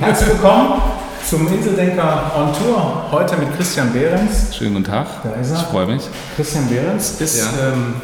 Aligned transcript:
Herzlich 0.00 0.28
willkommen 0.30 0.80
zum 1.28 1.48
Inseldenker 1.52 2.30
on 2.36 2.52
Tour. 2.52 3.06
Heute 3.10 3.36
mit 3.38 3.56
Christian 3.56 3.92
Behrens. 3.92 4.54
Schönen 4.56 4.74
guten 4.74 4.84
Tag. 4.84 5.06
Da 5.24 5.30
ist 5.40 5.50
er. 5.50 5.56
Ich 5.56 5.62
freue 5.64 5.86
mich. 5.86 6.02
Christian 6.36 6.68
Behrens 6.68 7.20
ist 7.20 7.38
Ja. 7.38 7.46
ähm, 7.72 7.94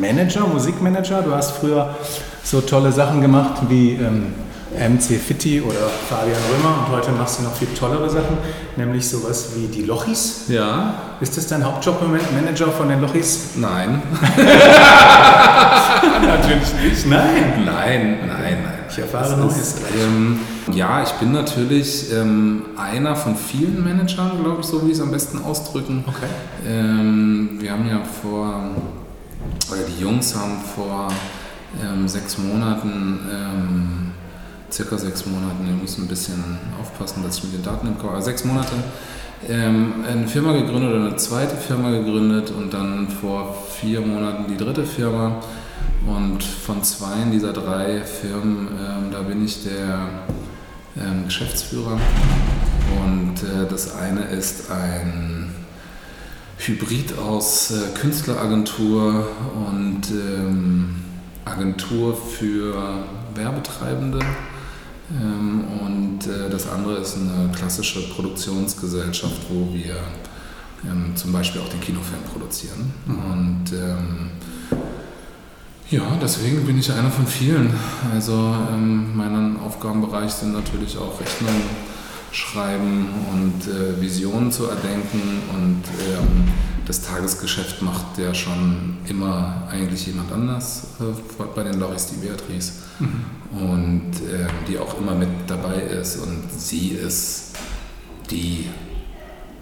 Manager, 0.00 0.40
Musikmanager. 0.46 1.22
Du 1.22 1.32
hast 1.34 1.52
früher 1.52 1.94
so 2.42 2.60
tolle 2.62 2.90
Sachen 2.90 3.20
gemacht 3.20 3.62
wie 3.68 3.92
ähm, 3.92 4.34
MC 4.76 5.20
Fitti 5.20 5.60
oder 5.62 5.88
Fabian 6.08 6.36
Römer 6.52 6.86
und 6.86 6.96
heute 6.96 7.12
machst 7.12 7.38
du 7.38 7.44
noch 7.44 7.54
viel 7.54 7.68
tollere 7.68 8.10
Sachen, 8.10 8.36
nämlich 8.76 9.08
sowas 9.08 9.50
wie 9.54 9.68
die 9.68 9.82
Lochis. 9.82 10.46
Ja? 10.48 10.94
Ist 11.20 11.36
das 11.36 11.46
dein 11.46 11.64
Hauptjob 11.64 12.00
im 12.02 12.08
Moment, 12.08 12.34
Manager 12.34 12.68
von 12.72 12.88
den 12.88 13.00
Lochis? 13.02 13.50
Nein. 13.54 14.02
natürlich 16.26 16.74
nicht. 16.82 17.06
Nein. 17.06 17.62
Nein, 17.64 18.18
nein, 18.26 18.58
nein. 18.64 18.75
Ich 18.96 19.02
erfahre 19.02 19.34
Es 19.34 19.36
Neues. 19.36 19.74
ähm, 20.00 20.38
ja, 20.72 21.02
ich 21.02 21.10
bin 21.12 21.32
natürlich 21.32 22.10
ähm, 22.14 22.62
einer 22.78 23.14
von 23.14 23.36
vielen 23.36 23.84
Managern, 23.84 24.42
glaube 24.42 24.62
ich, 24.62 24.66
so 24.66 24.82
wie 24.86 24.86
ich 24.86 24.96
es 24.96 25.02
am 25.02 25.10
besten 25.10 25.38
ausdrücken. 25.38 26.02
Okay. 26.06 26.26
Ähm, 26.66 27.58
wir 27.58 27.72
haben 27.72 27.86
ja 27.86 28.00
vor, 28.22 28.70
oder 29.70 29.82
die 29.82 30.02
Jungs 30.02 30.34
haben 30.34 30.62
vor 30.74 31.08
ähm, 31.84 32.08
sechs 32.08 32.38
Monaten, 32.38 33.20
ähm, 33.30 34.12
circa 34.72 34.96
sechs 34.96 35.26
Monaten, 35.26 35.66
ich 35.74 35.82
muss 35.82 35.98
ein 35.98 36.08
bisschen 36.08 36.42
aufpassen, 36.80 37.22
dass 37.22 37.36
ich 37.36 37.44
mit 37.44 37.54
den 37.54 37.62
Daten 37.64 37.88
im 37.88 37.98
Kopf, 37.98 38.12
aber 38.12 38.22
sechs 38.22 38.46
Monate, 38.46 38.72
ähm, 39.46 40.04
eine 40.08 40.26
Firma 40.26 40.52
gegründet 40.52 40.90
oder 40.90 41.06
eine 41.08 41.16
zweite 41.16 41.56
Firma 41.56 41.90
gegründet 41.90 42.50
und 42.50 42.72
dann 42.72 43.08
vor 43.08 43.54
vier 43.78 44.00
Monaten 44.00 44.46
die 44.48 44.56
dritte 44.56 44.84
Firma. 44.84 45.42
Und 46.06 46.42
von 46.42 46.82
zwei 46.84 47.24
dieser 47.32 47.52
drei 47.52 48.02
Firmen, 48.02 48.68
ähm, 48.68 49.10
da 49.10 49.22
bin 49.22 49.44
ich 49.44 49.64
der 49.64 50.08
ähm, 50.96 51.24
Geschäftsführer. 51.24 51.98
Und 53.04 53.42
äh, 53.42 53.68
das 53.68 53.94
eine 53.96 54.22
ist 54.22 54.70
ein 54.70 55.50
Hybrid 56.58 57.18
aus 57.18 57.72
äh, 57.72 57.98
Künstleragentur 57.98 59.28
und 59.68 60.02
ähm, 60.10 60.96
Agentur 61.44 62.16
für 62.16 63.04
Werbetreibende. 63.34 64.20
Ähm, 65.10 65.64
und 65.84 66.26
äh, 66.26 66.50
das 66.50 66.68
andere 66.68 66.98
ist 66.98 67.16
eine 67.16 67.50
klassische 67.52 68.08
Produktionsgesellschaft, 68.10 69.42
wo 69.50 69.72
wir 69.74 69.96
ähm, 70.84 71.14
zum 71.14 71.32
Beispiel 71.32 71.60
auch 71.60 71.68
den 71.68 71.80
Kinofilm 71.80 72.22
produzieren. 72.32 72.92
Und 73.06 73.72
ähm, 73.72 74.30
ja, 75.90 76.02
deswegen 76.20 76.66
bin 76.66 76.78
ich 76.78 76.90
einer 76.92 77.10
von 77.10 77.26
vielen. 77.26 77.72
Also 78.12 78.32
ähm, 78.72 79.16
mein 79.16 79.56
Aufgabenbereich 79.58 80.32
sind 80.32 80.52
natürlich 80.52 80.98
auch 80.98 81.20
Rechnungen 81.20 81.62
schreiben 82.32 83.08
und 83.32 83.72
äh, 83.72 84.00
Visionen 84.00 84.50
zu 84.52 84.66
erdenken 84.66 85.42
und 85.54 85.82
ähm, 86.12 86.52
das 86.84 87.02
Tagesgeschäft 87.02 87.82
macht 87.82 88.18
ja 88.18 88.34
schon 88.34 88.98
immer 89.08 89.66
eigentlich 89.70 90.06
jemand 90.06 90.30
anders 90.32 90.88
äh, 91.00 91.42
bei 91.54 91.62
den 91.62 91.80
Loris, 91.80 92.06
die 92.06 92.16
Beatrice 92.26 92.72
und 93.52 94.12
ähm, 94.30 94.48
die 94.68 94.78
auch 94.78 94.98
immer 94.98 95.14
mit 95.14 95.28
dabei 95.46 95.80
ist 95.80 96.16
und 96.16 96.44
sie 96.56 96.90
ist 96.90 97.54
die 98.30 98.68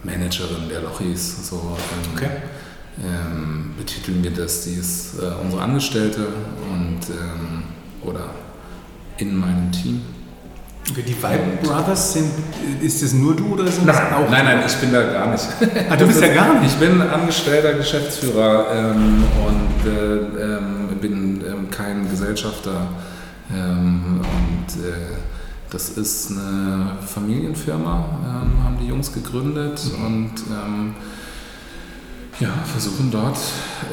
Managerin 0.02 0.68
der 0.68 0.82
Lochis. 0.82 1.48
So, 1.48 1.56
ähm, 1.56 2.16
Okay. 2.16 2.30
Ähm, 2.98 3.74
betiteln 3.76 4.22
wir 4.22 4.30
das, 4.30 4.64
sie 4.64 4.74
ist 4.74 5.14
äh, 5.18 5.26
unsere 5.42 5.62
Angestellte 5.62 6.28
und 6.72 7.00
ähm, 7.10 7.64
oder 8.02 8.30
in 9.18 9.36
meinem 9.36 9.72
Team. 9.72 10.02
Okay, 10.90 11.02
die 11.02 11.16
Vibe 11.16 11.58
Brothers 11.62 12.12
sind, 12.12 12.30
ist 12.82 13.02
das 13.02 13.14
nur 13.14 13.34
du 13.34 13.54
oder 13.54 13.66
sind 13.66 13.86
das 13.86 13.96
auch? 13.96 14.28
nein, 14.30 14.44
nein, 14.44 14.62
ich 14.66 14.74
bin 14.76 14.92
da 14.92 15.02
gar 15.02 15.30
nicht. 15.32 15.44
Ah, 15.90 15.96
du 15.96 16.06
bist 16.06 16.20
ja 16.20 16.32
gar 16.34 16.60
nicht. 16.60 16.72
Ich 16.72 16.78
bin 16.78 17.00
angestellter 17.00 17.72
Geschäftsführer 17.72 18.66
ähm, 18.72 19.24
und 19.46 19.90
äh, 19.90 20.56
ähm, 20.56 20.98
bin 21.00 21.42
ähm, 21.46 21.70
kein 21.70 22.08
Gesellschafter. 22.10 22.88
Ähm, 23.50 24.20
und 24.20 24.84
äh, 24.84 25.16
das 25.70 25.90
ist 25.90 26.30
eine 26.30 26.92
Familienfirma, 27.06 28.08
ähm, 28.22 28.64
haben 28.64 28.78
die 28.80 28.86
Jungs 28.86 29.12
gegründet 29.12 29.80
und 30.04 30.32
ähm, 30.50 30.94
ja, 32.40 32.50
versuchen 32.64 33.10
dort 33.10 33.38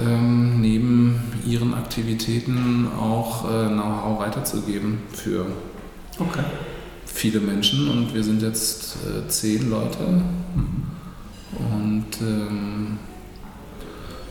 ähm, 0.06 0.62
neben 0.62 1.20
ihren 1.46 1.74
Aktivitäten 1.74 2.88
auch 3.00 3.46
äh, 3.46 3.68
Know-how 3.68 4.20
weiterzugeben 4.20 5.00
für 5.14 5.46
Okay. 6.20 6.44
viele 7.06 7.40
Menschen 7.40 7.90
und 7.90 8.14
wir 8.14 8.24
sind 8.24 8.42
jetzt 8.42 8.98
äh, 9.08 9.28
zehn 9.28 9.70
Leute 9.70 9.98
und 11.54 12.06
ähm, 12.22 12.98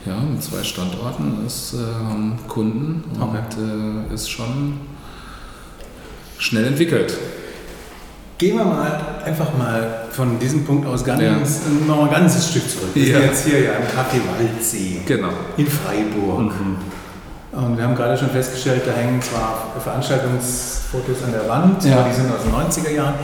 ja, 0.07 0.19
mit 0.21 0.43
zwei 0.43 0.63
Standorten 0.65 1.45
ist, 1.47 1.75
äh, 1.75 1.79
haben 1.79 2.39
Kunden 2.49 3.05
und 3.15 3.23
Okay. 3.23 3.43
äh, 4.11 4.15
ist 4.15 4.31
schon 4.31 4.75
schnell 6.39 6.65
entwickelt. 6.67 7.17
Gehen 8.41 8.57
wir 8.57 8.65
mal 8.65 8.99
einfach 9.23 9.55
mal 9.59 10.07
von 10.13 10.39
diesem 10.39 10.65
Punkt 10.65 10.87
aus 10.87 11.05
ganz, 11.05 11.21
Ja. 11.23 11.37
noch 11.87 12.05
ein 12.07 12.11
ganzes 12.11 12.49
Stück 12.49 12.71
zurück. 12.71 12.89
Wir 12.95 13.05
Ja. 13.07 13.19
sind 13.19 13.27
jetzt 13.27 13.45
hier 13.47 13.61
ja 13.61 13.73
im 13.73 13.83
Café 13.85 14.19
Waldsee 14.39 15.03
Genau. 15.05 15.29
in 15.59 15.67
Freiburg. 15.67 16.51
Und 17.53 17.77
wir 17.77 17.85
haben 17.85 17.95
gerade 17.95 18.17
schon 18.17 18.31
festgestellt, 18.31 18.83
da 18.87 18.93
hängen 18.93 19.21
zwar 19.21 19.67
Veranstaltungsfotos 19.83 21.23
an 21.27 21.33
der 21.33 21.47
Wand, 21.51 21.85
Ja. 21.85 22.03
die 22.09 22.15
sind 22.15 22.33
aus 22.35 22.43
den 22.45 22.53
90er 22.53 22.91
Jahren. 22.91 23.15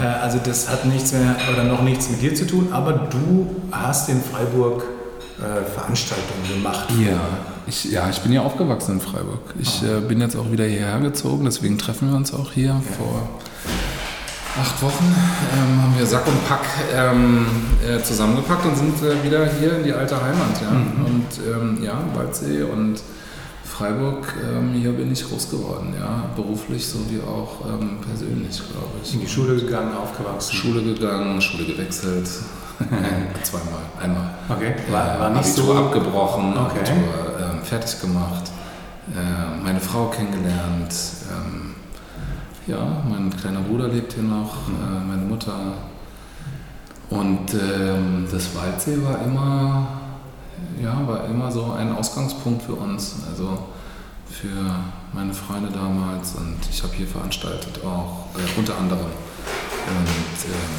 Äh, 0.00 0.06
Also 0.22 0.38
das 0.44 0.68
hat 0.70 0.84
nichts 0.84 1.12
mehr 1.12 1.34
oder 1.52 1.64
noch 1.64 1.82
nichts 1.82 2.08
mit 2.08 2.22
dir 2.22 2.32
zu 2.32 2.46
tun, 2.46 2.68
aber 2.70 2.92
du 3.10 3.48
hast 3.72 4.08
in 4.08 4.20
Freiburg 4.22 4.84
äh, 5.40 5.68
Veranstaltungen 5.74 6.48
gemacht. 6.54 6.86
Ja, 7.00 7.18
ich, 7.66 7.84
ja, 7.90 8.08
ich 8.08 8.20
bin 8.20 8.30
ja 8.32 8.42
aufgewachsen 8.42 8.92
in 8.92 9.00
Freiburg. 9.00 9.40
Ich 9.58 9.82
äh, 9.82 10.00
bin 10.06 10.20
jetzt 10.20 10.36
auch 10.36 10.52
wieder 10.52 10.64
hierher 10.64 11.00
gezogen, 11.00 11.44
deswegen 11.46 11.76
treffen 11.76 12.10
wir 12.10 12.16
uns 12.16 12.32
auch 12.32 12.52
hier. 12.52 12.80
Vor 12.98 13.28
acht 14.60 14.82
Wochen 14.82 15.04
ähm, 15.54 15.82
haben 15.82 15.94
wir 15.98 16.06
Sack 16.06 16.26
und 16.26 16.46
Pack 16.48 16.60
ähm, 16.94 17.46
äh, 17.86 18.02
zusammengepackt 18.02 18.66
und 18.66 18.76
sind 18.76 19.02
äh, 19.02 19.22
wieder 19.24 19.46
hier 19.58 19.76
in 19.78 19.84
die 19.84 19.92
alte 19.92 20.16
Heimat. 20.22 20.60
Ja. 20.60 20.68
Und 20.70 21.26
ähm, 21.46 21.82
ja, 21.82 21.94
Waldsee 22.14 22.62
und 22.62 23.00
Freiburg, 23.64 24.34
ähm, 24.44 24.74
hier 24.74 24.92
bin 24.92 25.10
ich 25.10 25.26
groß 25.26 25.50
geworden, 25.50 25.94
ja, 25.98 26.24
beruflich 26.36 26.86
sowie 26.86 27.20
auch 27.26 27.64
ähm, 27.66 27.98
persönlich, 28.06 28.56
glaube 28.58 28.90
ich. 29.02 29.14
In 29.14 29.20
die 29.20 29.28
Schule 29.28 29.56
gegangen, 29.56 29.94
aufgewachsen. 29.96 30.54
Schule 30.54 30.82
gegangen, 30.82 31.40
Schule 31.40 31.64
gewechselt, 31.64 32.28
zweimal, 33.42 33.82
einmal. 34.02 34.30
Okay, 34.50 34.74
war, 34.90 35.18
war 35.20 35.30
Äh, 35.30 35.38
nicht 35.38 35.46
Abitur 35.52 35.74
so. 35.76 35.84
abgebrochen, 35.84 36.52
Okay. 36.58 36.80
Abitur 36.80 37.14
ähm, 37.40 37.62
fertig 37.62 38.00
gemacht, 38.02 38.50
äh, 39.16 39.62
meine 39.64 39.80
Frau 39.80 40.06
kennengelernt. 40.08 40.92
Ja, 42.70 43.02
mein 43.08 43.34
kleiner 43.36 43.62
Bruder 43.62 43.88
lebt 43.88 44.12
hier 44.12 44.22
noch, 44.22 44.68
äh, 44.68 45.04
meine 45.04 45.22
Mutter. 45.22 45.72
Und 47.08 47.52
ähm, 47.52 48.28
das 48.30 48.54
Waldsee 48.54 49.02
war 49.02 49.20
immer, 49.24 49.88
ja, 50.80 51.04
war 51.04 51.24
immer 51.24 51.50
so 51.50 51.72
ein 51.72 51.92
Ausgangspunkt 51.92 52.62
für 52.62 52.74
uns. 52.74 53.16
Also 53.28 53.58
für 54.30 54.76
meine 55.12 55.34
Freunde 55.34 55.68
damals 55.72 56.36
und 56.36 56.58
ich 56.70 56.80
habe 56.84 56.94
hier 56.94 57.08
veranstaltet 57.08 57.80
auch, 57.84 58.26
äh, 58.36 58.58
unter 58.58 58.78
anderem. 58.78 59.10
Und 59.88 60.44
ähm, 60.46 60.76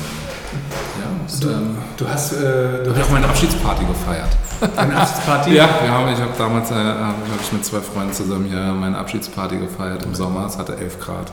ja, 0.99 1.39
Du, 1.39 1.49
ähm, 1.49 1.77
du 1.97 2.07
hast, 2.09 2.33
äh, 2.33 2.83
du 2.83 2.93
hast 2.95 3.03
auch 3.07 3.11
meine 3.11 3.27
Abschiedsparty 3.27 3.85
gefeiert. 3.85 4.29
eine 4.75 4.95
Abschiedsparty. 4.95 5.51
Ja, 5.55 5.69
wir 5.81 5.91
haben, 5.91 6.11
ich 6.13 6.19
habe 6.19 6.31
damals 6.37 6.71
äh, 6.71 6.75
hab 6.75 7.15
ich 7.41 7.51
mit 7.53 7.65
zwei 7.65 7.79
Freunden 7.79 8.13
zusammen 8.13 8.45
hier 8.45 8.59
meine 8.73 8.97
Abschiedsparty 8.97 9.57
gefeiert 9.57 10.03
im 10.03 10.13
Sommer. 10.13 10.45
Es 10.45 10.57
hatte 10.57 10.75
11 10.77 10.99
Grad. 10.99 11.31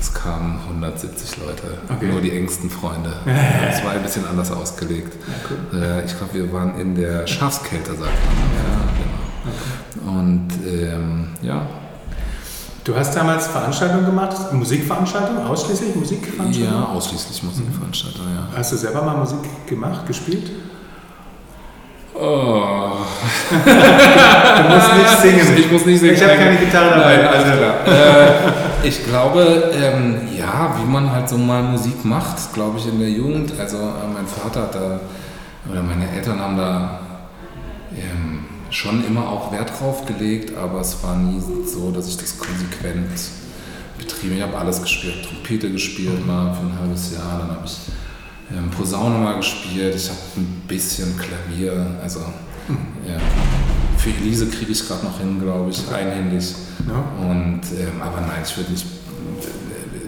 Es 0.00 0.12
kamen 0.12 0.58
170 0.66 1.38
Leute, 1.38 1.78
Okay. 1.90 2.06
nur 2.10 2.20
die 2.20 2.36
engsten 2.36 2.68
Freunde. 2.70 3.12
Es 3.70 3.82
war 3.84 3.92
ein 3.92 4.02
bisschen 4.02 4.26
anders 4.26 4.50
ausgelegt. 4.50 5.14
cool. 5.72 5.80
Äh, 5.82 6.04
ich 6.04 6.16
glaube, 6.16 6.34
wir 6.34 6.52
waren 6.52 6.78
in 6.78 6.94
der 6.94 7.26
Schafskälte, 7.26 7.90
sagt 7.92 8.00
man. 8.00 8.10
Ja, 8.58 8.80
genau. 8.98 10.18
Und 10.18 10.48
ähm, 10.66 11.28
ja, 11.42 11.66
Du 12.84 12.94
hast 12.94 13.16
damals 13.16 13.46
Veranstaltungen 13.46 14.04
gemacht, 14.04 14.52
Musikveranstaltungen, 14.52 15.46
ausschließlich 15.46 15.96
Musikveranstaltungen? 15.96 16.82
ja, 16.82 16.84
ausschließlich 16.94 17.42
Musikveranstalter, 17.42 18.18
ja. 18.18 18.58
Hast 18.58 18.72
du 18.72 18.76
selber 18.76 19.00
mal 19.00 19.16
Musik 19.16 19.38
gemacht, 19.66 20.06
gespielt? 20.06 20.50
Oh. 22.14 22.90
Du 24.54 24.62
musst 24.72 24.94
nicht 24.94 25.18
singen. 25.20 25.56
Ich 25.56 25.70
muss 25.72 25.84
nicht 25.84 25.98
singen. 25.98 26.14
Ich 26.14 26.22
habe 26.22 26.36
keine 26.36 26.56
Gitarre 26.56 26.90
dabei. 26.90 27.16
Nein, 27.16 27.26
also, 27.26 27.44
alles 27.44 27.58
klar. 27.58 27.74
äh, 27.86 28.88
ich 28.88 29.04
glaube, 29.04 29.72
ähm, 29.74 30.28
ja, 30.36 30.76
wie 30.78 30.90
man 30.90 31.10
halt 31.10 31.28
so 31.28 31.36
mal 31.36 31.62
Musik 31.62 32.04
macht, 32.04 32.54
glaube 32.54 32.78
ich, 32.78 32.86
in 32.86 33.00
der 33.00 33.10
Jugend. 33.10 33.52
Also 33.58 33.78
äh, 33.78 34.12
mein 34.12 34.26
Vater 34.26 34.62
hat 34.62 34.74
da, 34.74 35.00
oder 35.70 35.82
meine 35.82 36.08
Eltern 36.10 36.38
haben 36.38 36.56
da 36.56 37.00
ähm, 37.96 38.44
schon 38.74 39.06
immer 39.06 39.28
auch 39.28 39.52
Wert 39.52 39.70
drauf 39.78 40.04
gelegt, 40.04 40.56
aber 40.56 40.80
es 40.80 41.02
war 41.02 41.16
nie 41.16 41.40
so, 41.64 41.92
dass 41.92 42.08
ich 42.08 42.16
das 42.16 42.36
konsequent 42.36 43.08
betrieben. 43.96 44.36
Ich 44.36 44.42
habe 44.42 44.58
alles 44.58 44.82
gespielt, 44.82 45.24
Trompete 45.24 45.70
gespielt 45.70 46.26
mal 46.26 46.52
für 46.52 46.62
ein 46.62 46.78
halbes 46.78 47.12
Jahr, 47.12 47.38
dann 47.38 47.50
habe 47.50 47.64
ich 47.64 47.78
ähm, 48.50 48.68
Posaune 48.70 49.18
mal 49.18 49.36
gespielt, 49.36 49.94
ich 49.94 50.08
habe 50.08 50.18
ein 50.36 50.62
bisschen 50.66 51.16
Klavier, 51.16 51.98
also 52.02 52.20
mhm. 52.68 52.78
ja. 53.08 53.18
Für 53.96 54.10
Elise 54.10 54.48
kriege 54.48 54.72
ich 54.72 54.86
gerade 54.86 55.06
noch 55.06 55.18
hin, 55.18 55.40
glaube 55.40 55.70
ich, 55.70 55.80
einhändig. 55.90 56.54
Ja. 56.86 57.24
Und, 57.24 57.62
ähm, 57.78 58.02
aber 58.02 58.20
nein, 58.20 58.42
ich 58.44 58.56
würde 58.56 58.72
nicht 58.72 58.84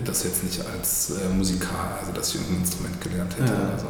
das 0.04 0.24
jetzt 0.24 0.44
nicht 0.44 0.60
als 0.66 1.10
äh, 1.10 1.34
Musikal, 1.34 1.98
also 2.00 2.12
dass 2.12 2.34
ich 2.34 2.40
ein 2.40 2.56
Instrument 2.58 3.00
gelernt 3.00 3.32
hätte 3.38 3.52
ja. 3.52 3.68
oder 3.68 3.78
so. 3.78 3.86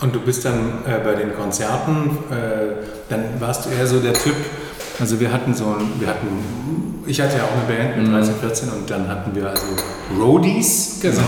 Und 0.00 0.14
du 0.14 0.20
bist 0.20 0.44
dann 0.44 0.78
äh, 0.86 0.98
bei 1.04 1.14
den 1.14 1.34
Konzerten, 1.34 2.18
äh, 2.30 2.84
dann 3.10 3.24
warst 3.38 3.66
du 3.66 3.70
eher 3.70 3.86
so 3.86 4.00
der 4.00 4.14
Typ, 4.14 4.34
also 4.98 5.20
wir 5.20 5.30
hatten 5.30 5.54
so 5.54 5.64
ein, 5.64 6.00
wir 6.00 6.08
hatten, 6.08 6.28
ich 7.06 7.20
hatte 7.20 7.36
ja 7.36 7.44
auch 7.44 7.52
eine 7.52 7.76
Band 7.76 7.96
mit 7.98 8.12
13, 8.12 8.34
mhm. 8.34 8.38
14 8.40 8.68
und 8.70 8.90
dann 8.90 9.08
hatten 9.08 9.34
wir 9.34 9.50
also 9.50 9.66
Roadies 10.18 11.00
genau. 11.02 11.20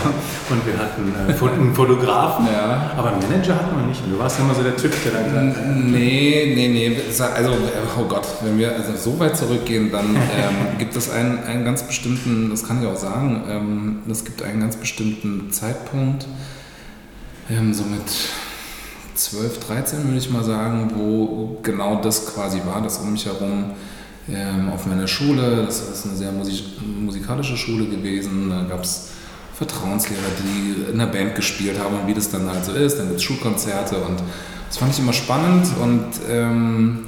und 0.49 0.65
wir 0.65 0.77
hatten 0.77 1.13
äh, 1.13 1.55
einen 1.55 1.75
Fotografen, 1.75 2.47
ja. 2.47 2.91
aber 2.97 3.13
einen 3.13 3.21
Manager 3.29 3.55
hatten 3.55 3.75
wir 3.77 3.85
nicht. 3.85 4.03
Und 4.03 4.13
du 4.13 4.19
warst 4.19 4.39
immer 4.39 4.55
so 4.55 4.63
der 4.63 4.75
Typ, 4.75 4.91
der 5.03 5.11
dann 5.11 5.25
gesagt 5.25 5.57
hat. 5.57 5.75
Nee, 5.75 6.53
nee, 6.55 6.67
nee. 6.67 6.97
Also, 7.35 7.51
oh 7.99 8.03
Gott, 8.05 8.27
wenn 8.43 8.57
wir 8.57 8.75
also 8.75 8.95
so 8.95 9.19
weit 9.19 9.37
zurückgehen, 9.37 9.91
dann 9.91 10.15
ähm, 10.15 10.77
gibt 10.79 10.95
es 10.95 11.11
einen, 11.11 11.43
einen 11.43 11.63
ganz 11.63 11.83
bestimmten, 11.83 12.49
das 12.49 12.67
kann 12.67 12.81
ich 12.81 12.87
auch 12.87 12.97
sagen, 12.97 13.43
ähm, 13.47 13.99
es 14.09 14.25
gibt 14.25 14.41
einen 14.41 14.59
ganz 14.61 14.77
bestimmten 14.77 15.51
Zeitpunkt, 15.51 16.27
ähm, 17.49 17.73
so 17.73 17.83
mit 17.83 18.01
12, 19.15 19.59
13 19.67 20.03
würde 20.05 20.17
ich 20.17 20.29
mal 20.29 20.43
sagen, 20.43 20.91
wo 20.95 21.57
genau 21.61 22.01
das 22.01 22.25
quasi 22.33 22.61
war, 22.65 22.81
dass 22.81 22.97
um 22.97 23.13
mich 23.13 23.25
herum 23.25 23.71
ähm, 24.29 24.69
auf 24.69 24.85
meiner 24.85 25.07
Schule, 25.07 25.63
das 25.65 25.81
ist 25.81 26.05
eine 26.05 26.15
sehr 26.15 26.31
musik 26.31 26.63
musikalische 26.81 27.57
Schule 27.57 27.85
gewesen, 27.85 28.49
da 28.49 28.63
gab 28.63 28.83
es 28.83 29.09
Vertrauenslehrer, 29.55 30.19
die 30.43 30.91
in 30.91 30.97
der 30.97 31.05
Band 31.05 31.35
gespielt 31.35 31.79
haben. 31.79 31.99
Und 31.99 32.07
wie 32.07 32.13
das 32.13 32.29
dann 32.29 32.49
halt 32.49 32.65
so 32.65 32.73
ist, 32.73 32.97
dann 32.97 33.07
gibt 33.07 33.17
es 33.17 33.23
Schulkonzerte 33.23 33.97
und 33.97 34.19
das 34.67 34.77
fand 34.77 34.93
ich 34.93 34.99
immer 34.99 35.13
spannend. 35.13 35.67
Und, 35.81 36.07
ähm, 36.29 37.05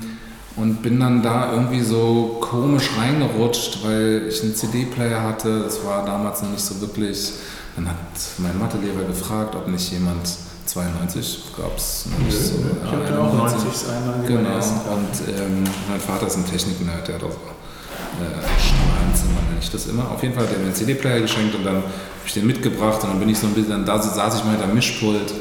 und 0.55 0.81
bin 0.81 0.99
dann 0.99 1.21
da 1.21 1.51
irgendwie 1.51 1.81
so 1.81 2.37
komisch 2.39 2.89
reingerutscht, 2.97 3.83
weil 3.83 4.27
ich 4.29 4.41
einen 4.41 4.55
CD-Player 4.55 5.21
hatte, 5.21 5.63
das 5.63 5.83
war 5.83 6.05
damals 6.05 6.43
noch 6.43 6.51
nicht 6.51 6.63
so 6.63 6.79
wirklich, 6.79 7.33
dann 7.75 7.89
hat 7.89 7.97
mein 8.37 8.57
Mathelehrer 8.57 9.05
gefragt, 9.05 9.55
ob 9.55 9.67
nicht 9.67 9.91
jemand 9.91 10.29
92 10.65 11.43
gab 11.57 11.77
es 11.77 12.05
nicht 12.19 12.37
so. 12.37 12.55
Ich 12.83 13.09
ja, 13.09 13.19
auch 13.19 13.33
90 13.33 13.59
einmal. 13.89 14.27
Genau, 14.27 14.55
und 14.55 15.39
ähm, 15.39 15.63
mein 15.89 15.99
Vater 15.99 16.27
ist 16.27 16.37
ein 16.37 16.45
Technik-Nerd, 16.45 17.07
der 17.07 17.15
hat 17.15 17.23
auch 17.23 17.29
äh, 17.29 18.41
Strahlenzimmer 18.59 19.41
nenne 19.47 19.59
ich 19.61 19.69
das 19.69 19.87
immer. 19.87 20.09
Auf 20.11 20.23
jeden 20.23 20.33
Fall 20.33 20.43
hat 20.45 20.53
er 20.53 20.59
mir 20.59 20.65
einen 20.65 20.75
CD-Player 20.75 21.21
geschenkt 21.21 21.55
und 21.55 21.63
dann 21.63 21.75
habe 21.75 21.85
ich 22.25 22.33
den 22.33 22.47
mitgebracht 22.47 23.03
und 23.03 23.09
dann 23.09 23.19
bin 23.19 23.29
ich 23.29 23.37
so 23.37 23.47
ein 23.47 23.53
bisschen, 23.53 23.85
da 23.85 24.01
saß 24.01 24.37
ich 24.37 24.43
mal 24.43 24.51
hinter 24.51 24.67
Mischpult 24.67 25.33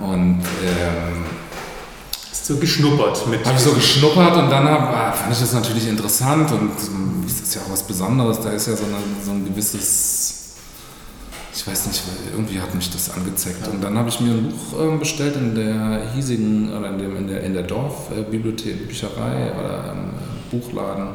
und 0.00 0.42
ähm, 0.62 1.24
so 2.50 2.56
geschnuppert 2.56 3.26
mit. 3.28 3.44
Habe 3.44 3.56
ich 3.56 3.62
so 3.62 3.72
geschnuppert 3.72 4.36
und 4.36 4.50
dann 4.50 4.68
hab, 4.68 4.94
ah, 4.94 5.12
fand 5.12 5.32
ich 5.32 5.40
das 5.40 5.52
natürlich 5.52 5.88
interessant 5.88 6.50
und 6.52 6.72
das 7.24 7.40
ist 7.40 7.54
ja 7.54 7.62
auch 7.62 7.70
was 7.70 7.82
Besonderes. 7.82 8.40
Da 8.40 8.50
ist 8.50 8.66
ja 8.66 8.76
so, 8.76 8.84
eine, 8.84 8.96
so 9.24 9.30
ein 9.30 9.44
gewisses 9.44 10.39
ich 11.60 11.66
weiß 11.66 11.88
nicht, 11.88 12.02
irgendwie 12.32 12.58
hat 12.58 12.74
mich 12.74 12.90
das 12.90 13.10
angezeigt. 13.10 13.68
Und 13.68 13.84
dann 13.84 13.98
habe 13.98 14.08
ich 14.08 14.18
mir 14.20 14.30
ein 14.30 14.48
Buch 14.48 14.80
äh, 14.80 14.96
bestellt 14.96 15.36
in 15.36 15.54
der 15.54 16.10
hiesigen, 16.14 16.74
oder 16.74 16.88
in, 16.88 16.98
dem, 16.98 17.16
in 17.18 17.28
der, 17.28 17.42
in 17.42 17.52
der 17.52 17.64
Dorfbibliothek, 17.64 18.88
Bücherei 18.88 19.52
oder 19.52 19.92
ähm, 19.92 20.12
Buchladen 20.50 21.08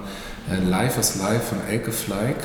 äh, 0.51 0.63
Life 0.69 0.99
is 0.99 1.15
Life 1.15 1.55
von 1.55 1.57
Elke 1.67 1.91
Fleig. 1.91 2.35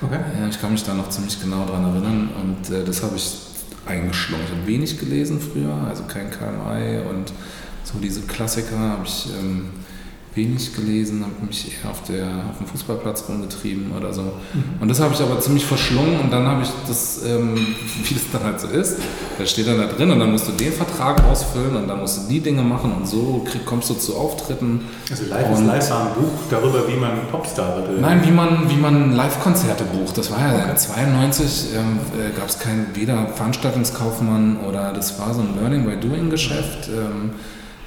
Okay. 0.00 0.20
ich 0.48 0.60
kann 0.60 0.72
mich 0.72 0.84
da 0.84 0.94
noch 0.94 1.08
ziemlich 1.08 1.40
genau 1.40 1.64
dran 1.64 1.82
erinnern 1.84 2.28
und 2.40 2.70
äh, 2.70 2.84
das 2.84 3.02
habe 3.02 3.16
ich 3.16 3.32
eingeschlungen. 3.86 4.44
Ich 4.44 4.52
habe 4.52 4.66
wenig 4.66 4.98
gelesen 4.98 5.40
früher, 5.40 5.74
also 5.88 6.04
kein 6.04 6.30
KMI 6.30 7.00
und 7.08 7.32
so 7.82 7.98
diese 7.98 8.20
Klassiker 8.20 8.78
habe 8.78 9.04
ich 9.06 9.26
ähm, 9.40 9.70
wenig 10.38 10.74
gelesen, 10.74 11.22
habe 11.22 11.46
mich 11.46 11.66
eher 11.66 11.90
auf, 11.90 12.02
der, 12.04 12.26
auf 12.50 12.58
dem 12.58 12.66
Fußballplatz 12.66 13.24
rumgetrieben 13.28 13.92
oder 13.96 14.12
so. 14.12 14.22
Mhm. 14.22 14.80
Und 14.80 14.88
das 14.88 15.00
habe 15.00 15.12
ich 15.12 15.20
aber 15.20 15.40
ziemlich 15.40 15.66
verschlungen 15.66 16.20
und 16.20 16.32
dann 16.32 16.46
habe 16.46 16.62
ich 16.62 16.68
das, 16.86 17.24
ähm, 17.26 17.56
wie 18.04 18.14
das 18.14 18.22
dann 18.32 18.44
halt 18.44 18.60
so 18.60 18.68
ist, 18.68 18.98
da 19.38 19.44
steht 19.44 19.66
dann 19.66 19.78
da 19.78 19.86
drin 19.86 20.10
und 20.10 20.20
dann 20.20 20.30
musst 20.30 20.46
du 20.46 20.52
den 20.52 20.72
Vertrag 20.72 21.22
ausfüllen 21.24 21.74
und 21.76 21.88
dann 21.88 22.00
musst 22.00 22.18
du 22.18 22.28
die 22.28 22.40
Dinge 22.40 22.62
machen 22.62 22.92
und 22.92 23.06
so 23.06 23.44
krieg, 23.48 23.66
kommst 23.66 23.90
du 23.90 23.94
zu 23.94 24.16
Auftritten. 24.16 24.82
Also 25.10 25.24
Live 25.24 25.50
ist 25.50 25.66
Live 25.66 25.90
war 25.90 26.06
ein 26.06 26.14
Buch 26.14 26.32
darüber, 26.48 26.88
wie 26.88 26.96
man 26.96 27.26
Popstar 27.30 27.76
wird. 27.76 28.00
Nein, 28.00 28.20
wie 28.24 28.30
man, 28.30 28.70
wie 28.70 28.76
man 28.76 29.12
Live-Konzerte 29.12 29.84
bucht. 29.84 30.16
Das 30.16 30.30
war 30.30 30.40
ja 30.40 30.64
okay. 30.64 30.76
92, 30.76 31.66
ähm, 31.74 31.98
äh, 32.18 32.38
gab 32.38 32.48
es 32.48 32.58
kein 32.58 32.86
weder 32.94 33.26
Veranstaltungskaufmann 33.34 34.58
oder 34.68 34.92
das 34.92 35.18
war 35.18 35.34
so 35.34 35.40
ein 35.40 35.56
Learning 35.58 35.84
by 35.84 35.96
Doing 35.96 36.30
Geschäft. 36.30 36.88
Ähm, 36.88 37.30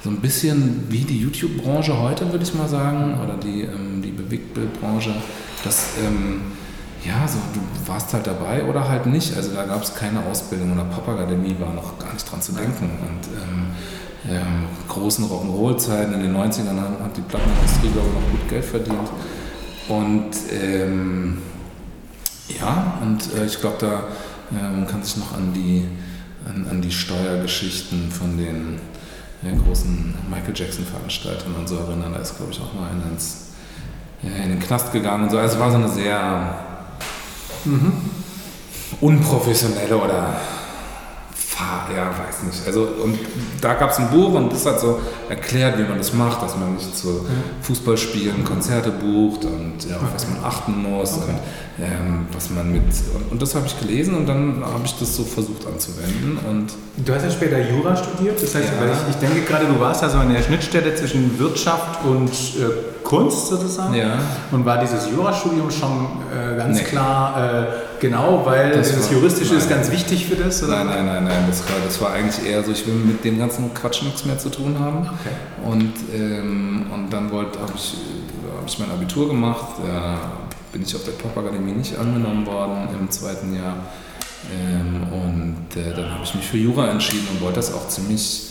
so 0.03 0.09
ein 0.09 0.17
bisschen 0.17 0.85
wie 0.89 1.01
die 1.01 1.19
YouTube-Branche 1.19 1.99
heute, 1.99 2.31
würde 2.31 2.43
ich 2.43 2.53
mal 2.53 2.67
sagen, 2.67 3.19
oder 3.23 3.37
die, 3.37 3.61
ähm, 3.61 4.01
die 4.01 4.11
Bewegtbildbranche, 4.11 5.13
dass 5.63 5.97
ähm, 6.03 6.41
ja, 7.05 7.27
so 7.27 7.37
du 7.53 7.91
warst 7.91 8.13
halt 8.13 8.27
dabei 8.27 8.63
oder 8.63 8.87
halt 8.87 9.05
nicht. 9.05 9.35
Also 9.35 9.53
da 9.53 9.65
gab 9.65 9.83
es 9.83 9.93
keine 9.93 10.23
Ausbildung 10.25 10.73
oder 10.73 10.83
Popakademie 10.85 11.55
war 11.59 11.73
noch 11.73 11.97
gar 11.97 12.13
nicht 12.13 12.31
dran 12.31 12.41
zu 12.41 12.51
denken. 12.51 12.85
Und 12.85 13.27
ähm, 13.35 13.65
ähm, 14.29 14.65
großen 14.87 15.25
Rock'n'Roll-Zeiten 15.25 16.13
in 16.13 16.21
den 16.21 16.35
90ern 16.35 16.77
hat 17.03 17.17
die 17.17 17.21
Plattenindustrie, 17.21 17.89
glaube 17.89 18.07
ich, 18.07 18.13
noch 18.13 18.31
gut 18.31 18.49
Geld 18.49 18.65
verdient. 18.65 19.09
Und 19.87 20.31
ähm, 20.51 21.37
ja, 22.59 22.99
und 23.01 23.33
äh, 23.35 23.45
ich 23.45 23.59
glaube, 23.59 23.77
da 23.79 24.03
äh, 24.55 24.69
man 24.69 24.87
kann 24.87 25.03
sich 25.03 25.17
noch 25.17 25.33
an 25.33 25.53
die, 25.53 25.87
an, 26.47 26.67
an 26.69 26.81
die 26.81 26.91
Steuergeschichten 26.91 28.11
von 28.11 28.37
den 28.37 28.79
den 29.41 29.63
großen 29.63 30.13
Michael 30.29 30.53
Jackson-Veranstaltungen 30.55 31.55
und 31.55 31.67
so 31.67 31.77
erinnern. 31.77 32.13
Da 32.13 32.19
ist, 32.19 32.37
glaube 32.37 32.51
ich, 32.51 32.59
auch 32.59 32.73
mal 32.73 32.89
einer 32.89 33.11
ins, 33.11 33.47
in 34.21 34.49
den 34.49 34.59
Knast 34.59 34.91
gegangen 34.91 35.23
und 35.23 35.31
so. 35.31 35.37
Also 35.37 35.55
es 35.55 35.59
war 35.59 35.71
so 35.71 35.77
eine 35.77 35.89
sehr 35.89 36.55
mhm. 37.65 37.93
unprofessionelle 38.99 39.97
oder 39.97 40.35
ja, 41.95 42.07
weiß 42.07 42.43
nicht. 42.43 42.65
Also, 42.65 42.87
und 43.03 43.17
da 43.61 43.73
gab 43.73 43.91
es 43.91 43.97
ein 43.97 44.09
Buch 44.09 44.33
und 44.33 44.51
das 44.51 44.65
hat 44.65 44.79
so 44.79 44.99
erklärt, 45.29 45.77
wie 45.77 45.83
man 45.83 45.97
das 45.97 46.13
macht, 46.13 46.41
dass 46.41 46.57
man 46.57 46.75
nicht 46.75 46.95
zu 46.95 47.25
Fußballspielen 47.61 48.43
Konzerte 48.43 48.91
bucht 48.91 49.45
und 49.45 49.75
ja, 49.89 49.97
auf 49.97 50.13
was 50.13 50.27
man 50.27 50.43
achten 50.43 50.81
muss 50.81 51.13
okay. 51.13 51.31
und 51.31 51.85
ähm, 51.85 52.27
was 52.33 52.49
man 52.49 52.71
mit. 52.71 52.83
Und, 53.15 53.31
und 53.31 53.41
das 53.41 53.55
habe 53.55 53.65
ich 53.67 53.79
gelesen 53.79 54.15
und 54.15 54.27
dann 54.27 54.63
habe 54.63 54.83
ich 54.85 54.97
das 54.97 55.15
so 55.15 55.23
versucht 55.23 55.65
anzuwenden. 55.67 56.37
Und 56.47 56.73
du 57.05 57.13
hast 57.13 57.23
ja 57.23 57.31
später 57.31 57.59
Jura 57.59 57.95
studiert, 57.95 58.41
das 58.41 58.55
heißt, 58.55 58.67
ja. 58.67 58.91
ich, 58.91 59.15
ich 59.15 59.15
denke 59.15 59.41
gerade, 59.41 59.65
du 59.65 59.79
warst 59.79 60.01
ja 60.01 60.09
so 60.09 60.19
in 60.21 60.33
der 60.33 60.41
Schnittstelle 60.41 60.93
zwischen 60.95 61.37
Wirtschaft 61.39 62.03
und 62.05 62.29
äh, 62.29 63.03
Kunst 63.03 63.47
sozusagen. 63.47 63.93
Ja. 63.93 64.19
Und 64.51 64.65
war 64.65 64.79
dieses 64.79 65.09
Jurastudium 65.09 65.71
schon 65.71 66.07
äh, 66.31 66.57
ganz 66.57 66.77
nee. 66.77 66.83
klar. 66.83 67.67
Äh, 67.67 67.90
Genau, 68.01 68.43
weil 68.45 68.71
das, 68.71 68.95
das 68.95 69.11
Juristische 69.11 69.51
nein. 69.51 69.61
ist 69.61 69.69
ganz 69.69 69.91
wichtig 69.91 70.25
für 70.25 70.35
das? 70.35 70.63
Oder? 70.63 70.83
Nein, 70.83 70.87
nein, 70.87 71.05
nein, 71.05 71.23
nein. 71.25 71.43
Das 71.47 71.61
war, 71.69 71.77
das 71.85 72.01
war 72.01 72.13
eigentlich 72.13 72.45
eher 72.45 72.63
so, 72.63 72.71
ich 72.71 72.85
will 72.87 72.95
mit 72.95 73.23
dem 73.23 73.37
ganzen 73.37 73.71
Quatsch 73.75 74.01
nichts 74.01 74.25
mehr 74.25 74.39
zu 74.39 74.49
tun 74.49 74.79
haben. 74.79 75.01
Okay. 75.01 75.69
Und, 75.69 75.93
ähm, 76.11 76.87
und 76.91 77.13
dann 77.13 77.31
habe 77.31 77.47
ich, 77.75 77.93
hab 78.57 78.67
ich 78.67 78.79
mein 78.79 78.89
Abitur 78.89 79.27
gemacht. 79.27 79.77
Da 79.85 80.19
bin 80.71 80.81
ich 80.81 80.95
auf 80.95 81.03
der 81.03 81.11
Popakademie 81.11 81.73
nicht 81.73 81.95
angenommen 81.95 82.45
worden 82.47 82.89
im 82.99 83.11
zweiten 83.11 83.55
Jahr. 83.55 83.77
Ähm, 84.51 85.03
und 85.13 85.79
äh, 85.79 85.95
dann 85.95 86.11
habe 86.11 86.23
ich 86.23 86.33
mich 86.33 86.47
für 86.47 86.57
Jura 86.57 86.89
entschieden 86.89 87.27
und 87.31 87.41
wollte 87.41 87.57
das 87.57 87.71
auch 87.71 87.87
ziemlich 87.87 88.47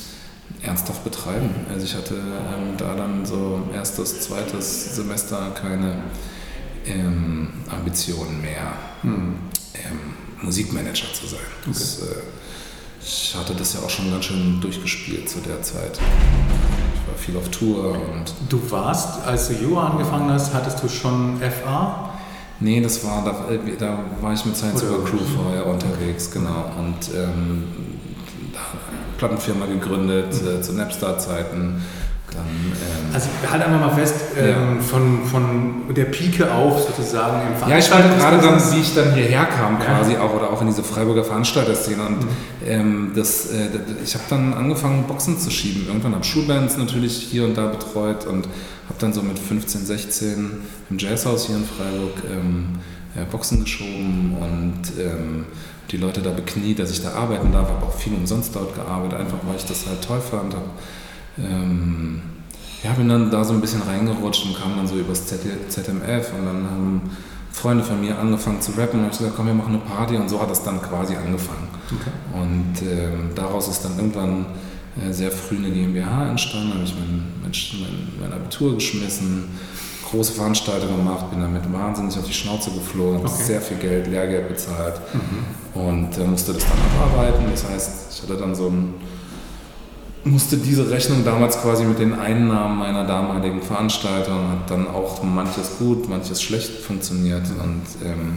ernsthaft 0.63 1.03
betreiben. 1.03 1.51
Also 1.73 1.85
ich 1.85 1.97
hatte 1.97 2.15
ähm, 2.15 2.77
da 2.77 2.95
dann 2.95 3.27
so 3.27 3.63
erstes, 3.75 4.21
zweites 4.21 4.95
Semester 4.95 5.51
keine 5.61 5.97
ähm, 6.87 7.49
Ambitionen 7.69 8.41
mehr, 8.41 8.73
hm. 9.03 9.35
ähm, 9.75 9.99
Musikmanager 10.43 11.13
zu 11.13 11.27
sein. 11.27 11.41
Okay. 11.63 11.73
Das, 11.73 11.99
äh, 12.01 12.05
ich 13.03 13.35
hatte 13.35 13.55
das 13.55 13.75
ja 13.75 13.81
auch 13.81 13.91
schon 13.91 14.11
ganz 14.11 14.27
schön 14.27 14.61
durchgespielt 14.61 15.29
zu 15.29 15.41
der 15.41 15.63
Zeit. 15.63 15.99
Ich 15.99 17.09
war 17.09 17.17
viel 17.17 17.37
auf 17.37 17.49
Tour 17.49 17.93
und. 17.93 18.35
Du 18.49 18.61
warst, 18.71 19.25
als 19.25 19.49
du 19.49 19.55
Jura 19.55 19.89
angefangen 19.89 20.31
hast, 20.31 20.53
hattest 20.53 20.83
du 20.83 20.89
schon 20.89 21.39
FA? 21.41 22.11
Nee, 22.61 22.83
das 22.83 23.03
war, 23.05 23.25
da, 23.25 23.49
da 23.79 23.99
war 24.21 24.35
ich 24.35 24.45
mit 24.45 24.55
Science 24.55 24.85
Over 24.85 25.03
Crew 25.05 25.19
vorher 25.35 25.67
unterwegs, 25.67 26.31
genau. 26.31 26.71
Und 26.79 27.15
ähm, 27.17 27.65
Plattenfirma 29.17 29.65
gegründet 29.65 30.43
mhm. 30.43 30.49
äh, 30.49 30.61
zu 30.61 30.75
Napstar-Zeiten 30.75 31.83
dann, 32.35 32.47
ähm, 32.47 33.15
also 33.15 33.29
halt 33.51 33.63
einfach 33.63 33.81
mal 33.81 33.95
fest, 33.95 34.15
ähm, 34.39 34.49
ja. 34.49 34.83
von, 34.83 35.25
von 35.25 35.95
der 35.95 36.05
Pike 36.05 36.53
auf 36.53 36.81
sozusagen 36.81 37.43
im 37.47 37.69
Ja, 37.69 37.79
ich 37.79 37.87
fand 37.87 38.19
gerade 38.19 38.39
dann, 38.39 38.73
wie 38.73 38.81
ich 38.81 38.95
dann 38.95 39.15
hierher 39.15 39.45
kam 39.47 39.79
quasi 39.79 40.15
ja. 40.15 40.21
auch 40.23 40.35
oder 40.35 40.51
auch 40.51 40.61
in 40.61 40.69
diese 40.69 40.83
Freiburger 40.83 41.25
Veranstalterszene 41.25 42.03
und 42.03 42.21
mhm. 42.21 42.29
ähm, 42.67 43.13
das, 43.15 43.47
äh, 43.47 43.69
ich 44.05 44.15
habe 44.15 44.25
dann 44.31 44.55
angefangen 44.55 45.05
Boxen 45.05 45.39
zu 45.39 45.51
schieben. 45.51 45.87
Irgendwann 45.87 46.15
habe 46.15 46.25
Schulbands 46.25 46.77
natürlich 46.77 47.17
hier 47.31 47.45
und 47.45 47.57
da 47.57 47.67
betreut 47.67 48.27
und 48.27 48.47
habe 48.89 48.99
dann 48.99 49.13
so 49.13 49.23
mit 49.23 49.39
15, 49.39 49.87
16 49.87 50.51
im 50.91 50.99
Jazzhaus 50.99 51.47
hier 51.47 51.57
in 51.57 51.65
Freiburg 51.65 52.23
ähm, 52.31 52.79
äh, 53.17 53.25
Boxen 53.31 53.65
geschoben 53.65 54.37
und 54.41 54.83
ähm, 55.01 55.47
die 55.91 55.97
Leute 55.97 56.21
da 56.23 56.31
bekniet, 56.31 56.79
dass 56.79 56.91
ich 56.91 57.03
da 57.03 57.13
arbeiten 57.13 57.53
darf, 57.53 57.69
habe 57.69 57.87
auch 57.87 57.95
viel 57.95 58.15
umsonst 58.15 58.55
dort 58.55 58.75
gearbeitet, 58.75 59.19
einfach 59.19 59.39
weil 59.47 59.57
ich 59.57 59.65
das 59.65 59.87
halt 59.87 60.03
toll 60.03 60.21
fand. 60.21 60.55
Hab, 60.55 60.63
ähm, 61.39 62.23
ja, 62.83 62.93
bin 62.93 63.09
dann 63.09 63.31
da 63.31 63.45
so 63.45 63.53
ein 63.53 63.61
bisschen 63.61 63.83
reingerutscht 63.83 64.47
und 64.47 64.59
kam 64.59 64.77
dann 64.77 64.87
so 64.87 64.97
übers 64.97 65.27
ZMF 65.27 66.33
und 66.39 66.47
dann 66.47 66.65
haben 66.71 67.11
Freunde 67.53 67.85
von 67.85 68.01
mir 68.01 68.19
angefangen 68.19 68.61
zu 68.63 68.73
rappen 68.73 69.01
und 69.01 69.11
ich 69.11 69.19
gesagt, 69.19 69.35
komm, 69.37 69.47
wir 69.47 69.55
machen 69.55 69.75
eine 69.75 69.83
Party 69.83 70.17
und 70.17 70.31
so 70.31 70.41
hat 70.41 70.51
das 70.51 70.63
dann 70.63 70.81
quasi 70.81 71.15
angefangen. 71.15 71.69
Okay. 71.87 72.41
Und 72.41 72.83
ähm, 72.83 73.31
daraus 73.35 73.69
ist 73.69 73.85
dann 73.85 73.97
irgendwann 73.97 74.47
äh, 74.97 75.13
sehr 75.13 75.31
früh 75.31 75.57
eine 75.57 75.71
GmbH 75.71 76.31
entstanden, 76.31 76.75
habe 76.75 76.85
ich 76.85 76.95
mein, 76.95 77.25
mein, 77.43 77.53
mein, 78.21 78.33
Abitur 78.33 78.75
geschmissen, 78.75 79.51
große 80.11 80.33
Veranstaltungen 80.33 80.97
gemacht, 80.97 81.31
bin 81.31 81.41
damit 81.41 81.71
wahnsinnig 81.73 82.17
auf 82.17 82.25
die 82.25 82.33
Schnauze 82.33 82.71
geflogen, 82.71 83.19
habe 83.19 83.29
okay. 83.29 83.43
sehr 83.43 83.61
viel 83.61 83.77
Geld, 83.77 84.07
Lehrgeld 84.07 84.49
bezahlt 84.49 85.01
mhm. 85.13 85.81
und 85.81 86.19
äh, 86.19 86.25
musste 86.25 86.55
das 86.55 86.65
dann 86.65 86.79
abarbeiten. 87.03 87.45
Das 87.51 87.69
heißt, 87.69 88.13
ich 88.15 88.23
hatte 88.23 88.41
dann 88.41 88.55
so 88.55 88.69
ein 88.69 88.95
musste 90.25 90.57
diese 90.57 90.91
Rechnung 90.91 91.25
damals 91.25 91.61
quasi 91.61 91.85
mit 91.85 91.99
den 91.99 92.19
Einnahmen 92.19 92.79
meiner 92.79 93.05
damaligen 93.05 93.63
Veranstaltung, 93.63 94.51
hat 94.51 94.71
dann 94.71 94.87
auch 94.89 95.23
manches 95.23 95.79
gut, 95.79 96.09
manches 96.09 96.43
schlecht 96.43 96.71
funktioniert 96.81 97.47
und 97.63 97.83
ähm, 98.05 98.37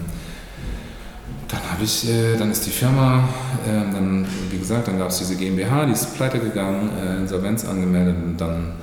dann 1.50 1.62
habe 1.72 1.84
ich, 1.84 2.10
äh, 2.10 2.38
dann 2.38 2.52
ist 2.52 2.66
die 2.66 2.72
Firma, 2.72 3.28
äh, 3.68 3.94
dann, 3.94 4.26
wie 4.50 4.58
gesagt, 4.58 4.88
dann 4.88 4.98
gab 4.98 5.10
es 5.10 5.20
diese 5.20 5.36
GmbH, 5.36 5.86
die 5.86 5.92
ist 5.92 6.16
pleite 6.16 6.40
gegangen, 6.40 6.90
äh, 6.98 7.18
Insolvenz 7.18 7.66
angemeldet 7.66 8.16
und 8.24 8.38
dann 8.38 8.74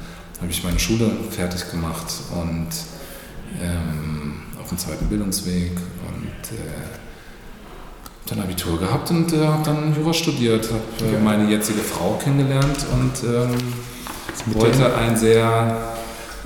habe 0.40 0.50
ich 0.50 0.62
meine 0.62 0.78
Schule 0.78 1.11
fertig 1.30 1.71
gemacht 1.71 2.12
und 2.33 2.69
ähm, 3.61 4.35
auf 4.61 4.69
dem 4.69 4.78
zweiten 4.78 5.07
Bildungsweg 5.07 5.73
und 5.73 6.57
äh, 6.57 7.00
dann 8.30 8.40
Abitur 8.40 8.78
gehabt 8.78 9.10
und 9.10 9.32
äh, 9.32 9.46
habe 9.46 9.64
dann 9.64 9.94
Jura 9.94 10.14
studiert, 10.14 10.68
habe 10.70 11.16
äh, 11.16 11.20
meine 11.20 11.50
jetzige 11.50 11.80
Frau 11.80 12.18
kennengelernt 12.22 12.87
und 12.92 13.28
ähm, 13.28 13.56
wollte 14.54 14.94
ein 14.94 15.16
sehr, 15.16 15.96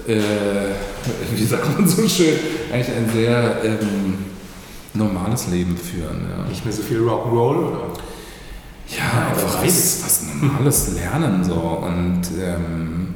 äh, 0.06 0.14
wie 1.34 1.44
sagt 1.44 1.78
man 1.78 1.86
so 1.86 2.08
schön, 2.08 2.38
eigentlich 2.72 2.96
ein 2.96 3.10
sehr 3.12 3.62
ähm, 3.64 4.18
normales 4.94 5.48
Leben 5.48 5.76
führen. 5.76 6.26
Ja. 6.30 6.48
Nicht 6.48 6.64
mehr 6.64 6.74
so 6.74 6.82
viel 6.82 7.00
Rock'n'Roll 7.00 7.56
oder? 7.56 7.80
Ja, 8.88 9.28
einfach 9.30 9.62
was, 9.62 10.02
was 10.04 10.22
Normales 10.22 10.94
lernen 10.94 11.44
so 11.44 11.54
und 11.54 12.22
ähm, 12.40 13.14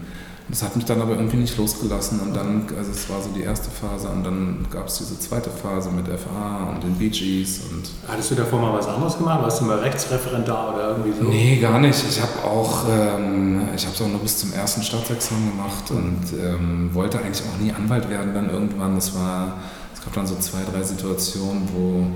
das 0.49 0.63
hat 0.63 0.77
mich 0.77 0.87
dann 0.87 1.03
aber 1.03 1.13
irgendwie 1.13 1.37
nicht 1.37 1.59
losgelassen 1.59 2.21
und 2.21 2.35
dann, 2.35 2.67
also 2.77 2.91
es 2.91 3.11
war 3.11 3.21
so 3.21 3.29
die 3.37 3.43
erste 3.43 3.71
Phase 3.71 4.09
und 4.09 4.25
dann 4.25 4.67
gab 4.71 4.89
es 4.89 4.97
diese 4.97 5.19
zweite 5.19 5.51
Phase 5.51 5.91
mit 5.91 6.07
FA 6.07 6.71
und 6.71 6.83
den 6.83 6.95
Bee 6.95 7.11
Gees 7.11 7.61
und... 7.71 7.91
Hattest 8.09 8.31
du 8.31 8.35
davor 8.35 8.63
mal 8.63 8.73
was 8.73 8.89
anderes 8.89 9.19
gemacht? 9.19 9.43
Warst 9.43 9.61
du 9.61 9.67
mal 9.67 9.79
Rechtsreferendar 9.81 10.75
oder 10.75 10.89
irgendwie 10.91 11.13
so? 11.13 11.29
Nee, 11.29 11.57
gar 11.57 11.79
nicht. 11.79 12.03
Ich 12.09 12.21
habe 12.23 12.45
auch, 12.45 12.87
ähm, 12.89 13.69
ich 13.77 13.85
habe 13.85 13.95
es 13.95 14.01
auch 14.01 14.09
nur 14.09 14.21
bis 14.21 14.39
zum 14.39 14.55
ersten 14.55 14.83
Staatsexamen 14.83 15.51
gemacht 15.51 15.91
und 15.91 16.23
ähm, 16.43 16.95
wollte 16.95 17.19
eigentlich 17.19 17.43
auch 17.47 17.61
nie 17.61 17.73
Anwalt 17.73 18.09
werden 18.09 18.33
dann 18.33 18.49
irgendwann. 18.49 18.95
Das 18.95 19.15
war, 19.15 19.59
es 19.95 20.03
gab 20.03 20.15
dann 20.15 20.27
so 20.27 20.37
zwei, 20.37 20.61
drei 20.73 20.83
Situationen, 20.83 21.69
wo, 21.75 22.07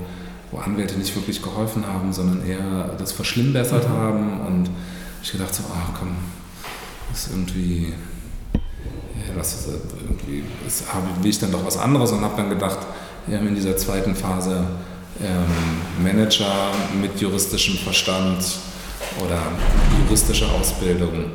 wo 0.49 0.59
Anwälte 0.59 0.97
nicht 0.97 1.15
wirklich 1.15 1.43
geholfen 1.43 1.85
haben, 1.85 2.11
sondern 2.11 2.43
eher 2.47 2.95
das 2.97 3.11
verschlimmbessert 3.11 3.87
mhm. 3.87 3.93
haben 3.93 4.41
und 4.47 4.69
ich 5.21 5.31
gedacht 5.31 5.53
so, 5.53 5.61
ach 5.71 5.99
komm, 5.99 6.15
das 7.11 7.27
ist 7.27 7.31
irgendwie 7.31 7.93
was 9.35 9.53
ist 9.53 9.67
irgendwie, 10.05 10.43
ist, 10.67 10.83
will 11.21 11.29
ich 11.29 11.39
dann 11.39 11.51
doch 11.51 11.65
was 11.65 11.77
anderes 11.77 12.11
und 12.11 12.21
habe 12.21 12.35
dann 12.37 12.49
gedacht, 12.49 12.79
wir 13.27 13.37
haben 13.37 13.47
in 13.47 13.55
dieser 13.55 13.77
zweiten 13.77 14.15
Phase 14.15 14.65
ähm, 15.21 16.03
Manager 16.03 16.71
mit 16.99 17.19
juristischem 17.19 17.75
Verstand 17.75 18.43
oder 19.23 19.41
juristische 20.03 20.47
Ausbildung, 20.49 21.25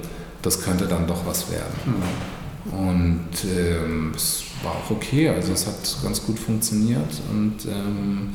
das 0.43 0.63
könnte 0.63 0.87
dann 0.87 1.07
doch 1.07 1.27
was 1.27 1.51
werden. 1.51 1.75
Mhm. 1.85 2.79
Und 2.79 3.29
ähm, 3.45 4.13
es 4.15 4.43
war 4.63 4.73
auch 4.73 4.91
okay, 4.91 5.29
also 5.29 5.53
es 5.53 5.67
hat 5.67 5.97
ganz 6.03 6.25
gut 6.25 6.39
funktioniert 6.39 7.23
und, 7.31 7.65
ähm, 7.67 8.35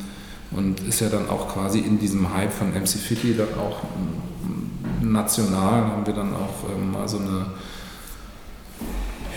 und 0.50 0.80
ist 0.80 1.00
ja 1.00 1.08
dann 1.08 1.28
auch 1.28 1.52
quasi 1.52 1.80
in 1.80 1.98
diesem 1.98 2.34
Hype 2.34 2.52
von 2.52 2.70
MC 2.70 2.88
Fitty 2.88 3.36
dann 3.36 3.54
auch 3.58 3.82
national 5.00 5.84
haben 5.86 6.06
wir 6.06 6.14
dann 6.14 6.34
auch 6.34 6.68
ähm, 6.74 6.92
mal 6.92 7.08
so 7.08 7.18
eine 7.18 7.46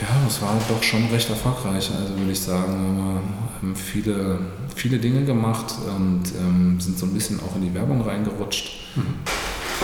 ja, 0.07 0.27
es 0.27 0.41
war 0.41 0.55
doch 0.69 0.81
schon 0.81 1.05
recht 1.11 1.29
erfolgreich. 1.29 1.91
Also 1.91 2.17
würde 2.17 2.31
ich 2.31 2.39
sagen, 2.39 2.97
wir 2.97 3.69
haben 3.69 3.75
viele, 3.75 4.39
viele 4.75 4.99
Dinge 4.99 5.25
gemacht 5.25 5.75
und 5.95 6.23
ähm, 6.39 6.79
sind 6.79 6.97
so 6.97 7.05
ein 7.05 7.13
bisschen 7.13 7.39
auch 7.41 7.55
in 7.55 7.63
die 7.63 7.73
Werbung 7.73 8.01
reingerutscht. 8.01 8.95
Mhm. 8.95 9.15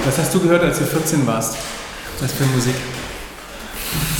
Was 0.05 0.17
hast 0.17 0.33
du 0.33 0.39
gehört, 0.39 0.63
als 0.63 0.79
du 0.79 0.85
14 0.85 1.27
warst? 1.27 1.57
Was 2.19 2.31
für 2.31 2.45
Musik? 2.45 2.75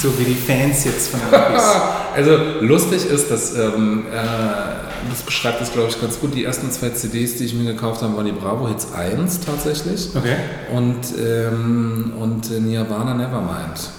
So 0.02 0.18
wie 0.20 0.26
die 0.26 0.36
Fans 0.36 0.84
jetzt 0.84 1.10
von 1.10 1.20
der. 1.32 2.14
Also 2.14 2.38
lustig 2.62 3.06
ist, 3.06 3.32
dass 3.32 3.56
ähm, 3.56 4.06
äh, 4.12 5.10
das 5.10 5.22
beschreibt 5.24 5.62
es, 5.62 5.72
glaube 5.72 5.90
ich, 5.90 6.00
ganz 6.00 6.20
gut. 6.20 6.36
Die 6.36 6.44
ersten 6.44 6.70
zwei 6.72 6.90
CDs, 6.90 7.38
die 7.38 7.46
ich 7.46 7.54
mir 7.54 7.74
gekauft 7.74 8.02
habe, 8.02 8.16
waren 8.16 8.26
die 8.26 8.32
Bravo 8.32 8.68
Hits 8.68 8.94
1 8.94 9.40
tatsächlich. 9.42 10.10
Okay. 10.16 10.36
Und, 10.74 11.00
ähm, 11.18 12.14
und 12.20 12.52
Nirvana 12.52 13.14
Nevermind. 13.14 13.90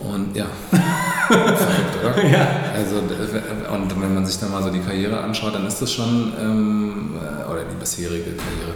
Und 0.00 0.36
ja, 0.36 0.46
verrückt, 0.70 1.98
oder? 2.04 2.24
Ja. 2.28 2.48
Also, 2.74 2.98
und 2.98 4.00
wenn 4.00 4.14
man 4.14 4.24
sich 4.24 4.38
dann 4.38 4.52
mal 4.52 4.62
so 4.62 4.70
die 4.70 4.80
Karriere 4.80 5.20
anschaut, 5.20 5.54
dann 5.54 5.66
ist 5.66 5.82
das 5.82 5.92
schon, 5.92 6.32
ähm, 6.40 7.16
äh, 7.16 7.50
oder 7.50 7.64
die 7.64 7.74
bisherige 7.78 8.30
Karriere, 8.30 8.74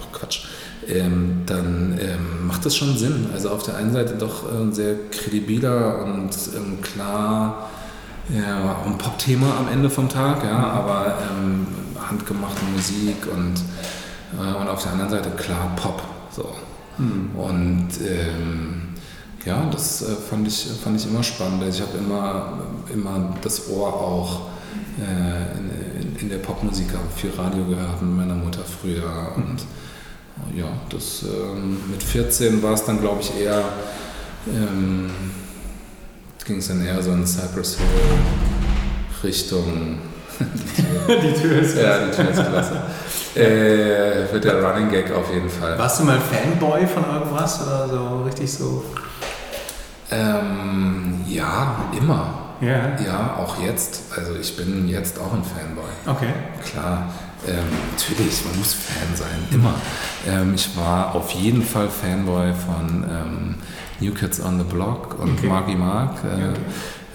oh 0.00 0.16
Quatsch, 0.16 0.46
ähm, 0.88 1.42
dann 1.46 1.98
ähm, 2.00 2.46
macht 2.46 2.64
das 2.64 2.76
schon 2.76 2.96
Sinn. 2.96 3.26
Also 3.32 3.50
auf 3.50 3.64
der 3.64 3.76
einen 3.76 3.92
Seite 3.92 4.14
doch 4.14 4.50
ein 4.52 4.72
sehr 4.72 4.94
kredibiler 5.10 6.04
und 6.04 6.30
ähm, 6.56 6.80
klar, 6.80 7.70
ja, 8.28 8.72
auch 8.72 8.86
ein 8.86 8.98
Pop-Thema 8.98 9.58
am 9.58 9.68
Ende 9.72 9.90
vom 9.90 10.08
Tag, 10.08 10.44
ja, 10.44 10.58
aber 10.58 11.18
ähm, 11.30 11.66
handgemachte 12.08 12.64
Musik 12.74 13.26
und, 13.32 13.54
äh, 14.38 14.60
und 14.60 14.68
auf 14.68 14.82
der 14.82 14.92
anderen 14.92 15.10
Seite 15.10 15.30
klar 15.30 15.72
Pop. 15.76 16.02
So. 16.30 16.54
Mhm. 16.98 17.30
Und 17.36 17.88
ähm, 18.06 18.85
ja, 19.46 19.68
das 19.70 20.02
äh, 20.02 20.16
fand, 20.28 20.46
ich, 20.48 20.66
fand 20.82 21.00
ich 21.00 21.06
immer 21.06 21.22
spannend. 21.22 21.62
Also 21.62 21.82
ich 21.82 21.88
habe 21.88 21.98
immer, 21.98 22.58
immer 22.92 23.34
das 23.42 23.70
Ohr 23.70 23.94
auch 23.94 24.40
äh, 24.98 26.02
in, 26.02 26.16
in, 26.20 26.28
der 26.28 26.38
Popmusik 26.38 26.88
viel 27.14 27.30
Radio 27.30 27.64
gehört 27.64 28.02
mit 28.02 28.16
meiner 28.16 28.34
Mutter 28.34 28.62
früher. 28.64 29.32
Und 29.36 29.58
ja, 30.54 30.66
das 30.90 31.22
ähm, 31.22 31.78
mit 31.90 32.02
14 32.02 32.62
war 32.62 32.74
es 32.74 32.84
dann, 32.84 33.00
glaube 33.00 33.20
ich, 33.20 33.40
eher, 33.40 33.62
ähm, 34.48 35.10
ging 36.44 36.58
es 36.58 36.68
dann 36.68 36.84
eher 36.84 37.00
so 37.00 37.12
in 37.12 37.24
Cypress 37.24 37.78
Hill 37.78 37.86
Richtung. 39.22 39.98
die 41.08 41.40
Tür 41.40 41.60
ist 41.60 41.78
klasse. 41.78 41.82
Ja, 41.82 42.06
die 42.06 42.16
Tür 42.16 42.30
ist 42.30 42.48
klasse. 42.48 42.82
äh, 43.36 44.32
wird 44.32 44.44
der 44.44 44.62
Running 44.62 44.90
Gag 44.90 45.10
auf 45.12 45.32
jeden 45.32 45.48
Fall. 45.48 45.78
Warst 45.78 46.00
du 46.00 46.04
mal 46.04 46.18
Fanboy 46.20 46.86
von 46.86 47.04
irgendwas 47.04 47.62
oder 47.62 47.88
so 47.88 48.22
richtig 48.24 48.52
so? 48.52 48.84
Ähm, 50.10 51.24
ja, 51.26 51.84
immer. 51.98 52.46
Ja. 52.60 52.98
Ja, 53.04 53.36
auch 53.38 53.60
jetzt. 53.60 54.04
Also 54.16 54.34
ich 54.40 54.56
bin 54.56 54.88
jetzt 54.88 55.18
auch 55.18 55.32
ein 55.32 55.42
Fanboy. 55.42 55.84
Okay. 56.06 56.32
Klar. 56.64 57.12
Ähm, 57.46 57.64
natürlich, 57.92 58.44
man 58.44 58.58
muss 58.58 58.72
Fan 58.72 59.14
sein, 59.14 59.38
immer. 59.52 59.74
Ähm, 60.26 60.54
ich 60.54 60.76
war 60.76 61.14
auf 61.14 61.30
jeden 61.32 61.62
Fall 61.62 61.88
Fanboy 61.88 62.52
von 62.54 63.04
ähm, 63.04 63.54
New 64.00 64.12
Kids 64.14 64.40
on 64.40 64.58
the 64.58 64.64
Block 64.64 65.18
und 65.20 65.38
okay. 65.38 65.46
Marky 65.46 65.74
Mark. 65.76 66.24
Äh, 66.24 66.26
okay. 66.26 66.60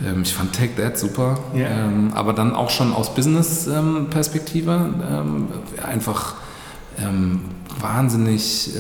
Ähm, 0.06 0.22
ich 0.22 0.34
fand 0.34 0.56
Take 0.56 0.76
That 0.82 0.98
super, 0.98 1.38
yeah. 1.54 1.90
aber 2.14 2.34
dann 2.34 2.56
auch 2.56 2.70
schon 2.70 2.94
aus 2.94 3.14
Business-Perspektive 3.14 4.90
ähm, 5.12 5.48
einfach 5.84 6.36
wahnsinnig 7.80 8.76
äh, 8.76 8.80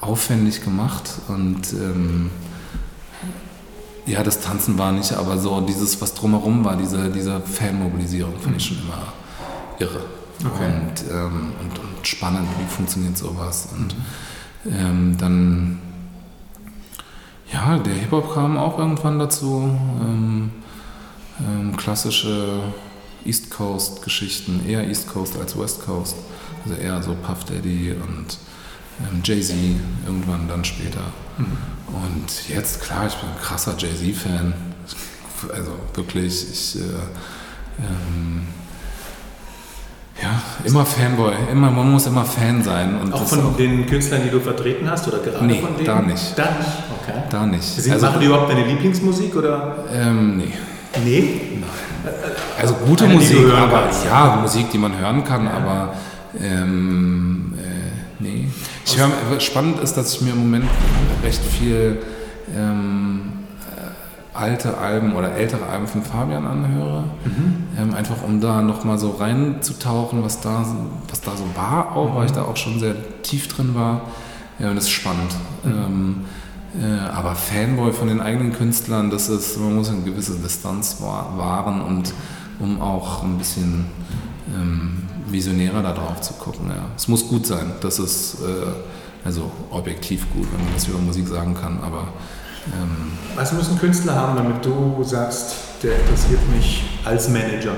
aufwendig 0.00 0.62
gemacht 0.64 1.10
und 1.28 1.62
ja, 4.06 4.22
das 4.22 4.40
Tanzen 4.40 4.78
war 4.78 4.92
nicht, 4.92 5.12
aber 5.12 5.38
so 5.38 5.60
dieses, 5.60 6.00
was 6.00 6.14
drumherum 6.14 6.64
war, 6.64 6.76
diese, 6.76 7.10
diese 7.10 7.40
Fanmobilisierung, 7.40 8.38
fand 8.38 8.56
ich 8.56 8.66
schon 8.66 8.78
immer 8.78 9.12
irre. 9.78 10.00
Okay. 10.44 10.66
Und, 10.66 11.10
ähm, 11.10 11.52
und, 11.60 11.78
und, 11.78 12.06
spannend, 12.06 12.48
wie 12.58 12.66
funktioniert 12.70 13.16
sowas. 13.16 13.68
Und 13.74 13.94
ähm, 14.70 15.16
dann, 15.18 15.80
ja, 17.52 17.78
der 17.78 17.94
Hip-Hop 17.94 18.34
kam 18.34 18.58
auch 18.58 18.78
irgendwann 18.78 19.18
dazu. 19.18 19.70
Ähm, 20.00 20.50
ähm 21.40 21.76
klassische 21.76 22.60
East 23.24 23.50
Coast-Geschichten, 23.50 24.66
eher 24.68 24.86
East 24.86 25.08
Coast 25.08 25.38
als 25.38 25.58
West 25.58 25.84
Coast. 25.84 26.16
Also 26.64 26.76
eher 26.76 27.02
so 27.02 27.14
Puff 27.14 27.44
Daddy 27.44 27.92
und 27.92 28.38
ähm, 29.00 29.22
Jay-Z 29.24 29.56
irgendwann 30.06 30.46
dann 30.46 30.64
später. 30.64 31.00
Mhm. 31.38 31.73
Und 31.88 32.48
jetzt, 32.48 32.82
klar, 32.82 33.06
ich 33.06 33.14
bin 33.14 33.28
ein 33.28 33.40
krasser 33.40 33.74
Jay-Z-Fan. 33.78 34.54
Also 35.54 35.72
wirklich, 35.94 36.46
ich, 36.50 36.76
äh, 36.76 36.84
ähm, 37.78 38.46
Ja, 40.22 40.40
immer 40.64 40.86
Fanboy. 40.86 41.34
Immer, 41.50 41.70
man 41.70 41.90
muss 41.90 42.06
immer 42.06 42.24
Fan 42.24 42.62
sein. 42.62 42.98
Und 43.00 43.12
auch 43.12 43.26
von 43.26 43.40
auch 43.44 43.56
den 43.56 43.86
Künstlern, 43.86 44.22
die 44.24 44.30
du 44.30 44.40
vertreten 44.40 44.88
hast 44.88 45.06
oder 45.08 45.18
gerade 45.18 45.44
nee, 45.44 45.60
von 45.60 45.74
denen? 45.74 45.86
da 45.86 46.00
nicht. 46.00 46.38
Da 46.38 46.44
nicht? 46.44 46.68
Okay. 47.02 47.18
Da 47.28 47.46
nicht. 47.46 47.62
Sind, 47.62 47.92
also, 47.92 48.06
machen 48.06 48.20
die 48.20 48.26
überhaupt 48.26 48.50
deine 48.50 48.64
Lieblingsmusik 48.64 49.34
oder? 49.36 49.84
Ähm, 49.92 50.38
nee. 50.38 50.52
Nee? 51.04 51.40
Nein. 51.60 52.12
Also 52.60 52.74
gute 52.74 53.04
Eine, 53.04 53.14
Musik, 53.14 53.46
aber 53.52 53.82
kannst. 53.82 54.04
ja, 54.04 54.38
Musik, 54.40 54.70
die 54.70 54.78
man 54.78 54.96
hören 54.96 55.24
kann, 55.24 55.44
ja. 55.46 55.52
aber 55.52 55.94
ähm, 56.40 57.54
äh, 57.58 58.22
nee. 58.22 58.48
Ich 58.86 58.98
höre, 58.98 59.40
spannend 59.40 59.80
ist, 59.80 59.94
dass 59.94 60.14
ich 60.14 60.20
mir 60.20 60.32
im 60.32 60.38
Moment 60.38 60.66
recht 61.22 61.42
viel 61.42 62.02
ähm, 62.54 63.32
alte 64.34 64.76
Alben 64.76 65.14
oder 65.14 65.32
ältere 65.32 65.66
Alben 65.66 65.86
von 65.86 66.02
Fabian 66.02 66.46
anhöre. 66.46 67.04
Mhm. 67.24 67.64
Ähm, 67.78 67.94
einfach 67.94 68.22
um 68.26 68.40
da 68.40 68.60
nochmal 68.62 68.98
so 68.98 69.12
reinzutauchen, 69.12 70.22
was 70.22 70.40
da, 70.40 70.66
was 71.08 71.20
da 71.20 71.36
so 71.36 71.44
war, 71.54 71.96
auch, 71.96 72.10
mhm. 72.10 72.16
weil 72.16 72.26
ich 72.26 72.32
da 72.32 72.42
auch 72.42 72.56
schon 72.56 72.80
sehr 72.80 72.94
tief 73.22 73.48
drin 73.48 73.74
war. 73.74 74.02
Ja, 74.58 74.70
und 74.70 74.76
das 74.76 74.84
ist 74.84 74.90
spannend. 74.90 75.32
Mhm. 75.62 75.70
Ähm, 75.70 76.24
äh, 76.82 77.08
aber 77.08 77.36
Fanboy 77.36 77.92
von 77.92 78.08
den 78.08 78.20
eigenen 78.20 78.52
Künstlern, 78.52 79.10
das 79.10 79.28
ist, 79.28 79.58
man 79.58 79.76
muss 79.76 79.88
eine 79.88 80.02
gewisse 80.02 80.34
Distanz 80.34 81.00
wahren 81.00 81.80
und 81.80 82.12
um 82.58 82.80
auch 82.80 83.22
ein 83.22 83.38
bisschen 83.38 83.86
ähm, 84.52 85.02
visionärer 85.26 85.82
da 85.82 85.92
drauf 85.92 86.20
zu 86.20 86.34
gucken. 86.34 86.68
Ja. 86.68 86.86
Es 86.96 87.08
muss 87.08 87.26
gut 87.28 87.46
sein, 87.46 87.72
das 87.80 87.98
ist 87.98 88.36
äh, 88.42 89.24
also 89.24 89.50
objektiv 89.70 90.26
gut, 90.32 90.46
wenn 90.52 90.64
man 90.64 90.74
das 90.74 90.86
über 90.86 90.98
Musik 90.98 91.28
sagen 91.28 91.54
kann, 91.54 91.80
aber 91.80 92.08
ähm, 92.72 93.12
Was 93.34 93.52
muss 93.52 93.68
ein 93.68 93.78
Künstler 93.78 94.14
haben, 94.14 94.36
damit 94.36 94.64
du 94.64 95.02
sagst, 95.02 95.54
der 95.82 95.98
interessiert 96.00 96.40
mich 96.54 96.82
als 97.04 97.28
Manager? 97.28 97.74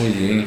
Oh 0.00 0.06
je, 0.06 0.44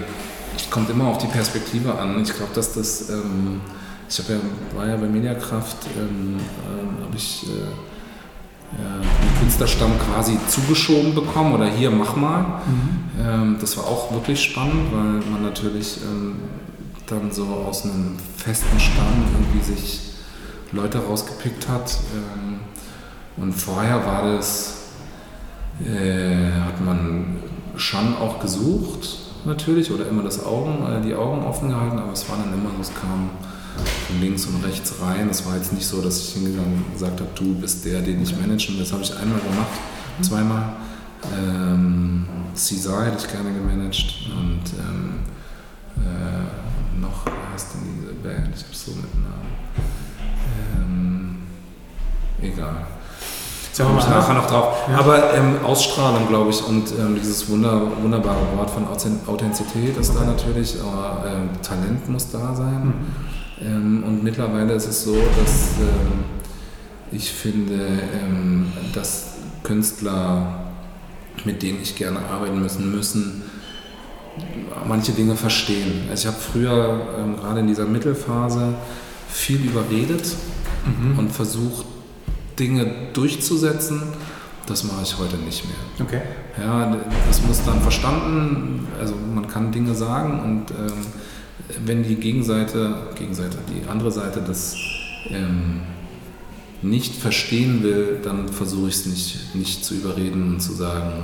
kommt 0.69 0.89
immer 0.89 1.07
auf 1.07 1.17
die 1.19 1.27
Perspektive 1.27 1.97
an. 1.97 2.21
Ich 2.21 2.33
glaube, 2.33 2.53
dass 2.53 2.73
das, 2.73 3.09
ähm, 3.09 3.61
ich 4.09 4.17
ja, 4.17 4.35
war 4.75 4.87
ja 4.87 4.97
bei 4.97 5.07
Mediakraft, 5.07 5.77
ähm, 5.97 6.37
ähm, 6.37 7.03
habe 7.03 7.15
ich 7.15 7.43
äh, 7.43 7.96
ja, 8.73 8.99
den 8.99 9.39
Künstlerstamm 9.39 9.91
quasi 9.99 10.37
zugeschoben 10.47 11.15
bekommen 11.15 11.53
oder 11.53 11.67
hier 11.67 11.91
mach 11.91 12.15
mal. 12.15 12.41
Mhm. 12.41 13.25
Ähm, 13.25 13.57
das 13.59 13.77
war 13.77 13.85
auch 13.85 14.11
wirklich 14.11 14.41
spannend, 14.41 14.91
weil 14.91 15.31
man 15.31 15.43
natürlich 15.43 15.99
ähm, 16.03 16.35
dann 17.05 17.31
so 17.31 17.45
aus 17.45 17.85
einem 17.85 18.17
festen 18.35 18.79
Stamm 18.79 19.23
irgendwie 19.33 19.73
sich 19.73 20.01
Leute 20.71 20.99
rausgepickt 20.99 21.67
hat. 21.69 21.97
Ähm, 22.13 22.59
und 23.37 23.53
vorher 23.53 24.05
war 24.05 24.23
das, 24.23 24.89
äh, 25.85 26.51
hat 26.65 26.83
man 26.83 27.37
schon 27.75 28.17
auch 28.17 28.39
gesucht, 28.39 29.19
natürlich, 29.45 29.91
oder 29.91 30.07
immer 30.07 30.23
das 30.23 30.43
Augen, 30.43 30.85
äh, 30.85 31.01
die 31.01 31.15
Augen 31.15 31.45
offen 31.45 31.69
gehalten, 31.69 31.99
aber 31.99 32.11
es 32.11 32.27
war 32.29 32.37
dann 32.37 32.53
immer 32.53 32.71
so, 32.75 32.81
es 32.81 32.93
kam 32.93 33.29
von 34.07 34.21
links 34.21 34.45
und 34.45 34.63
rechts 34.63 34.93
rein. 35.01 35.29
Es 35.29 35.45
war 35.45 35.55
jetzt 35.55 35.73
nicht 35.73 35.85
so, 35.85 36.01
dass 36.01 36.19
ich 36.19 36.33
hingegangen 36.33 36.83
und 36.85 36.93
gesagt 36.93 37.19
habe, 37.19 37.29
du 37.35 37.55
bist 37.55 37.85
der, 37.85 38.01
den 38.01 38.21
ich 38.21 38.35
managen 38.35 38.77
Das 38.79 38.91
habe 38.91 39.03
ich 39.03 39.11
einmal 39.15 39.39
gemacht, 39.39 39.67
zweimal. 40.21 40.73
Ähm, 41.37 42.25
Caesar 42.53 43.05
hätte 43.05 43.17
ich 43.25 43.31
gerne 43.31 43.51
gemanagt 43.51 44.29
und 44.31 44.61
ähm, 44.79 45.19
äh, 45.97 46.99
noch, 47.01 47.25
wie 47.25 47.53
heißt 47.53 47.73
denn 47.73 47.81
diese 47.99 48.13
Band? 48.13 48.55
Ich 48.55 48.63
habe 48.63 48.73
es 48.73 48.85
so 48.85 48.91
mit 48.91 49.13
Namen. 49.15 49.47
egal. 52.41 52.87
Kommen 53.77 53.97
wir 53.97 54.09
nachher 54.09 54.33
noch 54.33 54.47
drauf. 54.47 54.75
Ja. 54.89 54.99
Aber 54.99 55.33
ähm, 55.35 55.57
Ausstrahlung, 55.63 56.27
glaube 56.27 56.49
ich, 56.49 56.63
und 56.63 56.91
ähm, 56.91 57.15
dieses 57.15 57.47
wunder, 57.47 57.79
wunderbare 58.01 58.39
Wort 58.55 58.71
von 58.71 58.87
Authentizität 58.87 59.95
ist 59.97 60.09
okay. 60.09 60.19
da 60.19 60.25
natürlich, 60.25 60.75
aber 60.81 61.25
äh, 61.25 61.63
Talent 61.63 62.09
muss 62.09 62.31
da 62.31 62.55
sein. 62.55 62.85
Mhm. 62.85 63.36
Ähm, 63.61 64.03
und 64.03 64.23
mittlerweile 64.23 64.73
ist 64.73 64.87
es 64.87 65.03
so, 65.03 65.15
dass 65.15 65.77
ähm, 65.79 66.25
ich 67.11 67.31
finde, 67.31 67.87
ähm, 68.21 68.71
dass 68.93 69.35
Künstler, 69.63 70.71
mit 71.45 71.61
denen 71.63 71.81
ich 71.81 71.95
gerne 71.95 72.19
arbeiten 72.19 72.59
müssen, 72.61 72.91
müssen 72.91 73.43
manche 74.87 75.11
Dinge 75.11 75.35
verstehen. 75.35 76.07
Also 76.09 76.27
ich 76.27 76.33
habe 76.33 76.43
früher, 76.43 77.01
ähm, 77.19 77.37
gerade 77.37 77.61
in 77.61 77.67
dieser 77.67 77.85
Mittelphase, 77.85 78.75
viel 79.29 79.65
überredet 79.65 80.35
mhm. 80.85 81.19
und 81.19 81.31
versucht, 81.31 81.85
Dinge 82.59 82.91
durchzusetzen, 83.13 84.01
das 84.65 84.83
mache 84.83 85.03
ich 85.03 85.17
heute 85.17 85.37
nicht 85.37 85.63
mehr. 85.65 86.05
Okay. 86.05 86.21
Ja, 86.59 86.95
das 87.27 87.41
muss 87.43 87.63
dann 87.63 87.81
verstanden, 87.81 88.87
also 88.99 89.13
man 89.33 89.47
kann 89.47 89.71
Dinge 89.71 89.93
sagen 89.93 90.39
und 90.41 90.71
ähm, 90.71 91.05
wenn 91.85 92.03
die 92.03 92.15
Gegenseite, 92.15 92.95
Gegenseite, 93.15 93.57
die 93.69 93.87
andere 93.89 94.11
Seite 94.11 94.41
das 94.45 94.75
ähm, 95.29 95.81
nicht 96.81 97.15
verstehen 97.15 97.83
will, 97.83 98.19
dann 98.23 98.49
versuche 98.49 98.89
ich 98.89 98.95
es 98.95 99.05
nicht, 99.05 99.55
nicht 99.55 99.85
zu 99.85 99.95
überreden 99.95 100.53
und 100.53 100.59
zu 100.61 100.73
sagen, 100.73 101.23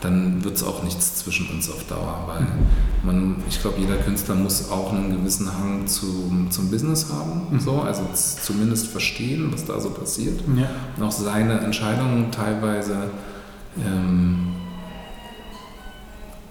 dann 0.00 0.44
wird 0.44 0.56
es 0.56 0.62
auch 0.62 0.82
nichts 0.82 1.16
zwischen 1.16 1.48
uns 1.48 1.70
auf 1.70 1.84
Dauer, 1.84 2.24
weil 2.26 2.46
man, 3.04 3.36
ich 3.48 3.60
glaube, 3.60 3.80
jeder 3.80 3.96
Künstler 3.96 4.34
muss 4.34 4.70
auch 4.70 4.92
einen 4.92 5.16
gewissen 5.16 5.50
Hang 5.50 5.86
zum, 5.86 6.50
zum 6.50 6.70
Business 6.70 7.10
haben, 7.10 7.46
mhm. 7.50 7.60
so, 7.60 7.80
also 7.80 8.02
zumindest 8.12 8.88
verstehen, 8.88 9.50
was 9.50 9.64
da 9.64 9.80
so 9.80 9.90
passiert. 9.90 10.40
Ja. 10.56 10.68
Und 10.96 11.02
auch 11.02 11.12
seine 11.12 11.60
Entscheidungen 11.60 12.30
teilweise 12.30 13.10
ähm, 13.78 14.54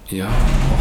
ja, 0.08 0.28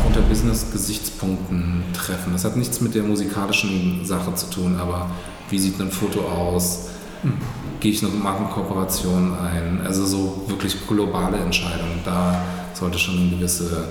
unter 0.05 0.21
Business-Gesichtspunkten 0.21 1.83
treffen. 1.93 2.33
Das 2.33 2.45
hat 2.45 2.55
nichts 2.55 2.81
mit 2.81 2.95
der 2.95 3.03
musikalischen 3.03 4.05
Sache 4.05 4.33
zu 4.35 4.49
tun, 4.49 4.77
aber 4.79 5.09
wie 5.49 5.59
sieht 5.59 5.79
ein 5.79 5.91
Foto 5.91 6.21
aus? 6.21 6.89
Mhm. 7.23 7.33
Gehe 7.79 7.91
ich 7.91 8.03
eine 8.03 8.13
Markenkooperation 8.13 9.37
ein? 9.37 9.81
Also 9.85 10.05
so 10.05 10.45
wirklich 10.47 10.87
globale 10.87 11.37
Entscheidungen. 11.37 11.99
Da 12.05 12.41
sollte 12.73 12.97
schon 12.97 13.17
eine 13.17 13.29
gewisse, 13.29 13.87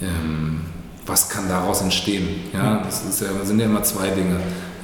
ähm, 0.00 0.60
was 1.06 1.28
kann 1.28 1.48
daraus 1.48 1.80
entstehen? 1.82 2.28
Ja, 2.52 2.82
das, 2.84 3.20
ja, 3.20 3.44
sind 3.44 3.58
ja 3.58 3.66
immer 3.66 3.82
zwei 3.82 4.08
Dinge. 4.10 4.36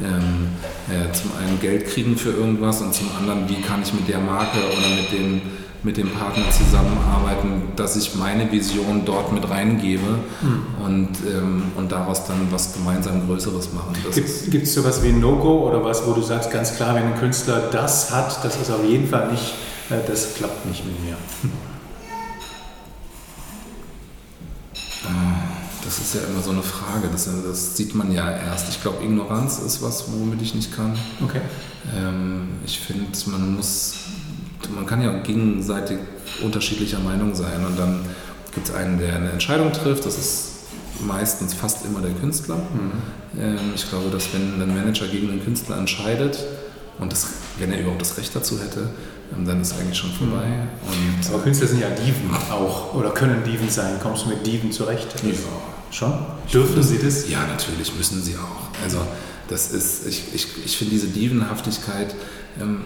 Ähm, 0.03 0.49
äh, 0.89 1.13
zum 1.13 1.33
einen 1.41 1.61
Geld 1.61 1.89
kriegen 1.89 2.17
für 2.17 2.31
irgendwas 2.31 2.81
und 2.81 2.95
zum 2.95 3.09
anderen, 3.19 3.49
wie 3.49 3.61
kann 3.61 3.83
ich 3.83 3.93
mit 3.93 4.09
der 4.09 4.21
Marke 4.21 4.59
oder 4.59 4.89
mit 4.97 5.13
dem, 5.13 5.41
mit 5.83 5.97
dem 5.97 6.11
Partner 6.11 6.45
zusammenarbeiten, 6.51 7.63
dass 7.77 7.97
ich 7.97 8.15
meine 8.17 8.51
Vision 8.51 9.05
dort 9.05 9.33
mit 9.33 9.49
reingebe 9.49 10.19
mhm. 10.43 10.85
und, 10.85 11.09
ähm, 11.27 11.63
und 11.77 11.93
daraus 11.93 12.27
dann 12.27 12.49
was 12.51 12.75
gemeinsam 12.75 13.27
Größeres 13.27 13.73
machen. 13.73 13.95
Gibt 14.51 14.67
es 14.67 14.75
sowas 14.75 15.03
wie 15.03 15.09
ein 15.09 15.21
No-Go 15.21 15.69
oder 15.69 15.85
was, 15.85 16.07
wo 16.07 16.13
du 16.13 16.23
sagst, 16.23 16.51
ganz 16.51 16.75
klar, 16.75 16.95
wenn 16.95 17.05
ein 17.05 17.19
Künstler 17.19 17.69
das 17.71 18.13
hat, 18.13 18.45
das 18.45 18.57
ist 18.57 18.71
auf 18.71 18.85
jeden 18.85 19.09
Fall 19.09 19.31
nicht, 19.31 19.55
äh, 19.91 20.07
das 20.07 20.35
klappt 20.35 20.67
nicht 20.67 20.85
mit 20.85 21.01
mir? 21.05 21.17
Das 25.89 25.99
ist 26.01 26.15
ja 26.17 26.21
immer 26.29 26.43
so 26.43 26.51
eine 26.51 26.63
Frage, 26.63 27.09
das, 27.11 27.31
das 27.47 27.75
sieht 27.75 27.95
man 27.95 28.13
ja 28.13 28.31
erst. 28.31 28.69
Ich 28.69 28.83
glaube, 28.83 29.03
Ignoranz 29.03 29.59
ist 29.61 29.81
was, 29.81 30.13
womit 30.13 30.43
ich 30.43 30.55
nicht 30.55 30.77
kann. 30.77 30.93
Okay. 31.25 31.41
Ähm, 31.97 32.49
ich 32.67 32.79
finde, 32.79 33.07
man 33.31 33.57
muss, 33.57 33.95
man 34.75 34.87
kann 34.87 35.03
ja 35.03 35.13
gegenseitig 35.21 35.99
unterschiedlicher 36.43 36.99
Meinung 36.99 37.35
sein 37.35 37.65
und 37.65 37.79
dann 37.79 38.01
gibt 38.55 38.69
es 38.69 38.75
einen, 38.75 38.99
der 38.99 39.17
eine 39.17 39.31
Entscheidung 39.31 39.73
trifft, 39.73 40.05
das 40.05 40.19
ist 40.19 40.53
meistens 41.01 41.55
fast 41.55 41.85
immer 41.85 42.01
der 42.01 42.13
Künstler. 42.13 42.57
Mhm. 42.57 43.41
Ähm, 43.41 43.59
ich 43.75 43.89
glaube, 43.89 44.11
dass 44.11 44.33
wenn 44.33 44.61
ein 44.61 44.75
Manager 44.75 45.07
gegen 45.07 45.31
einen 45.31 45.45
Künstler 45.45 45.79
entscheidet, 45.79 46.39
und 46.99 47.13
das, 47.13 47.29
wenn 47.59 47.73
er 47.73 47.81
überhaupt 47.81 48.01
das 48.01 48.19
Recht 48.19 48.35
dazu 48.35 48.59
hätte, 48.61 48.89
ähm, 49.37 49.47
dann 49.47 49.61
ist 49.61 49.73
es 49.73 49.79
eigentlich 49.79 49.99
schon 49.99 50.11
vorbei. 50.11 50.47
Und 50.87 51.33
Aber 51.33 51.43
Künstler 51.43 51.69
sind 51.69 51.81
ja 51.81 51.91
Diven 51.91 52.31
auch 52.51 52.95
oder 52.95 53.11
können 53.11 53.45
Diven 53.45 53.71
sein. 53.71 53.99
Kommst 54.03 54.25
du 54.25 54.31
mit 54.31 54.47
Diven 54.47 54.73
zurecht? 54.73 55.09
Ja. 55.23 55.33
Schon? 55.91 56.13
Dürfen 56.53 56.83
sie 56.83 56.99
das? 56.99 57.29
Ja, 57.31 57.47
natürlich 57.47 57.95
müssen 57.97 58.23
sie 58.23 58.37
auch. 58.37 58.83
Also 58.83 58.99
das 59.49 59.71
ist, 59.71 60.07
ich, 60.07 60.35
ich, 60.35 60.47
ich 60.65 60.77
finde 60.77 60.95
diese 60.95 61.07
Dievenhaftigkeit 61.07 62.15
ähm, 62.61 62.83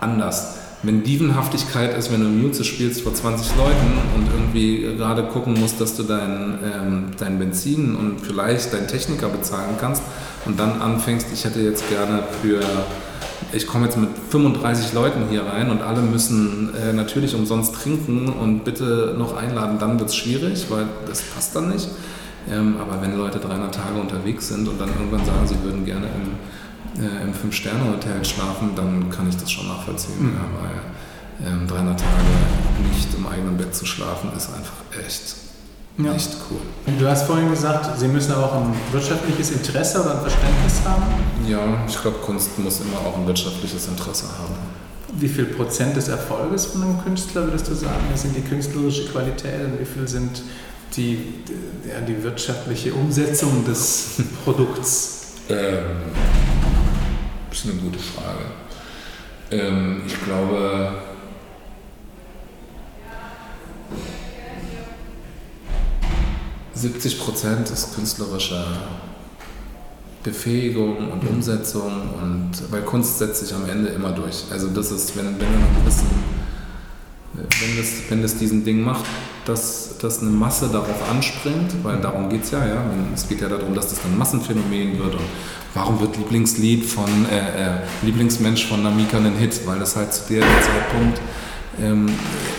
anders. 0.00 0.56
Wenn 0.82 1.02
Dievenhaftigkeit 1.02 1.96
ist, 1.96 2.10
wenn 2.10 2.20
du 2.20 2.28
Muse 2.28 2.64
spielst 2.64 3.02
vor 3.02 3.12
20 3.12 3.54
Leuten 3.56 3.98
und 4.16 4.28
irgendwie 4.32 4.96
gerade 4.96 5.24
gucken 5.24 5.54
musst, 5.60 5.78
dass 5.80 5.94
du 5.94 6.04
dein, 6.04 6.58
ähm, 6.64 7.04
dein 7.18 7.38
Benzin 7.38 7.94
und 7.96 8.20
vielleicht 8.20 8.72
deinen 8.72 8.88
Techniker 8.88 9.28
bezahlen 9.28 9.76
kannst 9.78 10.02
und 10.46 10.58
dann 10.58 10.80
anfängst, 10.80 11.26
ich 11.34 11.44
hätte 11.44 11.60
jetzt 11.60 11.88
gerne 11.90 12.22
für 12.40 12.60
ich 13.52 13.66
komme 13.66 13.86
jetzt 13.86 13.96
mit 13.96 14.10
35 14.30 14.92
Leuten 14.92 15.28
hier 15.28 15.42
rein 15.42 15.70
und 15.70 15.82
alle 15.82 16.00
müssen 16.00 16.72
äh, 16.74 16.92
natürlich 16.92 17.34
umsonst 17.34 17.74
trinken 17.74 18.28
und 18.28 18.64
bitte 18.64 19.14
noch 19.18 19.36
einladen, 19.36 19.78
dann 19.78 19.98
wird 19.98 20.10
es 20.10 20.16
schwierig, 20.16 20.66
weil 20.70 20.86
das 21.06 21.22
passt 21.22 21.56
dann 21.56 21.70
nicht. 21.70 21.88
Ähm, 22.50 22.76
aber 22.80 23.02
wenn 23.02 23.16
Leute 23.18 23.38
300 23.38 23.74
Tage 23.74 24.00
unterwegs 24.00 24.48
sind 24.48 24.68
und 24.68 24.80
dann 24.80 24.88
irgendwann 24.88 25.24
sagen, 25.24 25.46
sie 25.46 25.56
würden 25.62 25.84
gerne 25.84 26.06
im, 26.06 26.32
äh, 26.98 27.22
im 27.24 27.34
Fünf-Sterne-Hotel 27.34 28.24
schlafen, 28.24 28.70
dann 28.76 29.10
kann 29.10 29.28
ich 29.28 29.36
das 29.36 29.50
schon 29.50 29.68
nachvollziehen. 29.68 30.20
Mhm. 30.20 30.34
Ja, 30.34 30.44
weil 30.62 31.52
ähm, 31.52 31.66
300 31.66 31.98
Tage 31.98 32.88
nicht 32.94 33.08
im 33.16 33.26
eigenen 33.26 33.56
Bett 33.56 33.74
zu 33.74 33.86
schlafen, 33.86 34.30
ist 34.36 34.48
einfach 34.54 34.82
echt 35.04 35.34
Ja. 35.98 36.14
Echt 36.14 36.36
cool. 36.50 36.60
Du 36.98 37.06
hast 37.08 37.24
vorhin 37.26 37.50
gesagt, 37.50 37.98
Sie 37.98 38.08
müssen 38.08 38.32
aber 38.32 38.44
auch 38.46 38.54
ein 38.54 38.74
wirtschaftliches 38.92 39.50
Interesse 39.50 40.00
oder 40.02 40.14
ein 40.16 40.20
Verständnis 40.20 40.80
haben? 40.84 41.02
Ja, 41.46 41.58
ich 41.86 42.00
glaube, 42.00 42.18
Kunst 42.18 42.58
muss 42.58 42.80
immer 42.80 42.98
auch 43.06 43.16
ein 43.18 43.26
wirtschaftliches 43.26 43.88
Interesse 43.88 44.24
haben. 44.38 44.54
Wie 45.18 45.28
viel 45.28 45.46
Prozent 45.46 45.96
des 45.96 46.08
Erfolges 46.08 46.66
von 46.66 46.82
einem 46.82 47.02
Künstler 47.02 47.44
würdest 47.44 47.68
du 47.68 47.74
sagen, 47.74 48.04
sind 48.14 48.36
die 48.36 48.42
künstlerische 48.42 49.06
Qualität 49.08 49.64
und 49.64 49.80
wie 49.80 49.84
viel 49.84 50.06
sind 50.06 50.42
die, 50.96 51.34
ja, 51.88 52.00
die 52.06 52.22
wirtschaftliche 52.22 52.94
Umsetzung 52.94 53.64
des 53.64 54.16
Produkts? 54.44 55.32
Ähm, 55.48 55.84
das 57.50 57.58
ist 57.58 57.70
eine 57.70 57.80
gute 57.80 57.98
Frage. 57.98 58.44
Ähm, 59.50 60.02
ich 60.06 60.24
glaube, 60.24 60.92
70 66.74 67.20
Prozent 67.20 67.68
ist 67.70 67.94
künstlerische 67.94 68.64
Befähigung 70.22 71.10
und 71.10 71.26
Umsetzung 71.28 72.10
und 72.22 72.52
weil 72.70 72.82
Kunst 72.82 73.18
setzt 73.18 73.40
sich 73.40 73.54
am 73.54 73.68
Ende 73.68 73.88
immer 73.90 74.12
durch. 74.12 74.44
Also 74.50 74.68
das 74.68 74.90
ist, 74.90 75.16
wenn, 75.16 75.26
wenn 75.26 75.38
du 75.38 75.44
einen 75.46 75.76
gewissen, 75.82 76.08
wenn 77.32 77.76
das, 77.76 77.92
wenn 78.08 78.22
das 78.22 78.36
diesen 78.36 78.64
Ding 78.64 78.82
macht, 78.82 79.04
dass, 79.44 79.98
dass 79.98 80.20
eine 80.20 80.30
Masse 80.30 80.68
darauf 80.68 81.08
anspringt, 81.10 81.74
weil 81.82 81.98
darum 81.98 82.28
geht 82.28 82.44
es 82.44 82.50
ja, 82.50 82.66
ja. 82.66 82.84
Es 83.14 83.28
geht 83.28 83.40
ja 83.40 83.48
darum, 83.48 83.74
dass 83.74 83.88
das 83.88 84.04
ein 84.04 84.18
Massenphänomen 84.18 84.98
wird 84.98 85.14
und 85.14 85.24
warum 85.74 86.00
wird 86.00 86.16
Lieblingslied 86.16 86.84
von 86.84 87.08
äh, 87.30 87.38
äh, 87.38 87.78
Lieblingsmensch 88.02 88.66
von 88.66 88.82
Namika 88.82 89.18
ein 89.18 89.36
Hit? 89.36 89.60
Weil 89.66 89.78
das 89.78 89.96
halt 89.96 90.12
zu 90.12 90.28
dem 90.28 90.42
Zeitpunkt 90.42 91.20
ähm, 91.80 92.06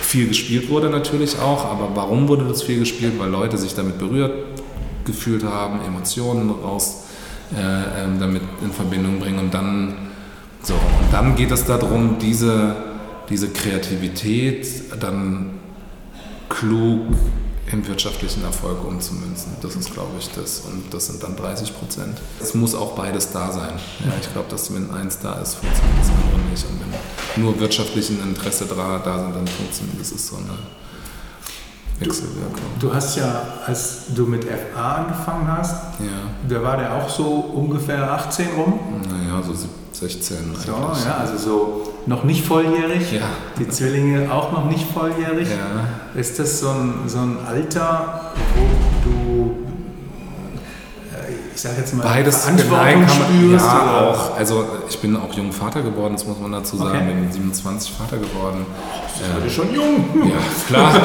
viel 0.02 0.28
gespielt 0.30 0.70
wurde 0.70 0.90
natürlich 0.90 1.38
auch, 1.40 1.66
aber 1.66 1.90
warum 1.94 2.28
wurde 2.28 2.46
das 2.48 2.64
viel 2.64 2.80
gespielt? 2.80 3.14
Weil 3.20 3.30
Leute 3.30 3.58
sich 3.58 3.76
damit 3.76 4.00
berührt 4.00 4.32
gefühlt 5.06 5.44
haben, 5.44 5.82
Emotionen 5.86 6.50
raus 6.50 7.04
äh, 7.54 8.04
ähm, 8.04 8.20
damit 8.20 8.44
in 8.64 8.72
Verbindung 8.72 9.20
bringen 9.20 9.40
und 9.40 9.54
dann 9.54 9.96
so 10.62 10.74
und 10.74 11.12
dann 11.12 11.36
geht 11.36 11.52
es 11.52 11.66
darum, 11.66 12.18
diese, 12.22 12.76
diese 13.30 13.50
Kreativität 13.50 14.68
dann 15.00 15.60
klug 16.50 17.02
in 17.72 17.88
wirtschaftlichen 17.88 18.44
Erfolg 18.44 18.84
umzumünzen. 18.84 19.54
Das 19.62 19.76
ist, 19.76 19.94
glaube 19.94 20.12
ich, 20.20 20.30
das. 20.32 20.62
Und 20.62 20.94
das 20.94 21.08
sind 21.08 21.24
dann 21.24 21.36
30 21.36 21.78
Prozent. 21.78 22.18
Es 22.42 22.54
muss 22.54 22.76
auch 22.76 22.96
beides 22.96 23.32
da 23.32 23.52
sein. 23.52 23.74
Ja, 24.04 24.12
ich 24.20 24.32
glaube, 24.34 24.50
dass 24.50 24.74
wenn 24.74 24.92
eins 24.92 25.20
da 25.20 25.36
ist, 25.36 25.56
funktioniert 25.56 26.00
das 26.00 26.10
andere 26.10 26.50
nicht. 26.50 26.66
Und 26.66 26.82
wenn 26.82 27.44
nur 27.44 27.60
wirtschaftlichen 27.60 28.22
Interesse 28.22 28.66
da, 28.66 29.00
da 29.04 29.20
sind, 29.20 29.36
dann 29.36 29.48
funktioniert 29.48 30.00
das. 30.00 30.12
ist 30.12 30.28
so 30.28 30.38
eine 30.38 30.58
Wechselwirkung. 32.00 32.62
Du, 32.80 32.88
du, 32.88 32.94
hast 32.94 33.16
ja, 33.16 33.60
als 33.66 34.06
du 34.14 34.26
mit 34.26 34.44
FA 34.44 34.96
angefangen 34.96 35.48
hast, 35.48 36.00
ja. 36.00 36.21
Da 36.52 36.62
war 36.62 36.78
der 36.78 36.94
auch 36.96 37.10
so 37.10 37.24
ungefähr 37.54 38.12
18 38.12 38.48
rum? 38.58 38.80
Naja, 39.10 39.42
so 39.42 39.54
16 39.94 40.38
so, 40.56 40.72
ja, 40.72 41.18
also 41.20 41.38
so 41.38 41.94
noch 42.06 42.24
nicht 42.24 42.46
volljährig. 42.46 43.12
Ja. 43.12 43.22
Die 43.60 43.68
Zwillinge 43.68 44.32
auch 44.32 44.52
noch 44.52 44.66
nicht 44.66 44.86
volljährig. 44.92 45.48
Ja. 45.50 46.20
Ist 46.20 46.40
das 46.40 46.60
so 46.60 46.70
ein, 46.70 46.94
so 47.08 47.20
ein 47.20 47.38
Alter, 47.48 48.34
wo 48.56 48.91
ich 51.62 51.70
sage 51.70 51.80
jetzt 51.80 51.94
mal, 51.94 52.02
Beides 52.02 52.44
Verantwortung 52.44 53.08
spürst? 53.08 53.66
Ja, 53.68 53.84
oder? 53.84 54.10
auch. 54.10 54.36
Also 54.36 54.66
ich 54.90 54.98
bin 54.98 55.16
auch 55.16 55.32
jung 55.34 55.52
Vater 55.52 55.84
geworden, 55.84 56.14
das 56.14 56.26
muss 56.26 56.40
man 56.40 56.52
dazu 56.52 56.76
sagen. 56.76 57.08
Okay. 57.08 57.14
Bin 57.14 57.32
27 57.32 57.94
Vater 57.94 58.18
geworden. 58.18 58.66
Du 59.36 59.42
bist 59.44 59.56
schon 59.58 59.72
jung. 59.72 60.04
Ja, 60.28 60.38
klar. 60.66 60.92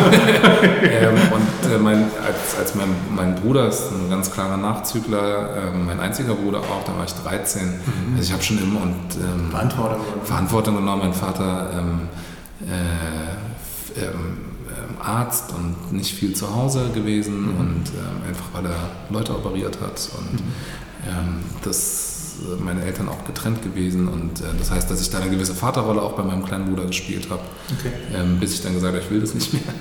ähm, 0.83 1.15
und 1.31 1.71
äh, 1.71 1.77
mein, 1.77 2.05
als, 2.25 2.59
als 2.59 2.75
mein, 2.75 2.89
mein 3.15 3.35
Bruder 3.35 3.69
ist 3.69 3.91
ein 3.93 4.09
ganz 4.09 4.33
klarer 4.33 4.57
Nachzügler, 4.57 5.57
äh, 5.57 5.77
mein 5.77 6.01
einziger 6.01 6.33
Bruder 6.33 6.61
auch, 6.61 6.85
da 6.87 6.97
war 6.97 7.05
ich 7.05 7.13
13. 7.13 7.67
Mhm. 7.67 8.17
Also 8.17 8.29
ich 8.29 8.33
habe 8.33 8.43
schon 8.43 8.57
immer 8.57 8.81
und, 8.81 9.15
ähm, 9.17 9.51
Verantwortung, 9.51 10.01
Verantwortung 10.25 10.77
genommen. 10.77 11.03
Mein 11.03 11.13
Vater 11.13 11.71
ähm, 11.75 12.09
äh, 12.63 14.01
ähm, 14.01 14.07
ähm, 14.07 14.46
Arzt 15.07 15.53
und 15.53 15.93
nicht 15.93 16.15
viel 16.15 16.35
zu 16.35 16.55
Hause 16.55 16.91
gewesen 16.95 17.53
mhm. 17.53 17.61
und 17.61 17.85
ähm, 17.89 18.29
einfach 18.29 18.47
weil 18.53 18.67
er 18.67 18.91
Leute 19.11 19.35
operiert 19.35 19.79
hat 19.81 20.09
und 20.19 20.33
mhm. 20.33 21.41
das 21.63 22.37
äh, 22.43 22.63
meine 22.63 22.83
Eltern 22.83 23.09
auch 23.09 23.25
getrennt 23.25 23.63
gewesen 23.63 24.09
und 24.09 24.41
äh, 24.41 24.45
das 24.59 24.71
heißt, 24.71 24.91
dass 24.91 25.01
ich 25.01 25.11
da 25.11 25.19
eine 25.19 25.31
gewisse 25.31 25.55
Vaterrolle 25.55 26.03
auch 26.03 26.13
bei 26.13 26.23
meinem 26.23 26.45
kleinen 26.45 26.67
Bruder 26.67 26.87
gespielt 26.87 27.29
habe, 27.31 27.43
okay. 27.79 27.93
ähm, 28.15 28.39
bis 28.41 28.55
ich 28.55 28.63
dann 28.63 28.75
gesagt 28.75 28.95
habe, 28.95 29.03
ich 29.05 29.11
will 29.11 29.21
das 29.21 29.35
nicht 29.35 29.53
mehr. 29.53 29.63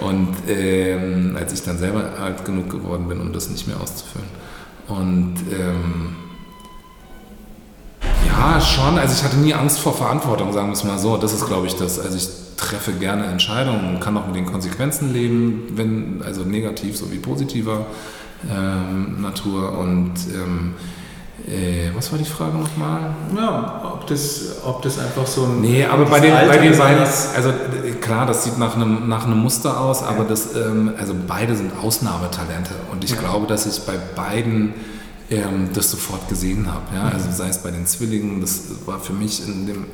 Und 0.00 0.34
ähm, 0.48 1.36
als 1.38 1.52
ich 1.52 1.62
dann 1.62 1.78
selber 1.78 2.18
alt 2.18 2.44
genug 2.44 2.70
geworden 2.70 3.06
bin, 3.08 3.20
um 3.20 3.32
das 3.32 3.50
nicht 3.50 3.66
mehr 3.66 3.78
auszufüllen. 3.78 4.28
Und 4.88 5.34
ähm, 5.52 6.16
ja, 8.26 8.60
schon. 8.60 8.98
Also 8.98 9.14
ich 9.14 9.22
hatte 9.22 9.36
nie 9.36 9.52
Angst 9.52 9.78
vor 9.78 9.94
Verantwortung, 9.94 10.52
sagen 10.52 10.68
wir 10.68 10.72
es 10.72 10.84
mal 10.84 10.98
so. 10.98 11.16
Das 11.16 11.32
ist, 11.32 11.46
glaube 11.46 11.66
ich, 11.66 11.74
das. 11.76 11.98
Also 11.98 12.16
ich 12.16 12.28
treffe 12.60 12.92
gerne 12.92 13.24
Entscheidungen 13.24 13.88
und 13.88 14.00
kann 14.00 14.16
auch 14.16 14.26
mit 14.26 14.36
den 14.36 14.46
Konsequenzen 14.46 15.12
leben, 15.12 15.64
wenn, 15.74 16.22
also 16.24 16.42
negativ 16.42 16.96
sowie 16.96 17.18
positiver 17.18 17.86
ähm, 18.48 19.20
Natur. 19.20 19.78
Und 19.78 20.12
ähm, 20.34 20.74
äh, 21.48 21.90
was 21.94 22.12
war 22.12 22.18
die 22.18 22.24
Frage 22.24 22.58
nochmal? 22.58 23.14
Ja, 23.34 23.92
ob 23.94 24.06
das, 24.06 24.56
ob 24.64 24.82
das 24.82 24.98
einfach 24.98 25.26
so 25.26 25.44
ein. 25.44 25.62
Nee, 25.62 25.84
aber 25.84 26.04
bei 26.04 26.20
den, 26.20 26.32
bei 26.32 26.58
den 26.58 26.76
beiden, 26.76 27.02
also 27.02 27.52
klar, 28.00 28.26
das 28.26 28.44
sieht 28.44 28.58
nach 28.58 28.76
einem, 28.76 29.08
nach 29.08 29.24
einem 29.24 29.38
Muster 29.38 29.80
aus, 29.80 30.02
aber 30.02 30.24
das, 30.24 30.54
ähm, 30.54 30.92
also 30.98 31.14
beide 31.26 31.56
sind 31.56 31.72
Ausnahmetalente 31.82 32.74
und 32.92 33.04
ich 33.04 33.10
ja. 33.10 33.16
glaube, 33.16 33.46
dass 33.46 33.64
ich 33.64 33.84
bei 33.86 33.96
beiden 34.14 34.74
ähm, 35.30 35.70
das 35.72 35.90
sofort 35.90 36.28
gesehen 36.28 36.70
habe. 36.70 36.94
Ja? 36.94 37.08
Also 37.08 37.30
sei 37.30 37.48
es 37.48 37.58
bei 37.58 37.70
den 37.70 37.86
Zwillingen, 37.86 38.40
das 38.40 38.64
war 38.84 39.00
für 39.00 39.14
mich 39.14 39.46
in, 39.46 39.66
dem, 39.66 39.86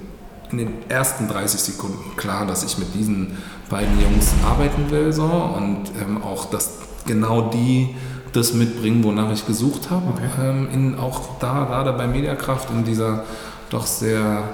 in 0.51 0.59
den 0.59 0.73
ersten 0.89 1.29
30 1.29 1.61
Sekunden 1.61 2.17
klar, 2.17 2.47
dass 2.47 2.65
ich 2.65 2.79
mit 2.79 2.95
diesen 2.95 3.37
beiden 3.69 4.01
Jungs 4.01 4.33
arbeiten 4.45 4.91
will 4.91 5.13
so 5.13 5.25
und 5.25 5.91
ähm, 6.01 6.23
auch, 6.23 6.47
dass 6.51 6.79
genau 7.07 7.51
die 7.51 7.95
das 8.33 8.53
mitbringen, 8.53 9.03
wonach 9.03 9.33
ich 9.33 9.47
gesucht 9.47 9.91
habe. 9.91 10.09
Okay. 10.11 10.29
Ähm, 10.49 10.69
in, 10.73 10.99
auch 10.99 11.39
da, 11.41 11.65
gerade 11.65 11.93
bei 11.93 12.07
Mediakraft, 12.07 12.71
in 12.71 12.85
dieser 12.85 13.25
doch 13.71 13.87
sehr 13.87 14.45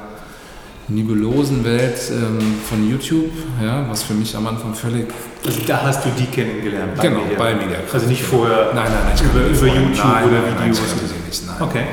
nebulosen 0.88 1.64
Welt 1.64 1.98
ähm, 2.11 2.59
von 2.68 2.88
YouTube, 2.88 3.31
ja, 3.62 3.85
was 3.88 4.02
für 4.02 4.14
mich 4.14 4.37
am 4.37 4.46
Anfang 4.46 4.74
völlig. 4.74 5.07
Also 5.44 5.61
da 5.66 5.83
hast 5.83 6.05
du 6.05 6.11
die 6.11 6.26
kennengelernt? 6.26 6.96
Bei 6.96 7.09
genau, 7.09 7.22
Media. 7.22 7.38
bei 7.38 7.55
Mediakraft. 7.55 7.94
Also 7.94 8.07
nicht 8.07 8.22
vorher 8.22 8.72
nein, 8.74 8.90
nein, 8.92 9.14
nein, 9.14 9.24
über, 9.24 9.46
über 9.46 9.66
YouTube 9.66 10.05
nein, 10.05 10.24
oder 10.24 10.40
nein, 10.40 10.70
Videos? 10.70 10.78
Nein, 10.81 11.11
nein, 11.11 11.26
nicht, 11.26 11.46
nein. 11.46 11.57
Okay. 11.61 11.85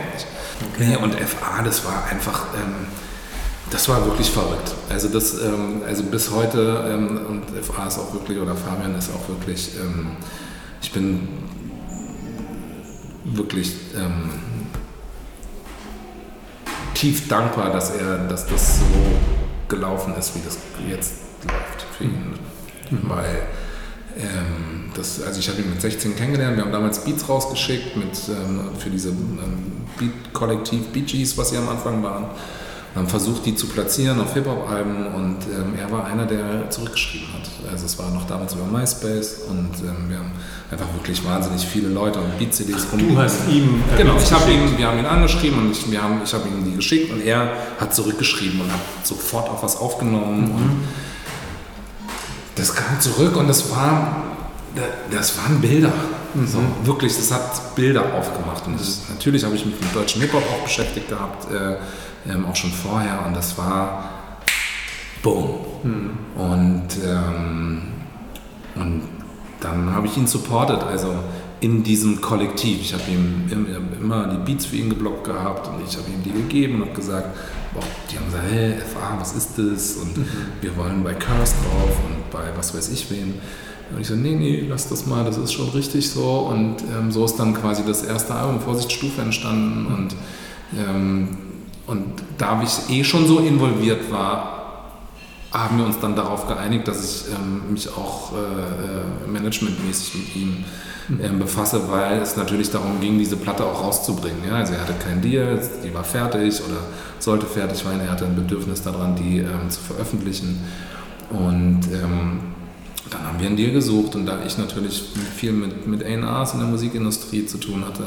okay. 0.74 0.88
Nee, 0.88 0.96
und 0.98 1.16
FA, 1.16 1.62
das 1.64 1.86
war 1.86 2.06
einfach. 2.10 2.46
Ähm, 2.56 2.88
das 3.72 3.88
war 3.88 4.06
wirklich 4.06 4.30
verrückt. 4.30 4.74
Also 4.90 5.10
das, 5.10 5.40
ähm, 5.42 5.82
also 5.86 6.04
bis 6.04 6.32
heute 6.32 6.86
ähm, 6.90 7.26
und 7.28 7.44
FA 7.64 7.88
ist 7.88 8.00
auch 8.00 8.14
wirklich 8.14 8.40
oder 8.40 8.56
Fabian 8.56 8.96
ist 8.96 9.10
auch 9.14 9.28
wirklich. 9.30 9.72
Ähm, 9.80 10.12
ich 10.82 10.92
bin 10.92 11.28
wirklich 13.26 13.74
ähm, 13.96 14.30
tief 16.94 17.28
dankbar, 17.28 17.72
dass 17.72 17.92
er, 17.92 18.28
dass 18.28 18.48
das 18.48 18.80
so 18.80 18.86
gelaufen 19.68 20.16
ist, 20.18 20.36
wie 20.36 20.40
das 20.44 20.58
jetzt 20.90 21.14
läuft 21.44 21.86
für 21.98 22.06
ihn. 22.06 22.34
Mhm. 22.90 23.10
Weil 23.10 23.44
ähm, 24.18 24.92
das, 24.96 25.22
also 25.22 25.40
ich 25.40 25.48
habe 25.48 25.62
ihn 25.62 25.70
mit 25.70 25.82
16 25.82 26.16
kennengelernt, 26.16 26.58
wir 26.58 26.64
haben 26.64 26.72
damals 26.72 27.04
Beats 27.04 27.28
rausgeschickt 27.30 27.96
mit, 27.98 28.18
ähm, 28.30 28.72
für 28.80 28.90
diese 28.90 29.12
Beat-Kollektiv 30.00 30.88
Bee 30.88 31.02
Gees, 31.02 31.38
was 31.38 31.52
sie 31.52 31.58
am 31.58 31.70
Anfang 31.70 32.02
waren 32.02 32.26
haben 32.96 33.08
versucht, 33.08 33.46
die 33.46 33.56
zu 33.56 33.68
platzieren 33.68 34.20
auf 34.20 34.34
Hip-Hop-Alben 34.34 35.08
und 35.08 35.38
ähm, 35.46 35.74
er 35.80 35.92
war 35.92 36.06
einer, 36.06 36.26
der 36.26 36.70
zurückgeschrieben 36.70 37.28
hat. 37.34 37.72
Also 37.72 37.86
es 37.86 38.00
war 38.00 38.10
noch 38.10 38.26
damals 38.28 38.54
über 38.54 38.66
MySpace 38.66 39.42
und 39.48 39.70
ähm, 39.82 40.10
wir 40.10 40.18
haben 40.18 40.32
einfach 40.72 40.92
wirklich 40.94 41.24
wahnsinnig 41.24 41.66
viele 41.66 41.90
Leute 41.90 42.20
und 42.20 42.38
Beat-CDs 42.40 42.88
rum. 42.92 43.10
Du 43.10 43.18
hast 43.18 43.48
ihm 43.48 43.84
Genau, 43.96 44.18
ich 44.18 44.32
habe 44.32 44.52
ihn, 44.52 44.78
wir 44.78 44.88
haben 44.88 45.00
ihn 45.00 45.06
angeschrieben 45.06 45.60
und 45.60 45.72
ich, 45.72 45.90
wir 45.92 46.02
haben, 46.02 46.22
ich 46.24 46.34
habe 46.34 46.48
ihm 46.48 46.66
die 46.66 46.76
geschickt 46.76 47.12
und 47.12 47.22
er 47.22 47.54
hat 47.80 47.94
zurückgeschrieben 47.94 48.62
und 48.62 48.72
hat 48.72 48.80
sofort 49.04 49.50
auch 49.50 49.62
was 49.62 49.78
aufgenommen 49.78 50.48
mhm. 50.48 50.56
und 50.56 50.82
das 52.56 52.76
kam 52.76 53.00
zurück 53.00 53.38
und 53.38 53.48
das 53.48 53.72
war, 53.72 54.24
das 55.12 55.38
waren 55.38 55.62
Bilder. 55.62 55.94
Mhm. 56.34 56.48
So, 56.48 56.60
wirklich, 56.84 57.16
das 57.16 57.32
hat 57.32 57.76
Bilder 57.76 58.14
aufgemacht. 58.14 58.68
Und 58.68 58.80
das, 58.80 59.04
natürlich 59.10 59.44
habe 59.44 59.56
ich 59.56 59.66
mich 59.66 59.80
mit 59.80 59.96
deutschen 59.96 60.22
Hip-Hop 60.22 60.44
auch 60.44 60.64
beschäftigt 60.64 61.08
gehabt. 61.10 61.52
Äh, 61.52 61.78
ähm, 62.28 62.46
auch 62.46 62.56
schon 62.56 62.72
vorher 62.72 63.26
und 63.26 63.36
das 63.36 63.58
war 63.58 64.04
boom. 65.22 65.60
Mhm. 65.84 66.10
Und, 66.36 66.88
ähm, 67.06 67.82
und 68.76 69.02
dann 69.60 69.94
habe 69.94 70.08
ich 70.08 70.18
ihn 70.18 70.28
supportet, 70.28 70.84
also 70.84 71.14
in 71.62 71.84
diesem 71.84 72.22
Kollektiv. 72.22 72.80
Ich 72.82 72.94
habe 72.94 73.04
ihm 73.10 73.50
immer 74.00 74.28
die 74.28 74.38
Beats 74.38 74.66
für 74.66 74.78
ihn 74.78 74.90
geblockt 74.90 75.26
gehabt 75.26 75.68
und 75.68 75.82
ich 75.86 75.98
habe 75.98 76.10
ihm 76.10 76.24
die 76.24 76.32
gegeben 76.32 76.76
und 76.76 76.82
habe 76.88 76.94
gesagt, 76.94 77.36
boah, 77.74 77.84
die 78.10 78.18
haben 78.18 78.26
gesagt, 78.26 78.46
hey, 78.50 78.76
FA, 78.78 79.18
was 79.20 79.34
ist 79.36 79.58
das? 79.58 79.98
Und 79.98 80.18
mhm. 80.18 80.26
wir 80.62 80.76
wollen 80.78 81.04
bei 81.04 81.14
Curse 81.14 81.56
drauf 81.64 81.98
und 82.08 82.32
bei 82.32 82.46
was 82.56 82.74
weiß 82.74 82.90
ich 82.90 83.12
wem. 83.12 83.34
Und 83.92 84.02
ich 84.02 84.08
so, 84.08 84.16
nee, 84.16 84.36
nee, 84.36 84.66
lass 84.70 84.88
das 84.88 85.06
mal, 85.06 85.26
das 85.26 85.38
ist 85.38 85.52
schon 85.52 85.70
richtig 85.70 86.10
so. 86.10 86.48
Und 86.52 86.78
ähm, 86.96 87.12
so 87.12 87.26
ist 87.26 87.38
dann 87.38 87.54
quasi 87.54 87.84
das 87.86 88.04
erste 88.04 88.36
Album 88.36 88.62
Vorsichtsstufe 88.62 89.22
entstanden. 89.22 89.88
Und, 89.88 90.16
ähm, 90.78 91.38
und 91.90 92.06
da 92.38 92.62
ich 92.62 92.96
eh 92.96 93.04
schon 93.04 93.26
so 93.26 93.40
involviert 93.40 94.12
war, 94.12 94.60
haben 95.52 95.80
wir 95.80 95.86
uns 95.86 95.98
dann 96.00 96.16
darauf 96.16 96.48
geeinigt, 96.48 96.88
dass 96.88 97.04
ich 97.04 97.34
ähm, 97.34 97.74
mich 97.74 97.90
auch 97.90 98.32
äh, 98.34 98.36
äh 98.36 99.32
managementmäßig 99.32 100.14
mit 100.14 100.36
ihm 100.36 100.66
ähm, 101.20 101.40
befasse, 101.40 101.90
weil 101.90 102.20
es 102.20 102.38
natürlich 102.38 102.70
darum 102.70 103.02
ging, 103.02 103.18
diese 103.18 103.38
Platte 103.38 103.66
auch 103.66 103.84
rauszubringen. 103.84 104.42
Ja? 104.48 104.58
Also 104.58 104.74
er 104.74 104.82
hatte 104.82 104.94
keinen 105.04 105.24
Deal, 105.24 105.60
die 105.84 105.92
war 105.92 106.04
fertig 106.04 106.62
oder 106.62 106.82
sollte 107.18 107.48
fertig 107.48 107.80
sein, 107.80 108.00
er 108.00 108.12
hatte 108.12 108.26
ein 108.26 108.36
Bedürfnis 108.36 108.84
daran, 108.84 109.16
die 109.16 109.40
ähm, 109.40 109.70
zu 109.70 109.80
veröffentlichen. 109.80 110.64
Und 111.32 111.82
ähm, 111.92 112.40
dann 113.10 113.24
haben 113.24 113.40
wir 113.40 113.48
einen 113.48 113.58
Deal 113.58 113.72
gesucht 113.72 114.14
und 114.14 114.28
da 114.28 114.38
ich 114.46 114.60
natürlich 114.60 115.04
viel 115.36 115.54
mit, 115.54 115.88
mit 115.88 116.04
A&Rs 116.06 116.54
in 116.54 116.60
der 116.60 116.68
Musikindustrie 116.68 117.48
zu 117.48 117.58
tun 117.58 117.84
hatte, 117.84 118.04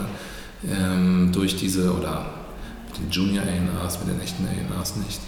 ähm, 0.71 1.31
durch 1.33 1.57
diese, 1.57 1.93
oder 1.93 2.42
den 2.99 3.11
Junior 3.11 3.45
A&Rs, 3.45 3.99
mit 4.01 4.15
den 4.15 4.21
echten 4.21 4.47
A&Rs 4.47 4.97
nicht, 4.97 5.21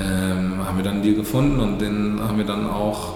ähm, 0.00 0.64
haben 0.64 0.76
wir 0.76 0.84
dann 0.84 0.94
einen 0.94 1.02
Deal 1.02 1.14
gefunden 1.14 1.60
und 1.60 1.80
den 1.80 2.20
haben 2.20 2.38
wir 2.38 2.46
dann 2.46 2.68
auch 2.68 3.14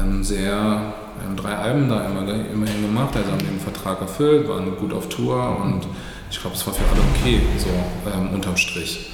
ähm, 0.00 0.22
sehr, 0.22 0.52
wir 0.52 1.26
haben 1.26 1.36
drei 1.36 1.54
Alben 1.54 1.88
da 1.88 2.04
immer, 2.04 2.22
immerhin 2.22 2.82
gemacht, 2.82 3.16
also 3.16 3.30
haben 3.30 3.38
den 3.38 3.60
Vertrag 3.60 4.00
erfüllt, 4.00 4.48
waren 4.48 4.76
gut 4.76 4.92
auf 4.92 5.08
Tour 5.08 5.58
und 5.62 5.86
ich 6.30 6.40
glaube, 6.40 6.56
es 6.56 6.66
war 6.66 6.74
für 6.74 6.84
alle 6.90 7.00
okay, 7.14 7.40
so 7.58 7.68
ähm, 8.10 8.34
unterm 8.34 8.56
Strich. 8.56 9.12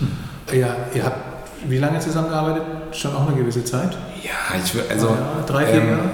Ja, 0.52 0.74
ihr 0.94 1.04
habt 1.04 1.30
wie 1.68 1.78
lange 1.78 1.98
zusammengearbeitet? 1.98 2.62
Schon 2.92 3.14
auch 3.14 3.26
eine 3.26 3.36
gewisse 3.36 3.64
Zeit? 3.64 3.96
Ja, 4.22 4.56
ich 4.62 4.74
will, 4.74 4.84
also. 4.88 5.08
Ja, 5.08 5.44
drei, 5.46 5.66
vier 5.66 5.82
ähm, 5.82 5.88
Jahre? 5.90 6.10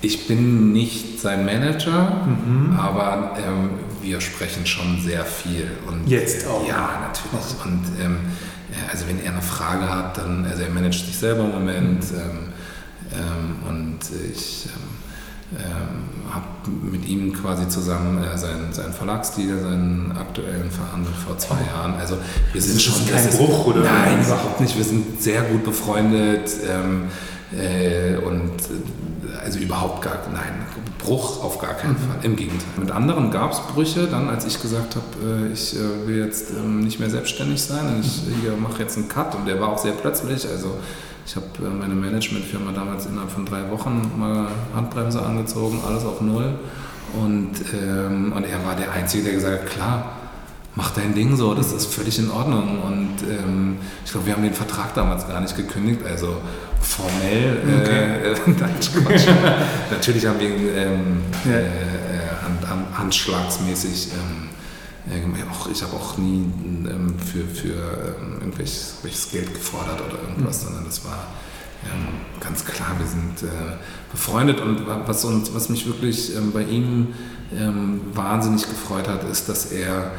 Ich 0.00 0.28
bin 0.28 0.72
nicht 0.72 1.20
sein 1.20 1.44
Manager, 1.44 2.24
mhm. 2.24 2.76
aber 2.78 3.36
ähm, 3.36 3.70
wir 4.00 4.20
sprechen 4.20 4.64
schon 4.64 5.00
sehr 5.00 5.24
viel. 5.24 5.66
Und, 5.86 6.08
Jetzt 6.08 6.46
auch? 6.46 6.66
Ja, 6.66 7.08
natürlich. 7.08 7.64
Und 7.64 7.82
ähm, 8.00 8.16
also 8.90 9.08
wenn 9.08 9.22
er 9.24 9.32
eine 9.32 9.42
Frage 9.42 9.88
hat, 9.88 10.18
dann, 10.18 10.44
also 10.44 10.62
er 10.62 10.70
managt 10.70 11.04
sich 11.04 11.16
selber 11.16 11.44
im 11.44 11.52
Moment 11.52 12.10
mhm. 12.12 12.18
ähm, 12.18 12.52
ähm 13.12 13.68
und 13.68 13.98
ich 14.32 14.66
ähm, 14.66 14.98
ähm, 15.58 16.32
habe 16.32 16.46
mit 16.92 17.08
ihm 17.08 17.32
quasi 17.32 17.66
zusammen 17.68 18.22
äh, 18.22 18.36
seinen, 18.36 18.72
seinen 18.72 18.92
Verlagsstil, 18.92 19.58
seinen 19.58 20.12
aktuellen 20.16 20.70
verhandelt 20.70 21.16
vor 21.16 21.38
zwei 21.38 21.56
oh. 21.56 21.76
Jahren. 21.76 21.94
Also 21.94 22.18
wir 22.52 22.62
sind 22.62 22.80
schon 22.80 23.06
kein 23.08 23.28
Bruch 23.30 23.66
oder? 23.66 23.80
Nein, 23.80 24.22
überhaupt 24.24 24.60
nicht. 24.60 24.76
Wir 24.76 24.84
sind 24.84 25.20
sehr 25.22 25.42
gut 25.42 25.64
befreundet 25.64 26.50
äh, 27.50 28.16
und 28.18 28.52
also 29.42 29.58
überhaupt 29.58 30.02
gar, 30.02 30.18
nein, 30.32 30.66
Bruch 30.98 31.42
auf 31.42 31.58
gar 31.58 31.74
keinen 31.74 31.92
mhm. 31.92 32.10
Fall, 32.10 32.24
im 32.24 32.36
Gegenteil. 32.36 32.68
Mit 32.78 32.90
anderen 32.90 33.30
gab 33.30 33.52
es 33.52 33.60
Brüche, 33.60 34.06
dann 34.06 34.28
als 34.28 34.44
ich 34.44 34.60
gesagt 34.60 34.96
habe, 34.96 35.46
äh, 35.48 35.52
ich 35.52 35.76
äh, 35.76 36.06
will 36.06 36.24
jetzt 36.24 36.50
ähm, 36.50 36.80
nicht 36.80 37.00
mehr 37.00 37.10
selbstständig 37.10 37.62
sein 37.62 37.94
und 37.94 38.04
ich 38.04 38.22
mhm. 38.26 38.62
mache 38.62 38.82
jetzt 38.82 38.96
einen 38.96 39.08
Cut 39.08 39.34
und 39.34 39.46
der 39.46 39.60
war 39.60 39.68
auch 39.68 39.78
sehr 39.78 39.92
plötzlich, 39.92 40.46
also 40.48 40.78
ich 41.26 41.36
habe 41.36 41.46
äh, 41.58 41.68
meine 41.68 41.94
Managementfirma 41.94 42.72
damals 42.72 43.06
innerhalb 43.06 43.30
von 43.30 43.44
drei 43.44 43.70
Wochen 43.70 44.12
mal 44.16 44.48
Handbremse 44.74 45.22
angezogen, 45.22 45.80
alles 45.86 46.04
auf 46.04 46.20
Null 46.20 46.54
und, 47.14 47.52
ähm, 47.72 48.32
und 48.32 48.44
er 48.44 48.64
war 48.66 48.74
der 48.74 48.92
Einzige, 48.92 49.24
der 49.24 49.32
gesagt 49.34 49.62
hat, 49.62 49.70
klar, 49.70 50.04
mach 50.74 50.90
dein 50.90 51.14
Ding 51.14 51.36
so, 51.36 51.54
das 51.54 51.72
ist 51.72 51.92
völlig 51.92 52.18
in 52.18 52.30
Ordnung. 52.30 52.80
Und 52.82 53.16
ähm, 53.28 53.78
ich 54.04 54.12
glaube, 54.12 54.26
wir 54.26 54.34
haben 54.34 54.42
den 54.42 54.54
Vertrag 54.54 54.94
damals 54.94 55.26
gar 55.26 55.40
nicht 55.40 55.56
gekündigt, 55.56 56.00
also 56.08 56.36
formell, 56.80 57.56
äh, 57.66 57.80
okay. 57.80 58.52
äh, 58.52 59.90
natürlich 59.90 60.26
haben 60.26 60.40
wir 60.40 60.48
ähm, 60.48 61.22
ja. 61.44 61.58
äh, 61.58 61.64
hand, 62.42 62.68
hand, 62.68 62.98
handschlagsmäßig 62.98 64.08
ähm, 64.12 64.48
äh, 65.10 65.50
auch, 65.50 65.70
ich 65.70 65.82
habe 65.82 65.94
auch 65.94 66.18
nie 66.18 66.44
ähm, 66.88 67.14
für, 67.18 67.44
für 67.44 67.74
ähm, 68.20 68.38
irgendwelches 68.40 69.30
Geld 69.32 69.54
gefordert 69.54 70.00
oder 70.00 70.20
irgendwas, 70.28 70.62
mhm. 70.62 70.66
sondern 70.66 70.84
das 70.84 71.04
war 71.04 71.26
ähm, 71.84 72.40
ganz 72.40 72.64
klar, 72.64 72.96
wir 72.98 73.06
sind 73.06 73.42
äh, 73.42 73.76
befreundet 74.10 74.60
und 74.60 74.86
was, 75.06 75.24
uns, 75.24 75.54
was 75.54 75.68
mich 75.68 75.86
wirklich 75.86 76.34
ähm, 76.36 76.52
bei 76.52 76.62
ihm 76.62 77.08
ähm, 77.56 78.00
wahnsinnig 78.14 78.68
gefreut 78.68 79.08
hat, 79.08 79.24
ist, 79.24 79.48
dass 79.48 79.66
er 79.66 80.10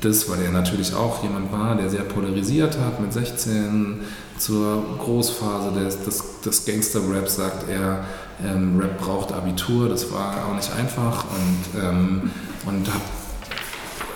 das, 0.00 0.28
weil 0.28 0.42
er 0.42 0.50
natürlich 0.50 0.94
auch 0.94 1.22
jemand 1.22 1.52
war, 1.52 1.76
der 1.76 1.88
sehr 1.88 2.02
polarisiert 2.02 2.76
hat 2.78 3.00
mit 3.00 3.12
16 3.12 4.00
zur 4.38 4.98
Großphase 4.98 5.72
des, 5.72 6.02
des, 6.02 6.40
des 6.44 6.64
Gangster-Raps, 6.64 7.36
sagt 7.36 7.68
er, 7.68 8.04
ähm, 8.44 8.78
Rap 8.78 8.98
braucht 8.98 9.32
Abitur, 9.32 9.88
das 9.88 10.12
war 10.12 10.46
auch 10.46 10.54
nicht 10.54 10.70
einfach 10.72 11.24
und, 11.24 11.80
ähm, 11.82 12.30
und 12.66 12.86
hat, 12.92 13.00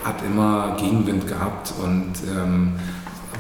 hat 0.04 0.22
immer 0.24 0.76
Gegenwind 0.78 1.26
gehabt 1.26 1.72
und 1.82 2.12
ähm, 2.30 2.74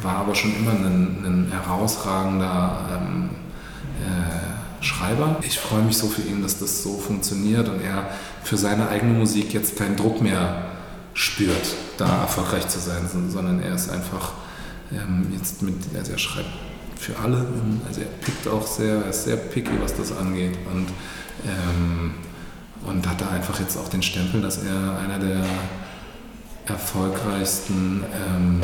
war 0.02 0.16
aber 0.16 0.34
schon 0.34 0.54
immer 0.56 0.70
ein, 0.70 1.22
ein 1.24 1.52
herausragender 1.52 2.78
ähm, 2.92 3.30
äh, 4.00 4.82
Schreiber. 4.82 5.36
Ich 5.42 5.58
freue 5.58 5.82
mich 5.82 5.98
so 5.98 6.06
für 6.06 6.22
ihn, 6.22 6.42
dass 6.42 6.58
das 6.58 6.82
so 6.82 6.96
funktioniert 6.96 7.68
und 7.68 7.82
er 7.82 8.08
für 8.42 8.56
seine 8.56 8.88
eigene 8.88 9.12
Musik 9.12 9.52
jetzt 9.52 9.76
keinen 9.76 9.96
Druck 9.96 10.22
mehr 10.22 10.62
spürt, 11.12 11.74
da 11.98 12.22
erfolgreich 12.22 12.66
zu 12.68 12.78
sein, 12.78 13.06
sondern 13.28 13.60
er 13.60 13.74
ist 13.74 13.90
einfach 13.90 14.32
ähm, 14.90 15.26
jetzt 15.36 15.60
mit, 15.60 15.74
also 15.94 16.12
er 16.12 16.18
schreibt 16.18 16.69
für 17.00 17.18
alle, 17.18 17.46
also 17.88 18.02
er 18.02 18.06
pickt 18.06 18.46
auch 18.46 18.66
sehr, 18.66 18.96
er 18.96 19.08
ist 19.08 19.24
sehr 19.24 19.36
picky, 19.36 19.70
was 19.80 19.94
das 19.94 20.12
angeht 20.12 20.58
und, 20.70 20.88
ähm, 21.46 22.14
und 22.86 23.08
hat 23.08 23.22
da 23.22 23.30
einfach 23.30 23.58
jetzt 23.58 23.78
auch 23.78 23.88
den 23.88 24.02
Stempel, 24.02 24.42
dass 24.42 24.62
er 24.62 24.98
einer 24.98 25.18
der 25.18 25.42
erfolgreichsten 26.66 28.04
ähm, 28.14 28.60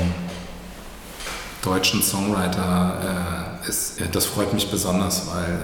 deutschen 1.63 2.03
Songwriter 2.03 3.57
äh, 3.65 3.69
ist. 3.69 4.03
Das 4.13 4.27
freut 4.27 4.53
mich 4.53 4.71
besonders, 4.71 5.29
weil 5.29 5.59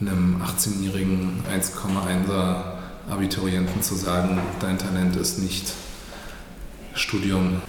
ähm, 0.00 0.08
einem 0.08 0.42
18-jährigen 0.42 1.42
1,1er 1.50 2.76
Abiturienten 3.10 3.82
zu 3.82 3.94
sagen, 3.94 4.38
dein 4.60 4.76
Talent 4.76 5.16
ist 5.16 5.38
nicht 5.38 5.72
Studium. 6.96 7.60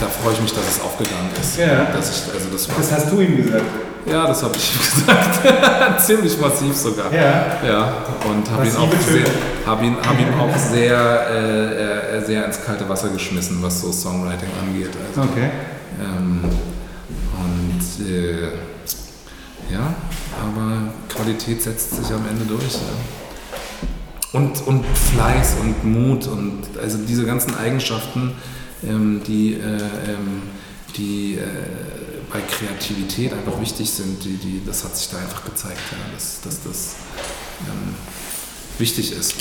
Da 0.00 0.06
freue 0.06 0.34
ich 0.34 0.40
mich, 0.40 0.52
dass 0.52 0.76
es 0.76 0.80
aufgegangen 0.80 1.30
ist. 1.40 1.58
Ja. 1.58 1.84
Dass 1.86 2.10
ich, 2.10 2.32
also 2.32 2.48
das, 2.50 2.68
war, 2.68 2.76
das 2.76 2.92
hast 2.92 3.12
du 3.12 3.20
ihm 3.20 3.36
gesagt? 3.36 3.64
Ja, 4.06 4.26
das 4.26 4.42
habe 4.42 4.54
ich 4.56 4.72
ihm 4.72 4.80
gesagt. 5.06 6.00
Ziemlich 6.06 6.40
massiv 6.40 6.74
sogar. 6.74 7.12
Ja. 7.12 7.56
ja. 7.66 8.04
Und 8.30 8.50
habe 8.50 8.66
ihn, 8.66 8.76
auch 8.76 8.92
sehr, 8.92 9.26
hab 9.66 9.82
ihn, 9.82 9.96
hab 9.96 10.18
ihn 10.18 10.32
auch 10.38 10.56
sehr, 10.72 11.26
äh, 11.30 12.18
äh, 12.18 12.24
sehr 12.24 12.44
ins 12.44 12.64
kalte 12.64 12.88
Wasser 12.88 13.08
geschmissen, 13.08 13.60
was 13.60 13.80
so 13.80 13.92
Songwriting 13.92 14.48
angeht. 14.62 14.90
Also, 15.08 15.28
okay. 15.28 15.50
Ähm, 16.00 16.44
und 17.36 18.06
äh, 18.06 18.48
ja, 19.72 19.94
aber 20.40 20.92
Qualität 21.08 21.62
setzt 21.62 21.96
sich 21.96 22.06
am 22.14 22.26
Ende 22.28 22.44
durch. 22.44 22.74
Ja. 22.74 24.38
Und, 24.38 24.66
und 24.66 24.84
Fleiß 24.84 25.56
und 25.60 25.84
Mut 25.84 26.26
und 26.26 26.62
also 26.80 26.98
diese 26.98 27.24
ganzen 27.24 27.56
Eigenschaften, 27.56 28.34
ähm, 28.86 29.22
die, 29.26 29.54
äh, 29.54 29.56
ähm, 29.56 30.42
die 30.96 31.34
äh, 31.34 31.44
bei 32.32 32.40
Kreativität 32.40 33.32
einfach 33.32 33.60
wichtig 33.60 33.90
sind, 33.90 34.22
die, 34.24 34.36
die, 34.36 34.62
das 34.66 34.84
hat 34.84 34.96
sich 34.96 35.08
da 35.10 35.18
einfach 35.18 35.44
gezeigt, 35.44 35.80
ja, 35.90 35.98
dass, 36.14 36.40
dass 36.42 36.62
das 36.62 36.96
ähm, 37.66 37.94
wichtig 38.78 39.12
ist. 39.12 39.34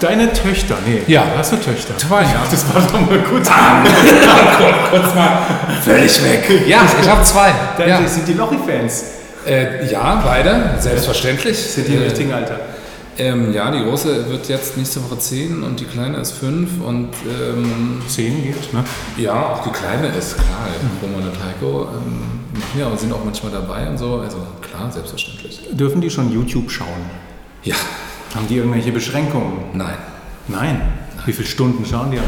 Deine 0.00 0.32
Töchter, 0.32 0.76
nee. 0.86 1.02
Ja. 1.06 1.24
Hast 1.36 1.52
du 1.52 1.56
Töchter? 1.56 1.96
Zwei, 1.96 2.22
ja. 2.22 2.42
Das 2.50 2.74
war 2.74 2.82
doch 2.82 3.00
mal 3.00 3.18
gut. 3.18 3.42
Ah, 3.48 3.84
kurz 4.90 5.14
mal 5.14 5.38
völlig 5.82 6.22
weg. 6.24 6.66
Ja, 6.66 6.86
ich 7.00 7.08
habe 7.08 7.22
zwei. 7.22 7.52
Deine, 7.78 7.90
ja. 7.90 8.08
Sind 8.08 8.26
die 8.26 8.32
Lochi-Fans? 8.32 9.04
Äh, 9.46 9.90
ja, 9.90 10.22
beide, 10.24 10.76
selbstverständlich. 10.80 11.56
Sind 11.58 11.88
die 11.88 11.94
im 11.94 12.02
richtigen 12.02 12.32
Alter? 12.32 12.58
Ähm, 13.16 13.52
ja, 13.52 13.70
die 13.70 13.84
große 13.84 14.28
wird 14.28 14.48
jetzt 14.48 14.76
nächste 14.76 15.02
Woche 15.04 15.16
10 15.18 15.62
und 15.62 15.78
die 15.78 15.84
kleine 15.84 16.16
ist 16.18 16.32
5 16.32 16.82
und 16.84 17.10
ähm, 17.26 18.02
10 18.08 18.42
geht, 18.42 18.72
ne? 18.72 18.82
Ja, 19.16 19.34
auch 19.34 19.62
die 19.62 19.70
kleine 19.70 20.08
ist 20.08 20.34
klar. 20.34 20.66
Mhm. 20.82 21.08
Roman 21.08 21.28
und 21.28 21.36
Heiko 21.44 21.88
ähm, 21.92 22.78
ja, 22.78 22.94
sind 22.96 23.12
auch 23.12 23.24
manchmal 23.24 23.52
dabei 23.52 23.88
und 23.88 23.98
so. 23.98 24.16
Also 24.16 24.38
klar, 24.60 24.90
selbstverständlich. 24.90 25.60
Dürfen 25.72 26.00
die 26.00 26.10
schon 26.10 26.32
YouTube 26.32 26.68
schauen? 26.70 26.88
Ja. 27.62 27.76
Haben 28.34 28.48
die 28.48 28.56
irgendwelche 28.56 28.90
Beschränkungen? 28.90 29.58
Nein. 29.74 29.96
Nein? 30.48 30.82
Wie 31.24 31.32
viele 31.32 31.48
Stunden 31.48 31.86
schauen 31.86 32.10
die? 32.10 32.18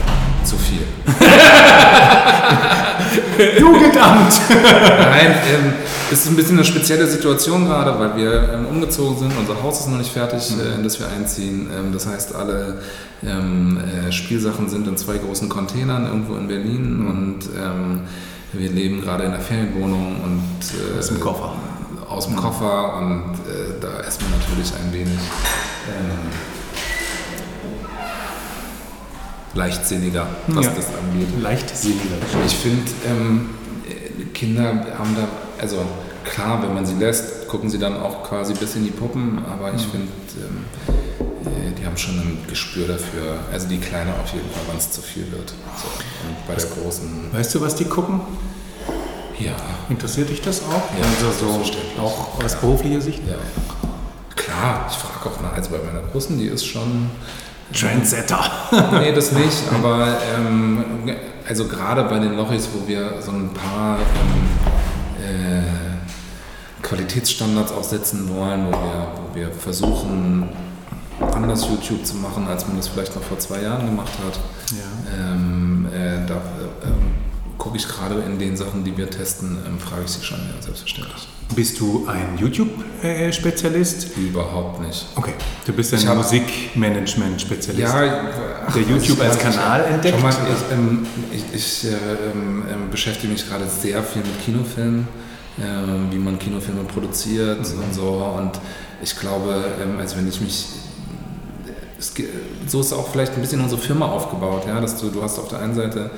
Zu 0.44 0.56
viel. 0.56 0.86
Jugendamt! 3.58 4.40
Nein, 4.48 5.34
ähm, 5.52 5.72
ist 6.10 6.26
ein 6.26 6.36
bisschen 6.36 6.56
eine 6.56 6.64
spezielle 6.64 7.06
Situation 7.06 7.66
gerade, 7.66 7.98
weil 7.98 8.16
wir 8.16 8.52
ähm, 8.52 8.66
umgezogen 8.66 9.18
sind. 9.18 9.32
Unser 9.38 9.62
Haus 9.62 9.80
ist 9.80 9.88
noch 9.88 9.98
nicht 9.98 10.12
fertig, 10.12 10.50
mhm. 10.50 10.60
äh, 10.60 10.74
in 10.76 10.84
das 10.84 11.00
wir 11.00 11.08
einziehen. 11.08 11.68
Ähm, 11.76 11.92
das 11.92 12.06
heißt, 12.06 12.34
alle 12.34 12.80
ähm, 13.24 13.78
äh, 13.78 14.12
Spielsachen 14.12 14.68
sind 14.68 14.86
in 14.86 14.96
zwei 14.96 15.18
großen 15.18 15.48
Containern 15.48 16.06
irgendwo 16.06 16.36
in 16.36 16.48
Berlin 16.48 17.00
mhm. 17.00 17.06
und 17.08 17.38
ähm, 17.58 18.00
wir 18.52 18.70
leben 18.70 19.00
gerade 19.02 19.24
in 19.24 19.32
einer 19.32 19.42
Ferienwohnung 19.42 20.20
und 20.22 20.94
äh, 20.94 20.98
aus 20.98 21.08
dem 21.08 21.20
Koffer. 21.20 21.52
Aus 22.08 22.26
dem 22.26 22.36
Koffer 22.36 22.96
und 22.98 23.34
äh, 23.50 23.80
da 23.80 24.00
ist 24.06 24.20
man 24.22 24.30
natürlich 24.38 24.72
ein 24.74 24.92
wenig 24.92 25.18
ähm, 25.88 26.30
leichtsinniger, 29.54 30.26
was 30.48 30.66
Ja. 30.66 30.72
das 30.72 30.86
angeht. 30.86 31.28
Leichtsinniger. 31.40 32.16
Ich 32.46 32.56
finde, 32.56 32.90
ähm, 33.06 33.50
Kinder 34.34 34.86
haben 34.98 35.16
da, 35.16 35.26
also 35.60 35.78
klar, 36.24 36.62
wenn 36.62 36.74
man 36.74 36.86
sie 36.86 36.94
lässt, 36.94 37.48
gucken 37.48 37.70
sie 37.70 37.78
dann 37.78 37.96
auch 38.00 38.22
quasi 38.24 38.54
bis 38.54 38.76
in 38.76 38.84
die 38.84 38.90
Puppen, 38.90 39.42
aber 39.50 39.72
ich 39.74 39.82
finde, 39.82 40.08
ähm, 40.36 40.64
äh, 41.46 41.72
die 41.78 41.86
haben 41.86 41.96
schon 41.96 42.14
ein 42.18 42.38
Gespür 42.48 42.88
dafür, 42.88 43.38
also 43.52 43.68
die 43.68 43.78
Kleine 43.78 44.12
auf 44.22 44.32
jeden 44.32 44.48
Fall, 44.50 44.62
wann 44.68 44.76
es 44.76 44.90
zu 44.90 45.00
viel 45.02 45.30
wird. 45.32 45.50
So. 45.50 45.88
Und 46.28 46.46
bei 46.46 46.54
der 46.54 46.64
Großen, 46.66 47.32
Weißt 47.32 47.54
du, 47.54 47.60
was 47.60 47.74
die 47.74 47.84
gucken? 47.84 48.20
ja, 49.38 49.52
Interessiert 49.88 50.30
dich 50.30 50.40
das 50.40 50.62
auch? 50.62 50.98
Ja, 50.98 51.06
also 51.28 51.46
so 51.46 52.02
auch 52.02 52.42
aus 52.42 52.54
beruflicher 52.56 53.00
Sicht? 53.00 53.22
ja. 53.26 53.36
Klar, 54.34 54.86
ich 54.90 54.96
frage 54.96 55.34
auch 55.34 55.40
nach, 55.42 55.52
also 55.54 55.70
bei 55.70 55.78
meiner 55.78 56.06
Großen, 56.08 56.38
die 56.38 56.46
ist 56.46 56.64
schon 56.66 57.10
Trendsetter. 57.72 58.40
nee, 58.92 59.12
das 59.12 59.32
nicht, 59.32 59.62
aber 59.74 60.18
ähm, 60.36 60.84
also 61.48 61.66
gerade 61.66 62.04
bei 62.04 62.18
den 62.18 62.36
Lochis, 62.36 62.68
wo 62.72 62.86
wir 62.88 63.20
so 63.20 63.32
ein 63.32 63.50
paar 63.52 63.98
ähm, 63.98 64.04
äh, 64.66 64.75
Qualitätsstandards 66.82 67.72
auch 67.72 67.84
setzen 67.84 68.28
wollen, 68.34 68.66
wo 68.66 68.70
wir, 68.72 69.08
wo 69.30 69.34
wir 69.34 69.50
versuchen, 69.52 70.48
anders 71.32 71.66
YouTube 71.68 72.04
zu 72.06 72.14
machen, 72.16 72.46
als 72.46 72.66
man 72.66 72.76
das 72.76 72.88
vielleicht 72.88 73.14
noch 73.16 73.22
vor 73.22 73.38
zwei 73.38 73.62
Jahren 73.62 73.86
gemacht 73.86 74.12
hat, 74.24 74.38
Ja. 74.76 75.32
ähm, 75.32 75.86
äh, 75.92 76.26
da 76.26 76.34
äh, 76.34 76.88
ähm, 76.88 77.14
gucke 77.58 77.76
ich 77.78 77.88
gerade 77.88 78.16
in 78.20 78.38
den 78.38 78.56
Sachen, 78.56 78.84
die 78.84 78.96
wir 78.96 79.08
testen, 79.10 79.56
ähm, 79.66 79.78
frage 79.78 80.02
ich 80.04 80.10
sie 80.12 80.22
schon, 80.22 80.38
ja, 80.38 80.60
selbstverständlich. 80.62 81.26
Bist 81.54 81.80
du 81.80 82.06
ein 82.08 82.36
YouTube-Spezialist? 82.38 84.16
Überhaupt 84.16 84.80
nicht. 84.86 85.06
Okay. 85.14 85.32
Du 85.64 85.72
bist 85.72 85.94
ein 85.94 86.00
Ich 86.00 86.06
Musikmanagement-Spezialist. 86.06 87.80
Ja, 87.94 88.20
ach, 88.68 88.72
Der 88.74 88.82
YouTube 88.82 89.18
ich- 89.18 89.24
als 89.24 89.38
Kanal 89.38 89.84
entdeckt? 89.84 90.16
Schau 90.18 90.26
mal, 90.26 90.34
ich, 90.34 90.72
ähm, 90.76 91.06
ich, 91.32 91.44
ich 91.54 91.84
äh, 91.84 91.88
ähm, 91.94 92.64
ähm, 92.70 92.90
beschäftige 92.90 93.32
mich 93.32 93.48
gerade 93.48 93.64
sehr 93.68 94.02
viel 94.02 94.22
mit 94.22 94.44
Kinofilmen, 94.44 95.06
ähm, 95.60 96.08
wie 96.10 96.18
man 96.18 96.38
Kinofilme 96.38 96.84
produziert 96.84 97.60
Mhm. 97.60 97.82
und 97.82 97.94
so. 97.94 98.08
Und 98.38 98.52
ich 99.02 99.18
glaube, 99.18 99.64
ähm, 99.82 99.98
also 99.98 100.16
wenn 100.16 100.28
ich 100.28 100.40
mich 100.40 100.66
es, 101.98 102.12
so 102.66 102.80
ist 102.80 102.92
auch 102.92 103.08
vielleicht 103.08 103.34
ein 103.34 103.40
bisschen 103.40 103.60
unsere 103.60 103.80
Firma 103.80 104.06
aufgebaut, 104.06 104.64
ja, 104.66 104.80
dass 104.80 105.00
du, 105.00 105.08
du 105.08 105.22
hast 105.22 105.38
auf 105.38 105.48
der 105.48 105.60
einen 105.60 105.74
Seite 105.74 106.10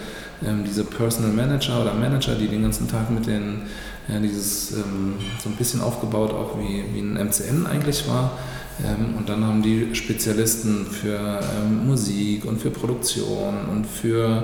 ähm, 0.44 0.64
diese 0.64 0.85
Personal 0.85 1.31
Manager 1.33 1.81
oder 1.83 1.94
Manager, 1.94 2.35
die 2.35 2.48
den 2.48 2.62
ganzen 2.62 2.88
Tag 2.88 3.11
mit 3.11 3.27
den, 3.27 3.62
ja, 4.09 4.18
dieses 4.18 4.72
ähm, 4.72 5.14
so 5.42 5.48
ein 5.48 5.57
bisschen 5.57 5.81
aufgebaut, 5.81 6.33
auch 6.33 6.59
wie, 6.59 6.85
wie 6.94 7.01
ein 7.01 7.14
MCN 7.14 7.66
eigentlich 7.66 8.09
war. 8.09 8.33
Ähm, 8.85 9.16
und 9.18 9.29
dann 9.29 9.44
haben 9.44 9.62
die 9.62 9.94
Spezialisten 9.94 10.87
für 10.87 11.18
ähm, 11.18 11.87
Musik 11.87 12.44
und 12.44 12.61
für 12.61 12.70
Produktion 12.70 13.68
und 13.70 13.87
für 13.87 14.27
äh, 14.29 14.42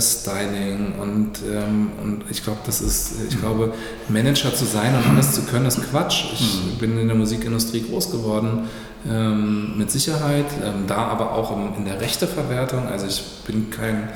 Styling 0.00 0.92
und, 1.00 1.32
ähm, 1.50 1.90
und 2.02 2.24
ich 2.30 2.44
glaube, 2.44 2.60
das 2.64 2.80
ist, 2.80 3.14
ich 3.28 3.40
glaube, 3.40 3.72
Manager 4.08 4.54
zu 4.54 4.64
sein 4.64 4.94
und 4.94 5.06
alles 5.08 5.32
zu 5.32 5.42
können, 5.42 5.66
ist 5.66 5.80
Quatsch. 5.90 6.26
Ich 6.32 6.78
bin 6.78 6.98
in 6.98 7.08
der 7.08 7.16
Musikindustrie 7.16 7.82
groß 7.82 8.12
geworden, 8.12 8.68
ähm, 9.08 9.76
mit 9.76 9.90
Sicherheit, 9.90 10.46
ähm, 10.64 10.86
da 10.86 11.08
aber 11.08 11.32
auch 11.32 11.50
im, 11.56 11.74
in 11.76 11.84
der 11.84 12.00
Rechteverwertung. 12.00 12.86
Also 12.86 13.06
ich 13.06 13.22
bin 13.46 13.70
kein 13.70 14.10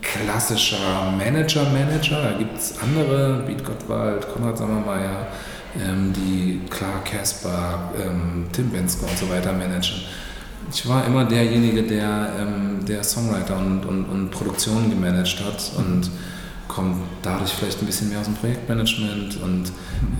klassischer 0.00 1.12
Manager-Manager. 1.16 2.22
Da 2.22 2.38
gibt 2.38 2.56
es 2.58 2.74
andere, 2.82 3.42
Beat 3.46 3.64
Gottwald, 3.64 4.28
Konrad 4.32 4.58
Sommermeier, 4.58 5.26
ähm, 5.80 6.12
die 6.12 6.60
klar 6.70 7.02
Casper, 7.04 7.92
ähm, 8.00 8.46
Tim 8.52 8.70
Bensko 8.70 9.06
und 9.06 9.18
so 9.18 9.28
weiter 9.28 9.52
managen. 9.52 10.02
Ich 10.70 10.88
war 10.88 11.04
immer 11.06 11.24
derjenige, 11.24 11.82
der, 11.82 12.30
ähm, 12.40 12.84
der 12.86 13.02
Songwriter 13.04 13.56
und, 13.58 13.84
und, 13.84 14.04
und 14.04 14.30
Produktionen 14.30 14.90
gemanagt 14.90 15.42
hat 15.44 15.72
und 15.76 16.10
kommt 16.68 16.96
dadurch 17.20 17.50
vielleicht 17.52 17.80
ein 17.82 17.86
bisschen 17.86 18.08
mehr 18.08 18.20
aus 18.20 18.26
dem 18.26 18.34
Projektmanagement 18.34 19.42
und 19.42 19.64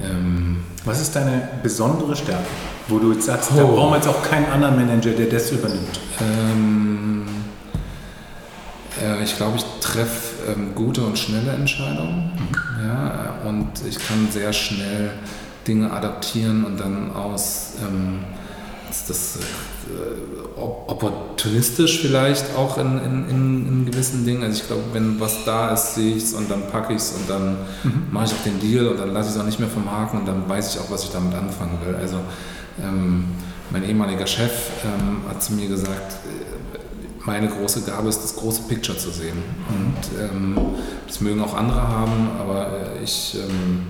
ähm, 0.05 0.59
Was 0.85 1.01
ist 1.01 1.17
deine 1.17 1.49
besondere 1.63 2.15
Stärke, 2.15 2.45
wo 2.89 2.99
du 2.99 3.13
jetzt 3.13 3.25
sagst, 3.27 3.53
da 3.57 3.63
Oh. 3.65 3.69
brauchen 3.75 3.93
wir 3.93 3.97
jetzt 3.97 4.09
auch 4.09 4.23
keinen 4.23 4.47
anderen 4.47 4.77
Manager, 4.77 5.11
der 5.13 5.27
das 5.27 5.51
übernimmt? 5.51 5.99
Ähm, 6.21 7.23
äh, 9.03 9.23
ich 9.25 9.35
glaube, 9.37 9.57
ich 9.57 9.65
treffe 9.81 10.53
ähm, 10.53 10.75
gute 10.75 11.03
und 11.03 11.19
schnelle 11.19 11.53
Entscheidungen. 11.53 12.33
Ja, 12.85 13.37
und 13.49 13.69
ich 13.89 13.99
kann 13.99 14.29
sehr 14.31 14.53
schnell 14.53 15.11
Dinge 15.67 15.91
adaptieren 15.91 16.65
und 16.65 16.79
dann 16.79 17.13
aus 17.13 17.75
ähm, 17.81 18.19
ist 18.93 19.11
das 19.11 19.37
äh, 19.37 20.61
op- 20.61 20.85
opportunistisch 20.89 22.01
vielleicht 22.01 22.55
auch 22.57 22.79
in, 22.79 22.99
in, 22.99 23.29
in, 23.31 23.69
in 23.69 23.87
gewissen 23.91 24.25
Dingen. 24.25 24.43
Also 24.43 24.61
ich 24.61 24.67
glaube, 24.67 24.83
wenn 24.93 25.19
was 25.19 25.45
da 25.45 25.73
ist, 25.73 25.95
sehe 25.95 26.15
ich 26.17 26.23
es 26.25 26.35
und 26.35 26.51
dann 26.51 26.69
packe 26.71 26.93
ich 26.93 26.99
es 27.01 27.13
und 27.13 27.29
dann 27.29 27.57
mache 28.11 28.27
ich 28.27 28.33
auch 28.33 28.43
den 28.45 28.61
Deal 28.61 28.89
und 28.89 28.99
dann 29.01 29.13
lasse 29.13 29.31
ich 29.31 29.35
es 29.35 29.41
auch 29.41 29.47
nicht 29.47 29.59
mehr 29.61 29.69
vom 29.69 29.91
Haken 29.91 30.19
und 30.21 30.29
dann 30.29 30.49
weiß 30.49 30.75
ich 30.75 30.81
auch, 30.81 30.91
was 30.91 31.05
ich 31.05 31.11
damit 31.11 31.35
anfangen 31.35 31.79
will. 31.85 31.95
Also 31.97 32.19
ähm, 32.83 33.25
mein 33.71 33.85
ehemaliger 33.89 34.27
Chef 34.27 34.53
ähm, 34.85 35.29
hat 35.29 35.43
zu 35.43 35.55
mir 35.55 35.69
gesagt, 35.69 36.13
äh, 36.27 36.79
meine 37.25 37.49
große 37.49 37.83
Gabe 37.83 38.09
ist, 38.09 38.23
das 38.23 38.37
große 38.37 38.63
Picture 38.69 38.99
zu 38.99 39.11
sehen. 39.11 39.43
Und 39.69 40.21
ähm, 40.21 40.59
das 41.07 41.21
mögen 41.21 41.41
auch 41.41 41.55
andere 41.55 41.81
haben, 41.89 42.31
aber 42.39 42.67
äh, 42.67 43.03
ich 43.05 43.37
ähm, 43.39 43.87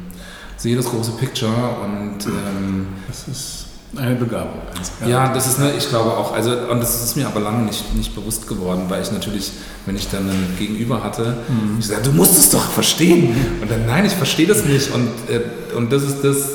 sehe 0.57 0.77
das 0.77 0.87
große 0.87 1.13
Picture 1.13 1.51
und 1.83 2.27
ähm, 2.27 2.87
Das 3.09 3.27
ist 3.27 3.62
eine 3.97 4.15
Begabung. 4.15 4.61
ja, 5.07 5.33
das 5.35 5.47
ist 5.47 5.59
eine, 5.59 5.73
ich 5.73 5.89
glaube 5.89 6.17
auch, 6.17 6.33
also 6.33 6.51
und 6.71 6.81
das 6.81 7.05
ist 7.05 7.17
mir 7.17 7.27
aber 7.27 7.41
lange 7.41 7.65
nicht, 7.65 7.95
nicht 7.95 8.15
bewusst 8.15 8.49
geworden, 8.49 8.85
weil 8.89 9.03
ich 9.03 9.13
natürlich, 9.13 9.53
wenn 9.85 9.97
ich 9.97 10.09
dann 10.09 10.29
ein 10.31 10.57
Gegenüber 10.59 11.05
hatte, 11.05 11.37
ich 11.79 11.87
sagte, 11.87 12.09
du 12.09 12.17
musst 12.17 12.39
es 12.39 12.51
doch 12.51 12.71
verstehen. 12.71 13.35
Und 13.61 13.71
dann, 13.71 13.87
nein, 13.87 14.07
ich 14.07 14.13
verstehe 14.13 14.47
das 14.47 14.65
nicht. 14.65 14.95
Und, 14.95 15.09
äh, 15.29 15.77
und 15.77 15.93
das 15.93 16.05
ist 16.05 16.25
das, 16.25 16.49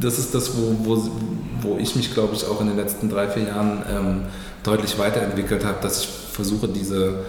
das 0.00 0.18
ist 0.18 0.34
das, 0.34 0.56
wo, 0.56 0.74
wo, 0.84 1.10
wo 1.60 1.78
ich 1.78 1.94
mich, 1.96 2.14
glaube 2.14 2.34
ich, 2.34 2.46
auch 2.46 2.60
in 2.62 2.68
den 2.68 2.76
letzten 2.76 3.10
drei, 3.10 3.28
vier 3.28 3.44
Jahren 3.44 3.82
ähm, 3.90 4.22
deutlich 4.62 4.98
weiterentwickelt 4.98 5.64
habe, 5.64 5.78
dass 5.82 6.00
ich 6.00 6.08
versuche, 6.32 6.68
diese, 6.68 7.24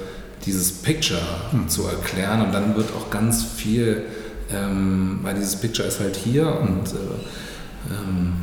dieses 0.45 0.71
Picture 0.71 1.21
zu 1.67 1.84
erklären 1.84 2.41
und 2.41 2.53
dann 2.53 2.75
wird 2.77 2.89
auch 2.95 3.10
ganz 3.10 3.43
viel, 3.43 4.03
ähm, 4.51 5.19
weil 5.23 5.36
dieses 5.36 5.58
Picture 5.58 5.88
ist 5.88 5.99
halt 5.99 6.15
hier 6.15 6.47
und 6.47 6.88
äh, 6.88 7.91
ähm, 7.91 8.34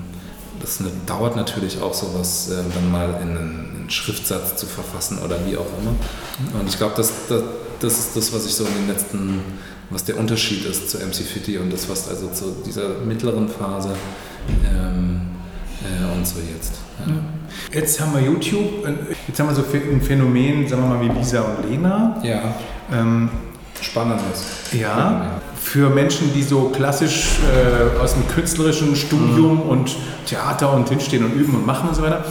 das 0.61 0.81
ne, 0.81 0.91
dauert 1.07 1.37
natürlich 1.37 1.81
auch 1.81 1.95
sowas, 1.95 2.51
äh, 2.51 2.57
dann 2.75 2.91
mal 2.91 3.09
in 3.23 3.31
einen, 3.31 3.39
einen 3.77 3.91
Schriftsatz 3.91 4.57
zu 4.57 4.67
verfassen 4.67 5.19
oder 5.25 5.37
wie 5.47 5.57
auch 5.57 5.67
immer. 5.81 6.61
Und 6.61 6.69
ich 6.69 6.77
glaube, 6.79 6.95
das, 6.97 7.13
das, 7.29 7.43
das 7.81 7.99
ist 7.99 8.17
das, 8.17 8.33
was 8.33 8.47
ich 8.47 8.55
so 8.55 8.65
in 8.65 8.75
den 8.75 8.89
letzten, 8.89 9.41
was 9.91 10.05
der 10.05 10.19
Unterschied 10.19 10.65
ist 10.65 10.91
zu 10.91 10.99
MC 10.99 11.17
Fitty 11.17 11.59
und 11.59 11.73
das, 11.73 11.89
was 11.89 12.09
also 12.09 12.29
zu 12.29 12.57
dieser 12.65 12.89
mittleren 13.07 13.49
Phase 13.49 13.91
ähm, 14.65 15.21
äh, 15.83 16.17
und 16.17 16.27
so 16.27 16.37
jetzt. 16.41 16.75
Ja. 17.07 17.15
Jetzt 17.73 18.01
haben 18.01 18.15
wir 18.15 18.23
YouTube, 18.23 18.87
äh, 18.87 18.95
jetzt 19.29 19.39
haben 19.39 19.49
wir 19.49 19.55
so 19.55 19.63
ein 19.63 20.01
Phänomen, 20.01 20.67
sagen 20.69 20.83
wir 20.83 20.97
mal, 20.97 21.01
wie 21.01 21.19
Lisa 21.19 21.43
und 21.43 21.71
Lena. 21.71 22.21
Ja, 22.23 22.55
Ähm, 22.93 23.29
spannendes. 23.81 24.45
ja, 24.73 25.41
für 25.67 25.91
Menschen, 25.91 26.33
die 26.33 26.45
so 26.45 26.69
klassisch 26.69 27.41
äh, 27.43 28.01
aus 28.01 28.15
dem 28.15 28.27
künstlerischen 28.29 28.95
Studium 28.95 29.61
und 29.63 29.97
Theater 30.25 30.73
und 30.73 30.89
hinstehen 30.89 31.25
und 31.25 31.33
üben 31.33 31.57
und 31.57 31.67
machen 31.67 31.89
und 31.89 31.95
so 31.97 32.03
weiter, 32.03 32.25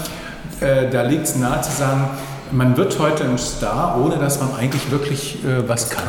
äh, 0.61 0.89
da 0.89 1.01
liegt 1.01 1.25
es 1.25 1.35
nahe 1.35 1.61
zu 1.61 1.69
sagen, 1.69 2.07
man 2.51 2.77
wird 2.77 2.97
heute 2.97 3.25
ein 3.25 3.37
Star, 3.37 3.99
ohne 4.01 4.17
dass 4.17 4.39
man 4.39 4.55
eigentlich 4.55 4.89
wirklich 4.89 5.43
äh, 5.43 5.67
was 5.67 5.89
kann. 5.89 6.07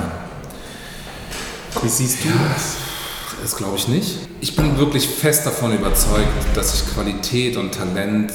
Wie 1.82 1.88
siehst 1.88 2.22
du 2.24 2.28
das? 2.28 2.76
Das 3.42 3.56
glaube 3.56 3.76
ich 3.76 3.88
nicht. 3.88 4.18
Ich 4.40 4.54
bin 4.54 4.78
wirklich 4.78 5.08
fest 5.08 5.46
davon 5.46 5.74
überzeugt, 5.74 6.28
dass 6.54 6.78
sich 6.78 6.94
Qualität 6.94 7.56
und 7.56 7.74
Talent 7.74 8.32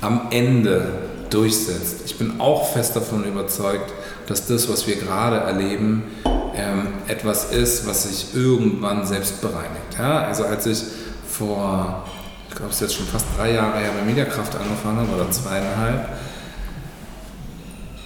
am 0.00 0.22
Ende 0.30 0.88
durchsetzt. 1.30 1.98
Ich 2.06 2.18
bin 2.18 2.40
auch 2.40 2.72
fest 2.72 2.96
davon 2.96 3.24
überzeugt, 3.24 3.92
dass 4.26 4.46
das, 4.46 4.68
was 4.68 4.86
wir 4.86 4.96
gerade 4.96 5.38
erleben, 5.38 6.04
ähm, 6.54 6.88
etwas 7.08 7.52
ist, 7.52 7.86
was 7.86 8.04
sich 8.04 8.34
irgendwann 8.34 9.06
selbst 9.06 9.40
bereinigt. 9.40 9.98
Ja? 9.98 10.22
Also 10.22 10.44
als 10.44 10.66
ich 10.66 10.82
vor, 11.28 12.04
ich 12.48 12.54
glaube 12.54 12.70
es 12.70 12.76
ist 12.76 12.82
jetzt 12.82 12.94
schon 12.94 13.06
fast 13.06 13.26
drei 13.36 13.52
Jahre 13.52 13.78
her 13.78 13.90
bei 13.98 14.04
Mediakraft 14.04 14.54
angefangen 14.56 14.98
habe, 14.98 15.20
oder 15.20 15.30
zweieinhalb, 15.30 16.08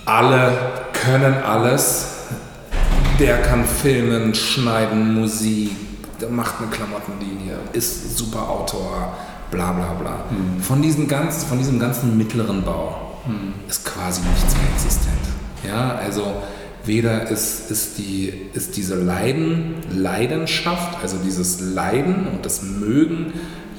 alle 0.05 0.53
können 0.93 1.35
alles, 1.43 2.09
der 3.18 3.41
kann 3.43 3.64
filmen, 3.64 4.35
schneiden, 4.35 5.14
Musik, 5.14 5.77
der 6.21 6.31
macht 6.31 6.55
eine 6.59 6.68
Klamottenlinie, 6.68 7.59
ist 7.73 8.18
super 8.18 8.49
Autor, 8.49 9.16
bla 9.51 9.73
bla 9.73 9.93
bla. 9.93 10.25
Von, 10.61 10.83
diesen 10.83 11.07
ganz, 11.07 11.45
von 11.45 11.59
diesem 11.59 11.79
ganzen 11.79 12.16
mittleren 12.16 12.62
Bau 12.62 13.21
ist 13.68 13.85
quasi 13.85 14.23
nichts 14.23 14.55
mehr 14.55 14.73
existent. 14.75 15.20
Ja, 15.67 15.97
also 15.97 16.35
weder 16.85 17.29
ist, 17.29 17.71
ist, 17.71 17.99
die, 17.99 18.33
ist 18.55 18.77
diese 18.77 18.95
Leiden, 18.95 19.75
Leidenschaft, 19.95 20.99
also 21.03 21.19
dieses 21.25 21.61
Leiden 21.61 22.27
und 22.33 22.45
das 22.45 22.63
Mögen 22.63 23.33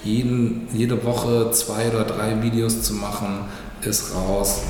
jeden, 0.03 0.67
jede 0.73 1.03
Woche 1.03 1.51
zwei 1.51 1.89
oder 1.89 2.03
drei 2.03 2.41
Videos 2.41 2.81
zu 2.81 2.93
machen, 2.93 3.45
ist 3.81 4.15
raus. 4.15 4.61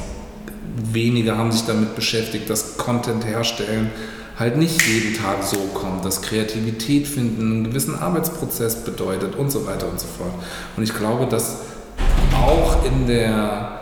Wenige 0.91 1.37
haben 1.37 1.51
sich 1.51 1.65
damit 1.65 1.95
beschäftigt, 1.95 2.49
dass 2.49 2.77
Content 2.77 3.25
herstellen 3.25 3.91
halt 4.39 4.57
nicht 4.57 4.81
jeden 4.87 5.15
Tag 5.15 5.43
so 5.43 5.57
kommt, 5.73 6.03
dass 6.03 6.21
Kreativität 6.21 7.07
finden 7.07 7.41
einen 7.41 7.63
gewissen 7.65 7.95
Arbeitsprozess 7.95 8.83
bedeutet 8.83 9.35
und 9.35 9.51
so 9.51 9.67
weiter 9.67 9.87
und 9.87 9.99
so 9.99 10.07
fort. 10.07 10.33
Und 10.75 10.83
ich 10.83 10.95
glaube, 10.95 11.27
dass 11.27 11.59
auch 12.33 12.83
in 12.83 13.05
der 13.05 13.80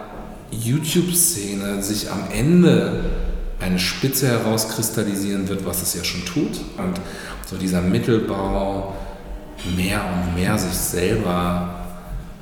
YouTube-Szene 0.52 1.82
sich 1.82 2.10
am 2.12 2.24
Ende 2.32 3.06
eine 3.60 3.80
Spitze 3.80 4.28
herauskristallisieren 4.28 5.48
wird, 5.50 5.66
was 5.66 5.82
es 5.82 5.94
ja 5.94 6.04
schon 6.04 6.26
tut. 6.26 6.60
Und 6.78 7.00
so 7.46 7.58
dieser 7.58 7.82
Mittelbau, 7.82 8.96
mehr 9.76 10.02
und 10.02 10.36
mehr 10.36 10.58
sich 10.58 10.74
selber, 10.74 11.76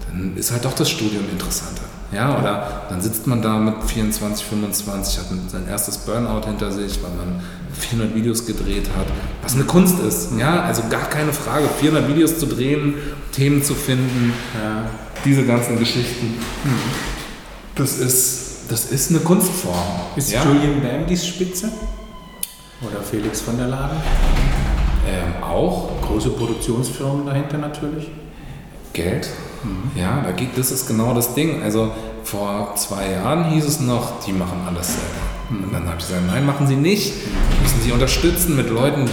dann 0.08 0.38
ist 0.38 0.51
halt 0.51 0.66
doch 0.66 0.74
das 0.74 0.89
Studium 0.89 1.24
interessanter. 1.32 1.84
Ja, 2.12 2.39
oder 2.39 2.86
dann 2.89 3.01
sitzt 3.01 3.28
man 3.28 3.41
da 3.41 3.58
mit 3.58 3.84
24, 3.84 4.45
25, 4.45 5.20
hat 5.20 5.26
sein 5.49 5.68
erstes 5.68 5.97
Burnout 5.97 6.45
hinter 6.45 6.72
sich, 6.72 7.03
weil 7.03 7.12
man 7.12 7.41
400 7.74 8.16
Videos 8.16 8.45
gedreht 8.45 8.89
hat, 8.97 9.08
was 9.41 9.55
eine 9.55 9.66
Kunst 9.66 9.99
ist. 9.99 10.30
Ja, 10.38 10.62
also 10.62 10.84
gar 10.89 11.10
keine 11.10 11.34
Frage, 11.34 11.68
400 11.80 12.08
Videos 12.08 12.39
zu 12.39 12.45
drehen, 12.45 12.93
Themen 13.34 13.62
zu 13.62 13.76
finden, 13.76 14.32
ja. 14.53 14.89
diese 15.26 15.45
ganzen 15.45 15.78
Geschichten. 15.78 16.36
Das 17.78 17.99
ist, 17.99 18.61
das 18.69 18.86
ist 18.86 19.11
eine 19.11 19.19
Kunstform. 19.19 19.75
Ist 20.15 20.32
ja? 20.32 20.43
Julian 20.43 20.82
Bam 20.82 21.05
die 21.07 21.15
Spitze? 21.15 21.71
Oder 22.82 23.01
Felix 23.01 23.41
von 23.41 23.57
der 23.57 23.67
Laden? 23.67 23.97
Ähm, 25.07 25.43
auch. 25.43 25.89
Große 26.01 26.30
Produktionsfirmen 26.30 27.25
dahinter 27.25 27.57
natürlich. 27.59 28.09
Geld. 28.93 29.30
Mhm. 29.63 29.99
Ja, 29.99 30.21
da 30.21 30.32
geht, 30.32 30.57
das 30.57 30.71
ist 30.71 30.88
genau 30.88 31.13
das 31.13 31.36
Ding. 31.36 31.61
Also 31.61 31.91
vor 32.23 32.73
zwei 32.75 33.11
Jahren 33.11 33.51
hieß 33.51 33.65
es 33.65 33.80
noch, 33.80 34.21
die 34.25 34.34
machen 34.34 34.61
alles 34.67 34.88
selber. 34.88 35.28
Mhm. 35.49 35.63
Und 35.65 35.73
dann 35.73 35.86
habe 35.86 35.97
ich 35.99 36.07
gesagt, 36.07 36.25
nein, 36.28 36.45
machen 36.45 36.65
sie 36.65 36.75
nicht. 36.75 37.13
Müssen 37.61 37.82
sie 37.84 37.91
unterstützen 37.91 38.55
mit 38.55 38.69
Leuten, 38.69 39.07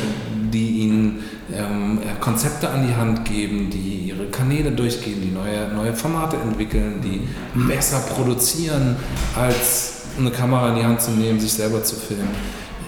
die 0.52 0.80
ihnen 0.80 1.22
ähm, 1.57 2.00
Konzepte 2.20 2.68
an 2.68 2.86
die 2.86 2.94
Hand 2.94 3.24
geben, 3.24 3.70
die 3.70 4.09
ihre 4.09 4.26
Kanäle 4.26 4.72
durchgehen, 4.72 5.20
die 5.20 5.30
neue, 5.30 5.68
neue 5.74 5.94
Formate 5.94 6.36
entwickeln, 6.36 7.00
die 7.02 7.28
besser 7.68 8.00
produzieren, 8.00 8.96
als 9.36 10.02
eine 10.18 10.30
Kamera 10.30 10.70
in 10.70 10.76
die 10.76 10.84
Hand 10.84 11.00
zu 11.00 11.11
nehmen, 11.12 11.40
sich 11.40 11.52
selber 11.52 11.82
zu 11.82 11.96
filmen. 11.96 12.28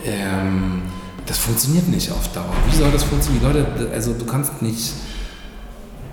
Ähm, 0.05 0.83
das 1.27 1.39
funktioniert 1.39 1.89
nicht 1.89 2.11
auf 2.13 2.33
Dauer. 2.33 2.55
Wie 2.71 2.77
soll 2.77 2.91
das 2.93 3.03
funktionieren? 3.03 3.53
Leute, 3.53 3.67
also 3.93 4.13
du 4.13 4.25
kannst 4.25 4.63
nicht 4.63 4.95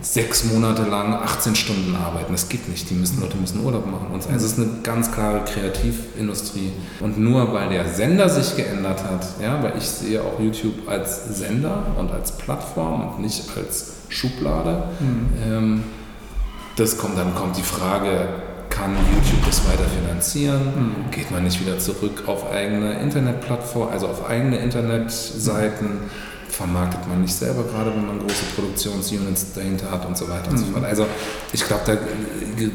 sechs 0.04 0.44
Monate 0.44 0.84
lang 0.84 1.14
18 1.14 1.56
Stunden 1.56 1.96
arbeiten. 1.96 2.34
Das 2.34 2.50
geht 2.50 2.68
nicht. 2.68 2.90
Die 2.90 2.94
müssen, 2.94 3.22
Leute 3.22 3.38
müssen 3.38 3.64
Urlaub 3.64 3.86
machen. 3.86 4.08
Und 4.12 4.28
also 4.30 4.46
es 4.46 4.54
ist 4.54 4.60
eine 4.60 4.68
ganz 4.84 5.12
klare 5.12 5.44
Kreativindustrie. 5.46 6.72
Und 7.00 7.18
nur 7.18 7.54
weil 7.54 7.70
der 7.70 7.88
Sender 7.88 8.28
sich 8.30 8.56
geändert 8.56 9.04
hat, 9.04 9.26
ja, 9.42 9.64
weil 9.64 9.74
ich 9.78 9.88
sehe 9.88 10.22
auch 10.22 10.40
YouTube 10.40 10.88
als 10.88 11.38
Sender 11.38 11.88
und 11.98 12.12
als 12.12 12.34
Plattform 12.34 13.08
und 13.08 13.22
nicht 13.22 13.46
als 13.56 13.94
Schublade, 14.10 14.84
mhm. 15.00 15.30
ähm, 15.46 15.84
das 16.76 16.98
kommt, 16.98 17.18
dann 17.18 17.34
kommt 17.34 17.56
die 17.58 17.64
Frage, 17.64 18.28
kann 18.70 18.92
YouTube 18.92 19.46
das 19.46 19.66
weiter 19.70 19.86
finanzieren? 19.86 20.62
Mhm. 20.76 21.12
Geht 21.12 21.32
man 21.32 21.44
nicht 21.44 21.62
wieder 21.62 21.78
zurück 21.80 22.24
auf 22.26 22.52
eigene 22.52 23.00
Internetplattformen, 23.00 23.94
also 23.94 24.08
auf 24.08 24.30
eigene 24.30 24.58
Internetseiten? 24.58 25.88
Mhm 25.88 26.33
vermarktet 26.54 27.08
man 27.08 27.22
nicht 27.22 27.34
selber, 27.34 27.64
gerade 27.64 27.92
wenn 27.96 28.06
man 28.06 28.20
große 28.20 28.46
Produktionsunits 28.56 29.54
dahinter 29.54 29.90
hat 29.90 30.06
und 30.06 30.18
so 30.18 30.30
weiter 30.30 30.52
und 30.52 30.58
so 30.58 30.66
mhm. 30.66 30.74
fort. 30.74 30.86
Also 30.86 31.06
ich 31.52 31.66
glaube, 31.66 31.84
da 31.86 31.98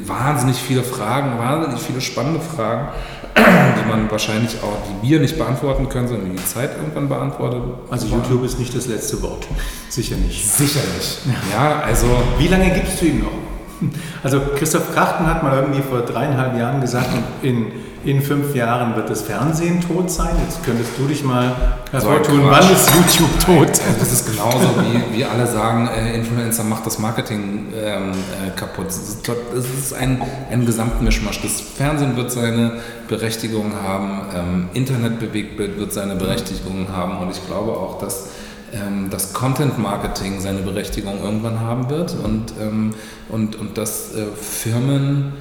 wahnsinnig 0.07 0.57
viele 0.57 0.83
Fragen, 0.83 1.39
wahnsinnig 1.39 1.81
viele 1.81 2.01
spannende 2.01 2.41
Fragen, 2.41 2.89
die 3.37 3.89
man 3.89 4.11
wahrscheinlich 4.11 4.57
auch, 4.63 4.79
die 5.03 5.09
wir 5.09 5.21
nicht 5.21 5.39
beantworten 5.39 5.89
können, 5.89 6.09
sondern 6.09 6.31
die 6.31 6.39
die 6.39 6.45
Zeit 6.45 6.77
irgendwann 6.77 7.09
beantwortet. 7.09 7.63
Also 7.91 8.07
YouTube 8.07 8.45
ist 8.45 8.59
nicht 8.59 8.75
das 8.75 8.87
letzte 8.87 9.21
Wort. 9.23 9.47
Sicher 9.89 10.17
nicht. 10.17 10.47
Sicher 10.47 10.81
nicht. 10.97 11.21
Ja, 11.53 11.81
also. 11.81 12.07
Wie 12.39 12.49
lange 12.49 12.71
gibst 12.71 13.01
du 13.01 13.07
ihm 13.07 13.21
noch? 13.21 13.48
Also 14.23 14.41
Christoph 14.57 14.95
Krachten 14.95 15.27
hat 15.27 15.43
mal 15.43 15.57
irgendwie 15.57 15.83
vor 15.83 16.01
dreieinhalb 16.01 16.59
Jahren 16.59 16.81
gesagt, 16.81 17.09
in, 17.43 17.67
in 18.05 18.23
fünf 18.23 18.55
Jahren 18.55 18.97
wird 18.97 19.11
das 19.11 19.23
Fernsehen 19.23 19.81
tot 19.81 20.11
sein. 20.11 20.31
Jetzt 20.45 20.65
könntest 20.65 20.91
du 20.99 21.07
dich 21.07 21.25
mal 21.25 21.55
hervortun, 21.91 22.43
so 22.43 22.51
wann 22.51 22.71
ist 22.71 22.91
YouTube 22.95 23.39
tot? 23.39 23.69
Also 23.69 23.99
das 23.99 24.13
ist 24.13 24.31
genauso 24.31 24.69
wie, 24.81 25.19
wie 25.19 25.25
alle 25.25 25.47
sagen, 25.47 25.89
äh, 25.89 26.17
Influencer 26.17 26.65
macht 26.65 26.87
das 26.87 26.99
Marketing 26.99 27.67
ähm, 27.75 28.13
äh, 28.13 28.51
kaputt. 28.57 28.87
Das 28.87 28.97
ist, 28.97 29.29
das 29.29 29.65
ist 29.65 29.95
ein, 29.95 30.23
ein 30.51 30.67
Gesamtmischmasch. 30.67 31.43
Das 31.43 31.61
Fernsehen 31.61 32.17
wird 32.17 32.31
seine 32.31 32.79
Berechtigung 33.09 33.73
haben, 33.83 34.21
ähm, 34.35 34.69
Internetbewegtbild 34.75 35.79
wird 35.79 35.93
seine 35.93 36.17
Berechtigung 36.17 36.89
haben 36.93 37.19
und 37.19 37.31
ich 37.31 37.47
glaube 37.47 37.73
auch, 37.73 37.99
dass 37.99 38.29
ähm, 38.73 39.09
das 39.11 39.33
Content 39.33 39.79
Marketing 39.79 40.41
seine 40.41 40.61
Berechtigung 40.61 41.23
irgendwann 41.23 41.61
haben 41.61 41.91
wird 41.91 42.15
und, 42.23 42.53
ähm, 42.61 42.95
und, 43.29 43.57
und 43.57 43.79
dass 43.79 44.15
äh, 44.15 44.27
Firmen 44.41 45.33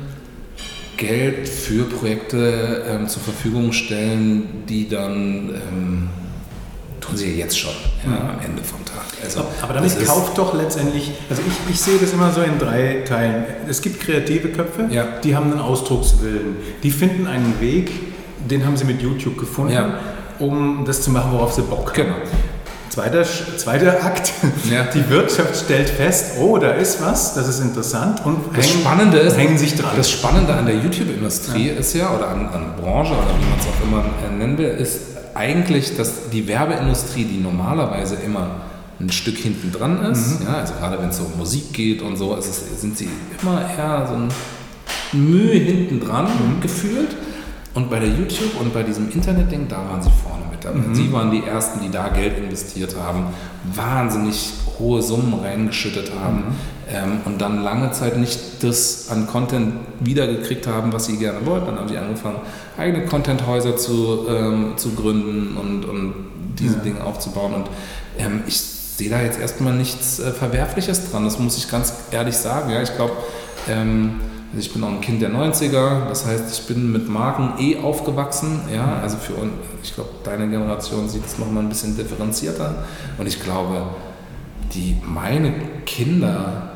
Geld 0.97 1.47
für 1.47 1.84
Projekte 1.84 2.84
ähm, 2.88 3.07
zur 3.07 3.21
Verfügung 3.21 3.71
stellen, 3.71 4.63
die 4.67 4.89
dann 4.89 5.49
ähm, 5.49 6.09
tun 6.99 7.15
sie 7.15 7.32
ja 7.32 7.38
jetzt 7.45 7.59
schon 7.59 7.73
ja, 8.03 8.09
mhm. 8.09 8.30
am 8.30 8.39
Ende 8.43 8.63
vom 8.63 8.84
Tag. 8.84 9.05
Also, 9.23 9.45
aber 9.61 9.75
damit 9.75 10.05
kauft 10.05 10.38
doch 10.38 10.53
letztendlich, 10.55 11.11
also 11.30 11.41
ich, 11.47 11.73
ich 11.73 11.80
sehe 11.80 11.99
das 11.99 12.13
immer 12.13 12.32
so 12.32 12.41
in 12.41 12.57
drei 12.57 13.03
Teilen. 13.05 13.45
Es 13.67 13.82
gibt 13.82 13.99
kreative 13.99 14.49
Köpfe, 14.49 14.88
ja. 14.89 15.05
die 15.23 15.36
haben 15.36 15.51
einen 15.51 15.61
Ausdruckswillen, 15.61 16.57
die 16.82 16.91
finden 16.91 17.28
einen 17.28 17.59
Weg, 17.61 17.91
den 18.49 18.65
haben 18.65 18.78
sie 18.78 18.86
mit 18.86 19.01
YouTube 19.01 19.38
gefunden. 19.38 19.73
Ja 19.73 19.99
um 20.39 20.84
das 20.86 21.01
zu 21.01 21.11
machen, 21.11 21.32
worauf 21.32 21.53
sie 21.53 21.61
Bock 21.61 21.97
haben. 21.97 22.07
Genau. 22.07 22.15
Zweiter, 22.97 23.23
zweiter 23.57 24.03
Akt, 24.03 24.33
ja. 24.71 24.83
die 24.95 25.07
Wirtschaft 25.07 25.55
stellt 25.55 25.87
fest, 25.87 26.37
oh, 26.39 26.57
da 26.57 26.71
ist 26.71 26.99
was, 26.99 27.35
das 27.35 27.47
ist 27.47 27.59
interessant 27.59 28.25
und 28.25 28.39
das 28.55 28.65
hängen, 28.65 28.79
Spannende 28.79 29.17
ist, 29.19 29.37
hängen 29.37 29.55
sich 29.55 29.75
dran. 29.75 29.91
Das 29.95 30.09
Spannende 30.09 30.55
an 30.55 30.65
der 30.65 30.77
YouTube-Industrie 30.77 31.67
ja. 31.67 31.73
ist 31.75 31.93
ja, 31.93 32.11
oder 32.11 32.29
an, 32.29 32.47
an 32.47 32.73
Branche, 32.81 33.11
oder 33.11 33.27
wie 33.39 33.45
man 33.45 33.59
es 33.59 33.67
auch 33.67 33.83
immer 33.87 34.03
nennen 34.35 34.57
will, 34.57 34.69
ist 34.69 35.01
eigentlich, 35.35 35.95
dass 35.95 36.31
die 36.31 36.47
Werbeindustrie, 36.47 37.25
die 37.25 37.37
normalerweise 37.37 38.15
immer 38.15 38.61
ein 38.99 39.11
Stück 39.11 39.37
hinten 39.37 39.71
dran 39.71 40.03
ist, 40.11 40.39
mhm. 40.39 40.47
ja, 40.47 40.53
also 40.55 40.73
gerade 40.73 40.99
wenn 40.99 41.09
es 41.09 41.19
um 41.19 41.37
Musik 41.37 41.73
geht 41.73 42.01
und 42.01 42.17
so, 42.17 42.35
es, 42.35 42.81
sind 42.81 42.97
sie 42.97 43.09
immer 43.39 43.61
eher 43.77 44.07
so 44.07 44.15
ein 44.15 44.29
Mühe 45.13 45.53
hinten 45.53 45.99
dran 45.99 46.25
mhm. 46.25 46.61
gefühlt. 46.61 47.15
Und 47.75 47.91
bei 47.91 47.99
der 47.99 48.09
YouTube 48.09 48.59
und 48.59 48.73
bei 48.73 48.81
diesem 48.81 49.11
Internet-Ding, 49.11 49.67
da 49.67 49.75
waren 49.87 50.01
sie 50.01 50.09
vorne 50.09 50.45
mit 50.49 50.57
dabei. 50.62 50.80
Mhm. 50.80 50.95
Sie 50.95 51.12
waren 51.12 51.32
die 51.32 51.43
Ersten, 51.43 51.82
die 51.82 51.89
da 51.89 52.10
Geld 52.10 52.38
investiert 52.38 52.95
haben, 52.97 53.28
wahnsinnig 53.74 54.51
hohe 54.80 55.01
Summen 55.01 55.34
reingeschüttet 55.41 56.12
haben 56.20 56.38
mhm. 56.38 56.43
ähm, 56.93 57.20
und 57.26 57.41
dann 57.41 57.64
lange 57.64 57.91
Zeit 57.91 58.18
nicht 58.18 58.64
das 58.64 59.10
an 59.10 59.28
Content 59.28 59.76
wiedergekriegt 59.99 60.68
haben, 60.68 60.93
was 60.93 61.05
sie 61.05 61.18
gerne 61.18 61.45
wollten. 61.45 61.68
Dann 61.68 61.80
haben 61.80 61.89
sie 61.89 61.97
angefangen, 61.97 62.38
eigene 62.78 63.05
Content-Häuser 63.05 63.78
zu, 63.78 64.28
ähm, 64.30 64.74
zu 64.78 64.91
gründen 64.91 65.58
und, 65.58 65.86
und 65.86 66.14
diese 66.60 66.78
ja. 66.78 66.82
Dinge 66.82 67.03
aufzubauen. 67.03 67.53
Und 67.53 67.70
ähm, 68.18 68.43
ich 68.47 68.60
sehe 68.60 69.10
da 69.10 69.22
jetzt 69.22 69.39
erstmal 69.39 69.74
nichts 69.74 70.20
äh, 70.20 70.32
Verwerfliches 70.32 71.12
dran, 71.12 71.24
das 71.24 71.39
muss 71.39 71.58
ich 71.58 71.70
ganz 71.70 71.93
ehrlich 72.12 72.36
sagen. 72.36 72.72
Ja, 72.72 72.82
ich 72.82 72.95
glaube, 72.95 73.14
ähm, 73.70 74.20
also 74.49 74.65
ich 74.65 74.73
bin 74.73 74.83
auch 74.83 74.89
ein 74.89 75.01
Kind 75.01 75.21
der 75.21 75.29
90er, 75.29 76.07
das 76.07 76.25
heißt, 76.25 76.57
ich 76.57 76.67
bin 76.67 76.91
mit 76.91 77.09
Marken 77.09 77.53
eh 77.59 77.79
aufgewachsen. 77.79 78.61
Ja? 78.73 78.99
Also 79.01 79.17
für 79.17 79.33
uns, 79.33 79.51
ich 79.83 79.93
glaube, 79.93 80.09
deine 80.23 80.47
Generation 80.47 81.09
sieht 81.09 81.25
es 81.25 81.37
nochmal 81.37 81.63
ein 81.63 81.69
bisschen 81.69 81.97
differenzierter. 81.97 82.85
Und 83.17 83.27
ich 83.27 83.43
glaube, 83.43 83.87
die 84.73 84.95
meine 85.05 85.53
Kinder, 85.85 86.71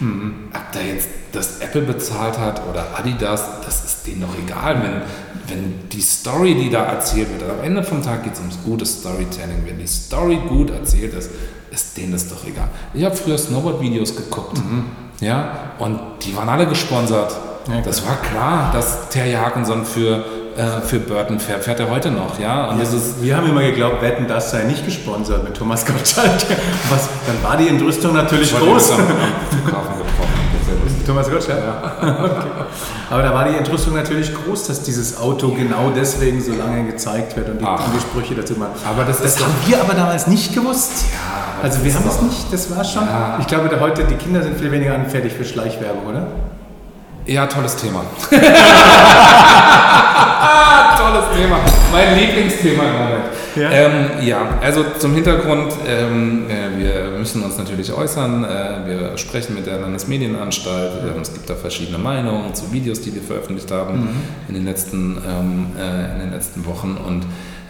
hm, 0.00 0.48
ob 0.52 0.72
da 0.72 0.80
jetzt 0.80 1.08
das 1.30 1.60
Apple 1.60 1.82
bezahlt 1.82 2.38
hat 2.38 2.62
oder 2.68 2.86
Adidas, 2.98 3.60
das 3.64 3.84
ist 3.84 4.06
denen 4.06 4.22
doch 4.22 4.36
egal, 4.44 4.82
wenn, 4.82 5.56
wenn 5.56 5.88
die 5.90 6.00
Story, 6.00 6.54
die 6.54 6.70
da 6.70 6.84
erzählt 6.86 7.28
wird, 7.30 7.48
am 7.48 7.64
Ende 7.64 7.84
vom 7.84 8.02
Tag 8.02 8.24
geht 8.24 8.32
es 8.32 8.40
ums 8.40 8.58
gute 8.64 8.84
Storytelling. 8.84 9.62
Wenn 9.64 9.78
die 9.78 9.86
Story 9.86 10.40
gut 10.48 10.70
erzählt 10.70 11.14
ist, 11.14 11.30
ist 11.70 11.96
denen 11.96 12.12
das 12.12 12.28
doch 12.28 12.44
egal. 12.44 12.68
Ich 12.94 13.04
habe 13.04 13.14
früher 13.14 13.38
Snowboard-Videos 13.38 14.16
geguckt. 14.16 14.58
Mhm. 14.58 15.03
Ja, 15.20 15.74
und 15.78 15.98
die 16.22 16.36
waren 16.36 16.48
alle 16.48 16.66
gesponsert. 16.66 17.34
Ja, 17.68 17.80
das 17.80 18.06
war 18.06 18.16
klar, 18.16 18.70
dass 18.72 19.08
Terry 19.08 19.32
Hakenson 19.32 19.86
für, 19.86 20.24
äh, 20.56 20.80
für 20.82 20.98
Burton 20.98 21.40
fährt. 21.40 21.64
Fährt 21.64 21.80
er 21.80 21.90
heute 21.90 22.10
noch, 22.10 22.38
ja? 22.38 22.68
Und 22.68 22.76
ja, 22.78 22.82
ist, 22.82 23.22
wir 23.22 23.36
haben 23.36 23.48
immer 23.48 23.62
geglaubt, 23.62 24.02
Wetten, 24.02 24.28
das 24.28 24.50
sei 24.50 24.64
nicht 24.64 24.84
gesponsert 24.84 25.44
mit 25.44 25.56
Thomas 25.56 25.86
Gottschalk. 25.86 26.30
Was, 26.90 27.08
dann 27.26 27.42
war 27.42 27.56
die 27.56 27.68
Entrüstung 27.68 28.12
natürlich 28.12 28.54
groß. 28.54 28.90
Am, 28.90 28.98
Flughafen 28.98 29.96
getroffen. 29.96 30.44
Thomas 31.06 31.30
Gottschalk? 31.30 31.62
Ja. 31.62 31.92
okay. 32.24 32.48
Aber 33.10 33.22
da 33.22 33.34
war 33.34 33.48
die 33.48 33.56
Entrüstung 33.56 33.94
natürlich 33.94 34.32
groß, 34.34 34.66
dass 34.66 34.82
dieses 34.82 35.18
Auto 35.18 35.50
genau 35.50 35.90
deswegen 35.94 36.42
so 36.42 36.52
lange 36.52 36.84
gezeigt 36.84 37.36
wird 37.36 37.48
und 37.48 37.60
die, 37.60 37.64
die 37.64 38.00
Sprüche 38.00 38.34
dazu 38.34 38.54
machen. 38.54 38.72
Aber 38.86 39.04
das, 39.04 39.22
das 39.22 39.42
haben 39.42 39.54
wir 39.66 39.80
aber 39.80 39.94
damals 39.94 40.26
nicht 40.26 40.54
gewusst. 40.54 41.06
Ja, 41.12 41.53
Also 41.64 41.82
wir 41.82 41.94
haben 41.94 42.06
es 42.06 42.20
nicht, 42.20 42.52
das 42.52 42.76
war 42.76 42.84
schon. 42.84 43.06
Ja. 43.06 43.38
Ich 43.40 43.46
glaube, 43.46 43.70
heute 43.80 44.04
die 44.04 44.16
Kinder 44.16 44.42
sind 44.42 44.60
viel 44.60 44.70
weniger 44.70 44.94
anfällig 44.94 45.32
für 45.32 45.46
Schleichwerbung, 45.46 46.04
oder? 46.06 46.26
Ja, 47.24 47.46
tolles 47.46 47.74
Thema. 47.76 48.04
tolles 50.98 51.24
Thema. 51.34 51.60
Mein 51.90 52.18
Lieblingsthema 52.18 52.82
gerade. 52.82 53.16
Ja. 53.56 53.70
Ähm, 53.70 54.10
ja, 54.20 54.58
also 54.60 54.84
zum 54.98 55.14
Hintergrund, 55.14 55.72
ähm, 55.88 56.50
äh, 56.50 56.76
wir 56.76 57.18
müssen 57.18 57.42
uns 57.42 57.56
natürlich 57.56 57.90
äußern. 57.90 58.44
Äh, 58.44 58.86
wir 58.86 59.16
sprechen 59.16 59.54
mit 59.54 59.66
der 59.66 59.78
Landesmedienanstalt. 59.78 60.92
Ähm, 61.02 61.22
es 61.22 61.32
gibt 61.32 61.48
da 61.48 61.54
verschiedene 61.54 61.96
Meinungen 61.96 62.52
zu 62.54 62.70
Videos, 62.72 63.00
die 63.00 63.14
wir 63.14 63.22
veröffentlicht 63.22 63.70
haben 63.70 64.00
mhm. 64.00 64.08
in, 64.48 64.54
den 64.54 64.66
letzten, 64.66 65.16
ähm, 65.26 65.68
äh, 65.78 66.12
in 66.12 66.20
den 66.20 66.32
letzten 66.32 66.66
Wochen. 66.66 66.98
Und 67.02 67.24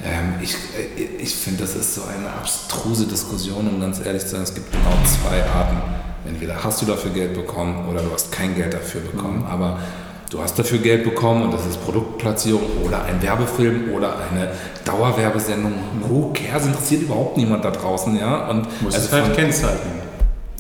ähm, 0.05 0.35
ich, 0.43 0.55
äh, 0.55 1.23
ich 1.23 1.35
finde, 1.35 1.63
das 1.63 1.75
ist 1.75 1.95
so 1.95 2.03
eine 2.03 2.31
abstruse 2.31 3.07
Diskussion, 3.07 3.67
um 3.69 3.81
ganz 3.81 4.05
ehrlich 4.05 4.23
zu 4.23 4.31
sein. 4.31 4.43
Es 4.43 4.55
gibt 4.55 4.71
genau 4.71 4.93
zwei 5.05 5.43
Arten. 5.45 5.79
Entweder 6.27 6.63
hast 6.63 6.83
du 6.83 6.87
dafür 6.87 7.11
Geld 7.11 7.35
bekommen 7.35 7.89
oder 7.89 8.03
du 8.03 8.13
hast 8.13 8.31
kein 8.31 8.55
Geld 8.55 8.75
dafür 8.75 9.01
bekommen. 9.01 9.41
Mhm. 9.41 9.47
Aber 9.47 9.79
du 10.31 10.43
hast 10.43 10.59
dafür 10.59 10.79
Geld 10.79 11.05
bekommen 11.05 11.43
und 11.43 11.55
das 11.55 11.65
ist 11.67 11.83
Produktplatzierung 11.85 12.63
oder 12.85 13.05
ein 13.05 13.23
Werbefilm 13.23 13.93
oder 13.95 14.17
eine 14.31 14.53
Dauerwerbesendung. 14.85 15.73
Who 16.07 16.33
cares? 16.35 16.67
Interessiert 16.67 17.03
überhaupt 17.03 17.37
niemand 17.37 17.65
da 17.65 17.71
draußen, 17.71 18.19
ja? 18.19 18.49
Und 18.49 18.67
Muss 18.83 18.95
also 18.95 19.07
es 19.07 19.13
halt 19.13 19.35
kennzeichnen. 19.35 20.05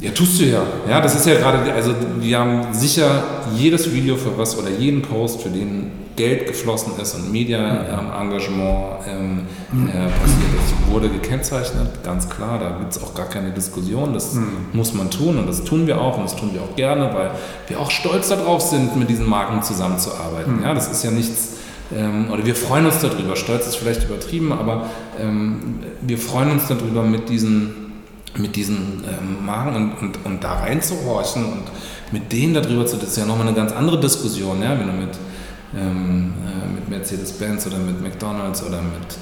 Ja, 0.00 0.10
tust 0.10 0.40
du 0.40 0.44
ja. 0.44 0.62
Ja, 0.88 1.00
das 1.00 1.14
ist 1.14 1.26
ja 1.26 1.34
gerade, 1.34 1.72
also 1.72 1.94
wir 2.18 2.38
haben 2.38 2.74
sicher 2.74 3.24
jedes 3.54 3.92
Video 3.92 4.16
für 4.16 4.36
was 4.36 4.58
oder 4.58 4.68
jeden 4.68 5.02
Post, 5.02 5.42
für 5.42 5.50
den 5.50 6.03
Geld 6.16 6.46
geflossen 6.46 6.92
ist 7.00 7.14
und 7.14 7.32
Media-Engagement 7.32 9.04
ähm, 9.08 9.46
ähm, 9.72 9.88
äh, 9.88 9.92
passiert 9.92 10.54
ist, 10.54 10.92
wurde 10.92 11.08
gekennzeichnet, 11.08 12.04
ganz 12.04 12.28
klar, 12.28 12.58
da 12.58 12.78
gibt 12.78 12.92
es 12.92 13.02
auch 13.02 13.14
gar 13.14 13.26
keine 13.26 13.50
Diskussion, 13.50 14.14
das 14.14 14.34
mhm. 14.34 14.66
muss 14.72 14.94
man 14.94 15.10
tun 15.10 15.38
und 15.38 15.48
das 15.48 15.64
tun 15.64 15.86
wir 15.86 16.00
auch 16.00 16.16
und 16.16 16.24
das 16.24 16.36
tun 16.36 16.50
wir 16.52 16.62
auch 16.62 16.76
gerne, 16.76 17.12
weil 17.14 17.30
wir 17.66 17.80
auch 17.80 17.90
stolz 17.90 18.28
darauf 18.28 18.62
sind, 18.62 18.96
mit 18.96 19.10
diesen 19.10 19.28
Marken 19.28 19.62
zusammenzuarbeiten. 19.62 20.58
Mhm. 20.58 20.62
Ja, 20.62 20.74
das 20.74 20.90
ist 20.90 21.02
ja 21.02 21.10
nichts, 21.10 21.54
ähm, 21.94 22.30
oder 22.30 22.46
wir 22.46 22.54
freuen 22.54 22.86
uns 22.86 23.00
darüber, 23.00 23.34
stolz 23.34 23.66
ist 23.66 23.76
vielleicht 23.76 24.04
übertrieben, 24.04 24.52
aber 24.52 24.86
ähm, 25.20 25.80
wir 26.00 26.18
freuen 26.18 26.52
uns 26.52 26.68
darüber, 26.68 27.02
mit 27.02 27.28
diesen 27.28 27.84
mit 28.36 28.56
diesen 28.56 29.04
ähm, 29.06 29.46
Marken 29.46 29.76
und, 29.76 29.92
und, 30.00 30.18
und 30.24 30.42
da 30.42 30.54
reinzuhorchen 30.54 31.44
und 31.44 31.62
mit 32.10 32.32
denen 32.32 32.54
darüber 32.54 32.84
zu, 32.84 32.96
das 32.96 33.10
ist 33.10 33.18
ja 33.18 33.26
nochmal 33.26 33.46
eine 33.46 33.56
ganz 33.56 33.70
andere 33.72 34.00
Diskussion, 34.00 34.60
ja, 34.60 34.70
wenn 34.78 34.88
du 34.88 34.92
mit 34.92 35.10
ähm, 35.76 36.32
äh, 36.44 36.74
mit 36.74 36.88
Mercedes-Benz 36.88 37.66
oder 37.66 37.78
mit 37.78 38.00
McDonalds 38.02 38.62
oder 38.62 38.80
mit 38.82 39.16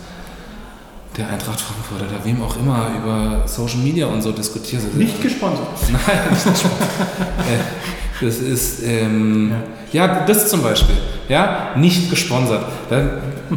der 1.16 1.28
Eintracht 1.28 1.60
Frankfurt 1.60 2.10
oder 2.10 2.24
wem 2.24 2.42
auch 2.42 2.56
immer 2.56 2.90
über 2.96 3.42
Social 3.46 3.78
Media 3.78 4.06
und 4.06 4.22
so 4.22 4.32
diskutiert. 4.32 4.94
Nicht 4.94 5.20
gesponsert. 5.20 5.66
Nein, 5.92 6.30
nicht 6.30 6.44
gesponsert. 6.44 6.88
Äh, 7.38 8.24
das 8.24 8.38
ist, 8.38 8.82
ähm, 8.84 9.52
ja. 9.92 10.06
ja. 10.06 10.24
das 10.24 10.48
zum 10.48 10.62
Beispiel, 10.62 10.96
ja, 11.28 11.72
nicht 11.76 12.08
gesponsert. 12.08 12.64
Dann 12.88 13.10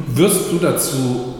wirst 0.07 0.51
du 0.51 0.57
dazu 0.57 1.35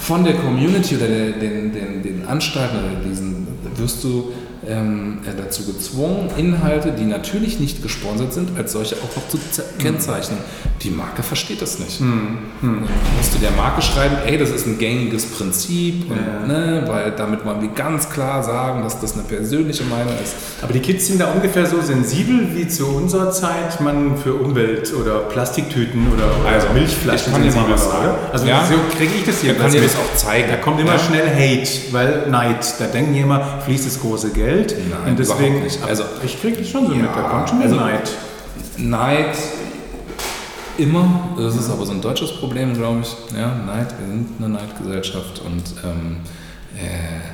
von 0.00 0.24
der 0.24 0.34
Community 0.34 0.96
oder 0.96 1.08
den, 1.08 1.72
den, 1.72 2.02
den 2.02 2.26
Anstalten 2.26 2.78
oder 2.78 3.08
diesen, 3.08 3.46
wirst 3.76 4.02
du 4.04 4.32
ähm, 4.68 5.18
dazu 5.36 5.64
gezwungen, 5.64 6.30
Inhalte, 6.36 6.92
die 6.92 7.04
natürlich 7.04 7.58
nicht 7.58 7.82
gesponsert 7.82 8.32
sind, 8.32 8.56
als 8.56 8.72
solche 8.72 8.96
auch 8.96 9.16
noch 9.16 9.28
zu 9.28 9.38
kennzeichnen. 9.78 10.38
Die 10.82 10.90
Marke 10.90 11.22
versteht 11.22 11.62
das 11.62 11.78
nicht. 11.78 12.00
Mhm. 12.00 12.38
Dann 12.60 12.88
musst 13.16 13.34
du 13.34 13.38
der 13.38 13.50
Marke 13.52 13.82
schreiben, 13.82 14.16
ey, 14.26 14.38
das 14.38 14.50
ist 14.50 14.66
ein 14.66 14.78
gängiges 14.78 15.26
Prinzip, 15.26 16.10
und, 16.10 16.16
ja. 16.16 16.46
ne, 16.46 16.84
weil 16.86 17.12
damit 17.12 17.44
wollen 17.44 17.60
wir 17.60 17.68
ganz 17.70 18.08
klar 18.08 18.42
sagen, 18.42 18.82
dass 18.82 19.00
das 19.00 19.14
eine 19.14 19.22
persönliche 19.22 19.84
Meinung 19.84 20.14
ist. 20.22 20.34
Aber 20.62 20.72
die 20.72 20.80
Kids 20.80 21.06
sind 21.06 21.20
da 21.20 21.32
ungefähr 21.32 21.66
so 21.66 21.80
sensibel 21.80 22.48
wie 22.54 22.68
zu 22.68 22.86
unserer 22.86 23.30
Zeit 23.30 23.80
man 23.80 24.16
für 24.16 24.34
Umwelt 24.34 24.92
oder 24.94 25.20
Plastiktüten 25.20 26.06
oder, 26.12 26.30
also, 26.48 26.68
Milchflaschen 26.72 27.34
sensibel 27.34 27.70
war. 27.70 28.18
Also 28.32 28.46
ja. 28.46 28.64
so 28.64 28.74
kriege 28.96 29.12
ich 29.18 29.24
das 29.24 29.40
hier. 29.40 29.54
Kann 29.54 29.70
dir 29.70 29.82
das 29.82 29.96
auch 29.96 30.16
zeigen. 30.16 30.48
Da 30.50 30.56
kommt 30.56 30.80
immer 30.80 30.94
ja. 30.94 30.98
schnell 30.98 31.28
Hate, 31.28 31.92
weil 31.92 32.30
Neid. 32.30 32.74
Da 32.78 32.86
denken 32.86 33.14
die 33.14 33.20
immer, 33.20 33.60
fließt 33.64 33.86
das 33.86 34.00
große 34.00 34.30
Geld. 34.30 34.51
Nein, 34.56 35.10
und 35.10 35.18
deswegen, 35.18 35.62
nicht. 35.62 35.82
Also 35.82 36.04
ich 36.24 36.40
kriege 36.40 36.58
das 36.58 36.68
schon 36.68 36.86
so 36.86 36.92
ja, 36.92 37.02
mit, 37.02 37.10
da 37.14 37.22
kommt 37.22 37.48
schon 37.48 37.62
also, 37.62 37.76
Neid. 37.76 38.10
Neid 38.78 39.36
immer, 40.78 41.34
das 41.36 41.56
ist 41.56 41.70
aber 41.70 41.84
so 41.84 41.92
ein 41.92 42.00
deutsches 42.00 42.32
Problem, 42.32 42.74
glaube 42.74 43.00
ich. 43.02 43.36
Ja, 43.36 43.54
Neid, 43.54 43.94
wir 43.98 44.06
sind 44.06 44.28
eine 44.38 44.48
Neidgesellschaft 44.48 45.40
und 45.44 45.62
ähm, 45.84 46.16
äh, 46.76 47.32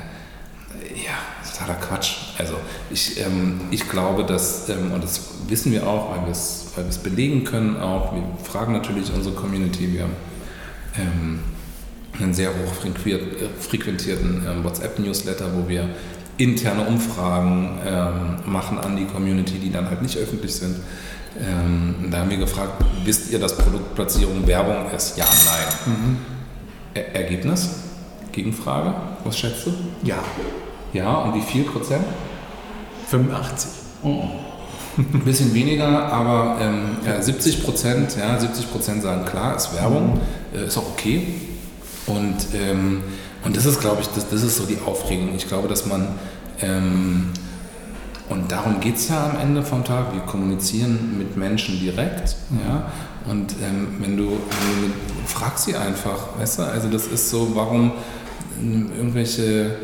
ja, 0.95 1.13
totaler 1.59 1.79
Quatsch. 1.79 2.15
Also 2.37 2.55
ich, 2.89 3.19
ähm, 3.19 3.61
ich 3.71 3.87
glaube, 3.89 4.23
dass, 4.23 4.69
ähm, 4.69 4.91
und 4.93 5.03
das 5.03 5.21
wissen 5.47 5.71
wir 5.71 5.87
auch, 5.87 6.15
weil 6.15 6.25
wir 6.25 6.31
es 6.31 6.71
weil 6.75 6.85
belegen 7.03 7.43
können 7.43 7.77
auch, 7.77 8.13
wir 8.13 8.23
fragen 8.43 8.73
natürlich 8.73 9.11
unsere 9.13 9.35
Community, 9.35 9.93
wir 9.93 10.03
haben 10.03 10.15
ähm, 10.97 11.39
einen 12.19 12.33
sehr 12.33 12.49
hoch 12.49 12.73
frequentierten 13.59 14.45
ähm, 14.47 14.63
WhatsApp-Newsletter, 14.63 15.45
wo 15.55 15.67
wir 15.69 15.89
interne 16.39 16.85
Umfragen 16.85 17.79
ähm, 17.85 18.51
machen 18.51 18.79
an 18.79 18.95
die 18.95 19.05
Community, 19.05 19.59
die 19.59 19.71
dann 19.71 19.89
halt 19.89 20.01
nicht 20.01 20.17
öffentlich 20.17 20.55
sind. 20.55 20.77
Ähm, 21.37 22.09
da 22.09 22.19
haben 22.19 22.29
wir 22.29 22.37
gefragt, 22.37 22.83
wisst 23.03 23.29
ihr, 23.31 23.39
dass 23.39 23.57
Produktplatzierung 23.57 24.47
Werbung 24.47 24.89
ist? 24.95 25.17
Ja, 25.17 25.25
nein. 25.25 25.95
Mhm. 25.95 26.17
Er 26.93 27.15
Ergebnis? 27.15 27.69
Gegenfrage? 28.31 28.93
Was 29.23 29.37
schätzt 29.37 29.65
du? 29.65 29.73
Ja. 30.03 30.17
Ja, 30.93 31.17
und 31.17 31.35
wie 31.35 31.41
viel 31.41 31.63
Prozent? 31.63 32.05
85. 33.09 33.71
Oh. 34.03 34.23
Ein 34.97 35.21
bisschen 35.23 35.53
weniger, 35.53 36.11
aber 36.11 36.57
ähm, 36.61 36.97
ja, 37.05 37.21
70 37.21 37.63
Prozent, 37.63 38.17
ja, 38.17 38.39
70 38.39 38.71
Prozent 38.71 39.03
sagen 39.03 39.25
klar, 39.25 39.55
ist 39.55 39.73
Werbung, 39.75 40.15
mhm. 40.15 40.59
äh, 40.59 40.65
ist 40.65 40.77
auch 40.77 40.89
okay. 40.93 41.27
Und 42.07 42.37
ähm, 42.53 43.03
und 43.43 43.55
das 43.55 43.65
ist, 43.65 43.79
glaube 43.79 44.01
ich, 44.01 44.07
das, 44.07 44.29
das 44.29 44.43
ist 44.43 44.57
so 44.57 44.65
die 44.65 44.77
Aufregung. 44.85 45.33
Ich 45.35 45.47
glaube, 45.47 45.67
dass 45.67 45.85
man, 45.85 46.07
ähm, 46.61 47.29
und 48.29 48.51
darum 48.51 48.79
geht 48.79 48.97
es 48.97 49.09
ja 49.09 49.29
am 49.29 49.39
Ende 49.39 49.63
vom 49.63 49.83
Tag, 49.83 50.13
wir 50.13 50.21
kommunizieren 50.21 51.17
mit 51.17 51.37
Menschen 51.37 51.79
direkt. 51.79 52.35
Mhm. 52.49 52.59
Ja? 52.67 52.91
Und 53.29 53.53
ähm, 53.63 53.97
wenn 53.99 54.17
du, 54.17 54.23
du 54.25 55.27
frag 55.27 55.57
sie 55.57 55.75
einfach, 55.75 56.37
weißt 56.39 56.59
du, 56.59 56.63
also 56.63 56.89
das 56.89 57.07
ist 57.07 57.29
so, 57.29 57.51
warum 57.53 57.93
ähm, 58.61 58.91
irgendwelche, 58.95 59.75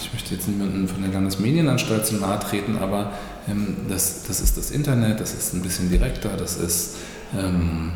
ich 0.00 0.12
möchte 0.12 0.34
jetzt 0.34 0.48
niemanden 0.48 0.86
von 0.86 1.02
der 1.02 1.12
Landesmedienanstalt 1.12 2.06
zu 2.06 2.16
nahe 2.16 2.38
treten, 2.38 2.78
aber 2.78 3.12
ähm, 3.48 3.76
das, 3.88 4.24
das 4.24 4.40
ist 4.40 4.56
das 4.56 4.70
Internet, 4.70 5.20
das 5.20 5.34
ist 5.34 5.54
ein 5.54 5.62
bisschen 5.62 5.90
direkter, 5.90 6.30
das 6.36 6.56
ist, 6.56 6.96
ähm, 7.36 7.92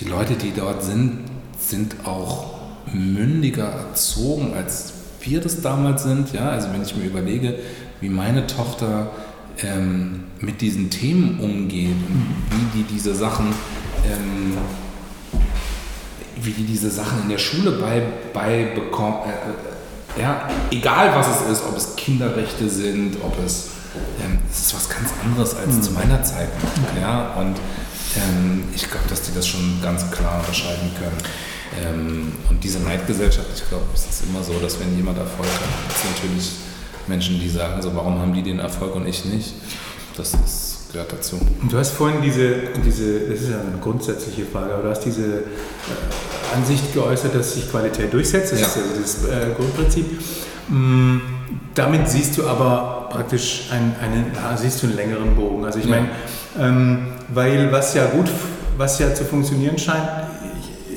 die 0.00 0.04
Leute, 0.06 0.34
die 0.34 0.52
dort 0.52 0.82
sind, 0.82 1.20
sind 1.58 1.96
auch 2.04 2.53
mündiger 2.92 3.64
erzogen, 3.64 4.54
als 4.54 4.92
wir 5.20 5.40
das 5.40 5.62
damals 5.62 6.02
sind. 6.02 6.32
Ja? 6.32 6.50
Also 6.50 6.68
wenn 6.72 6.82
ich 6.82 6.94
mir 6.96 7.04
überlege, 7.04 7.58
wie 8.00 8.08
meine 8.08 8.46
Tochter 8.46 9.10
ähm, 9.62 10.24
mit 10.40 10.60
diesen 10.60 10.90
Themen 10.90 11.40
umgeht 11.40 11.90
und 11.90 12.36
wie 12.50 12.78
die 12.78 12.84
diese 12.84 13.14
Sachen, 13.14 13.46
ähm, 14.04 14.56
wie 16.36 16.50
die 16.50 16.64
diese 16.64 16.90
Sachen 16.90 17.22
in 17.22 17.28
der 17.28 17.38
Schule 17.38 17.72
bei, 17.72 18.02
beibekommen, 18.32 19.20
äh, 19.24 20.20
äh, 20.20 20.22
ja, 20.22 20.48
egal 20.70 21.14
was 21.14 21.40
es 21.40 21.58
ist, 21.58 21.64
ob 21.66 21.76
es 21.76 21.96
Kinderrechte 21.96 22.68
sind, 22.68 23.16
ob 23.22 23.36
es, 23.44 23.70
ähm, 24.24 24.38
es 24.50 24.60
ist 24.60 24.74
was 24.74 24.88
ganz 24.88 25.10
anderes 25.24 25.56
als 25.56 25.76
mhm. 25.76 25.82
zu 25.82 25.92
meiner 25.92 26.22
Zeit. 26.22 26.48
Ja? 27.00 27.34
Und 27.38 27.56
ähm, 28.16 28.64
ich 28.74 28.88
glaube, 28.88 29.08
dass 29.08 29.22
die 29.22 29.34
das 29.34 29.46
schon 29.46 29.80
ganz 29.82 30.10
klar 30.10 30.40
unterscheiden 30.40 30.90
können. 30.98 31.16
Ähm, 31.82 32.32
und 32.48 32.62
diese 32.62 32.78
Neidgesellschaft, 32.80 33.48
ich 33.54 33.68
glaube, 33.68 33.84
es 33.94 34.06
ist 34.06 34.24
immer 34.28 34.42
so, 34.42 34.54
dass 34.60 34.78
wenn 34.78 34.96
jemand 34.96 35.18
Erfolg 35.18 35.48
hat, 35.48 35.88
gibt 35.88 35.96
es 35.96 36.04
natürlich 36.04 36.52
Menschen, 37.06 37.40
die 37.40 37.48
sagen, 37.48 37.80
so, 37.82 37.94
warum 37.94 38.18
haben 38.18 38.32
die 38.32 38.42
den 38.42 38.58
Erfolg 38.58 38.94
und 38.94 39.06
ich 39.06 39.24
nicht? 39.24 39.54
Das 40.16 40.34
ist, 40.34 40.92
gehört 40.92 41.12
dazu. 41.12 41.40
Du 41.68 41.76
hast 41.76 41.90
vorhin 41.90 42.22
diese, 42.22 42.54
diese, 42.84 43.20
das 43.20 43.40
ist 43.40 43.50
ja 43.50 43.60
eine 43.60 43.78
grundsätzliche 43.80 44.44
Frage, 44.46 44.74
aber 44.74 44.84
du 44.84 44.90
hast 44.90 45.00
diese 45.00 45.26
äh, 45.26 46.54
Ansicht 46.54 46.94
geäußert, 46.94 47.34
dass 47.34 47.54
sich 47.54 47.68
Qualität 47.68 48.12
durchsetzt. 48.12 48.52
Das 48.52 48.60
ja. 48.60 48.66
ist 48.66 48.76
ja 48.76 48.82
das 49.00 49.24
äh, 49.24 49.54
Grundprinzip. 49.54 50.06
Mm, 50.68 51.18
damit 51.74 52.08
siehst 52.08 52.38
du 52.38 52.46
aber 52.46 53.08
praktisch 53.10 53.68
ein, 53.70 53.94
einen, 54.00 54.26
siehst 54.56 54.82
du 54.82 54.86
einen 54.86 54.96
längeren 54.96 55.34
Bogen. 55.34 55.64
Also 55.64 55.80
ich 55.80 55.86
ja. 55.86 55.90
meine, 55.90 56.08
ähm, 56.58 57.06
weil 57.28 57.72
was 57.72 57.94
ja 57.94 58.06
gut, 58.06 58.30
was 58.76 58.98
ja 59.00 59.12
zu 59.14 59.24
funktionieren 59.24 59.76
scheint, 59.78 60.08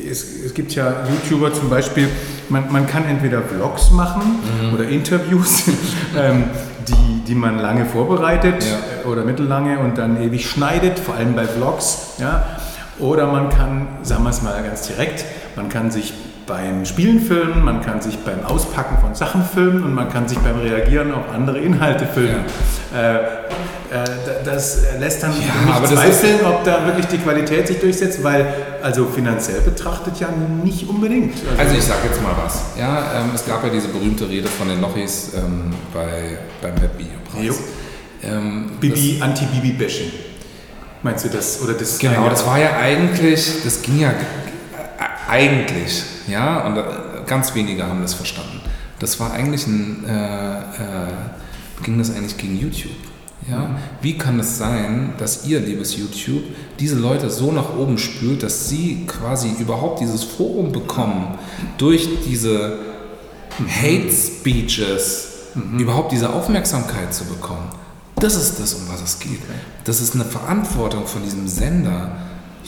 es, 0.08 0.46
es, 0.46 0.54
gibt 0.54 0.74
ja 0.74 0.94
YouTuber 1.10 1.54
zum 1.54 1.70
Beispiel, 1.70 2.08
man, 2.50 2.72
man 2.72 2.88
kann 2.88 3.06
entweder 3.06 3.42
Vlogs 3.42 3.92
machen 3.92 4.40
mhm. 4.62 4.74
oder 4.74 4.88
Interviews, 4.88 5.64
ähm, 6.18 6.46
die, 6.88 7.24
die 7.28 7.36
man 7.36 7.60
lange 7.60 7.86
vorbereitet 7.86 8.64
ja. 8.64 9.04
Äh, 9.04 9.08
oder 9.08 9.24
mittellange 9.24 9.80
und 9.80 9.98
dann 9.98 10.22
ewig 10.22 10.50
schneidet, 10.50 11.00
vor 11.00 11.16
allem 11.16 11.36
bei 11.36 11.46
Vlogs. 11.46 12.16
Ja? 12.20 12.46
Oder 13.00 13.28
man 13.28 13.50
kann, 13.50 13.88
sagen 14.04 14.24
wir 14.24 14.32
es 14.32 14.42
mal 14.42 14.62
ganz 14.64 14.88
direkt, 14.88 15.26
Man 15.56 15.70
kann 15.70 15.92
sich 15.92 16.14
beim 16.48 16.86
Spielen 16.86 17.20
filmen, 17.20 17.64
man 17.64 17.82
kann 17.82 18.02
sich 18.02 18.18
beim 18.20 18.44
Auspacken 18.46 18.98
von 19.00 19.14
Sachen 19.14 19.44
filmen 19.44 19.84
und 19.84 19.94
man 19.94 20.10
kann 20.10 20.28
sich 20.28 20.40
beim 20.40 20.60
Reagieren 20.60 21.14
auf 21.14 21.30
andere 21.34 21.60
Inhalte 21.60 22.06
filmen. 22.06 22.46
Ja. 22.94 23.00
Äh, 23.00 23.16
äh, 23.16 23.28
das 24.48 24.80
lässt 25.00 25.22
dann 25.22 25.32
ja, 25.32 25.76
aber 25.76 25.86
zweifeln, 25.86 26.46
ob 26.46 26.64
da 26.64 26.86
wirklich 26.86 27.06
die 27.08 27.18
Qualität 27.18 27.68
sich 27.68 27.80
durchsetzt, 27.80 28.24
weil 28.24 28.48
also 28.82 29.06
finanziell 29.06 29.62
betrachtet 29.62 30.20
ja 30.20 30.30
nicht 30.64 30.88
unbedingt. 30.88 31.36
Also, 31.50 31.62
also 31.62 31.76
ich 31.76 31.84
sage 31.84 32.08
jetzt 32.08 32.22
mal 32.24 32.34
was. 32.44 32.62
Ja, 32.80 33.22
ähm, 33.22 33.32
es 33.36 33.46
gab 33.46 33.64
ja 33.64 33.70
diese 33.70 33.90
berühmte 33.90 34.28
Rede 34.28 34.48
von 34.48 34.68
den 34.68 34.82
Lochis 34.82 35.32
ähm, 35.36 35.74
bei, 35.94 36.38
beim 36.62 36.82
Webvideopreis. 36.82 37.60
Ähm, 38.24 38.72
Bibi, 38.80 39.20
Anti-Bibi-Bashing. 39.22 40.12
Meinst 41.04 41.26
du 41.26 41.30
das? 41.30 41.62
Oder 41.62 41.74
das 41.74 42.00
genau, 42.00 42.28
das 42.30 42.46
war 42.46 42.60
ja 42.60 42.78
eigentlich, 42.78 43.64
das 43.64 43.82
ging 43.82 44.00
ja 44.00 44.14
eigentlich, 45.28 46.04
ja, 46.28 46.66
und 46.66 46.78
äh, 46.78 46.84
ganz 47.28 47.54
wenige 47.54 47.86
haben 47.86 48.02
das 48.02 48.14
verstanden. 48.14 48.62
Das 49.00 49.20
war 49.20 49.32
eigentlich 49.32 49.68
ein, 49.68 50.06
äh, 50.08 50.58
äh, 50.58 51.84
ging 51.84 51.98
das 52.00 52.10
eigentlich 52.10 52.38
gegen 52.38 52.58
YouTube. 52.58 53.07
Ja? 53.50 53.78
Wie 54.02 54.18
kann 54.18 54.40
es 54.40 54.58
sein, 54.58 55.14
dass 55.18 55.46
ihr, 55.46 55.60
liebes 55.60 55.96
YouTube, 55.98 56.44
diese 56.80 56.96
Leute 56.96 57.30
so 57.30 57.52
nach 57.52 57.76
oben 57.78 57.98
spült, 57.98 58.44
dass 58.44 58.70
sie 58.70 59.06
quasi 59.08 59.52
überhaupt 59.60 60.02
dieses 60.02 60.24
Forum 60.24 60.72
bekommen, 60.72 61.38
durch 61.78 62.10
diese 62.26 62.80
Hate 63.60 64.12
Speeches 64.12 65.30
mhm. 65.56 65.80
überhaupt 65.80 66.12
diese 66.12 66.34
Aufmerksamkeit 66.34 67.14
zu 67.14 67.26
bekommen? 67.26 67.70
Das 68.16 68.36
ist 68.36 68.60
das, 68.60 68.74
um 68.74 68.90
was 68.90 69.02
es 69.02 69.20
geht. 69.20 69.40
Das 69.84 70.02
ist 70.02 70.16
eine 70.16 70.26
Verantwortung 70.26 71.06
von 71.06 71.24
diesem 71.24 71.48
Sender, 71.48 72.18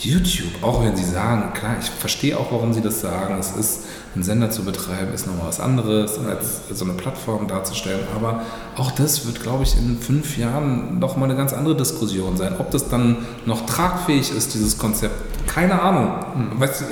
YouTube, 0.04 0.62
auch 0.62 0.82
wenn 0.84 0.96
Sie 0.96 1.04
sagen, 1.04 1.52
klar, 1.52 1.76
ich 1.80 1.90
verstehe 1.90 2.38
auch, 2.38 2.50
warum 2.50 2.72
Sie 2.72 2.80
das 2.80 3.00
sagen, 3.00 3.36
es 3.38 3.52
ist, 3.52 3.80
einen 4.14 4.24
Sender 4.24 4.50
zu 4.50 4.64
betreiben, 4.64 5.12
ist 5.14 5.26
nochmal 5.26 5.46
was 5.48 5.60
anderes, 5.60 6.18
als 6.18 6.62
so 6.72 6.84
eine 6.84 6.94
Plattform 6.94 7.46
darzustellen, 7.46 8.00
aber 8.16 8.42
auch 8.76 8.90
das 8.90 9.26
wird, 9.26 9.40
glaube 9.42 9.62
ich, 9.62 9.76
in 9.76 9.98
fünf 9.98 10.36
Jahren 10.36 10.98
nochmal 10.98 11.28
eine 11.28 11.36
ganz 11.36 11.52
andere 11.52 11.76
Diskussion 11.76 12.36
sein. 12.36 12.56
Ob 12.58 12.70
das 12.72 12.88
dann 12.88 13.18
noch 13.46 13.66
tragfähig 13.66 14.34
ist, 14.36 14.54
dieses 14.54 14.78
Konzept, 14.78 15.14
keine 15.46 15.80
Ahnung, 15.80 16.12
hm. 16.34 16.60
weiß, 16.60 16.82
äh, 16.82 16.84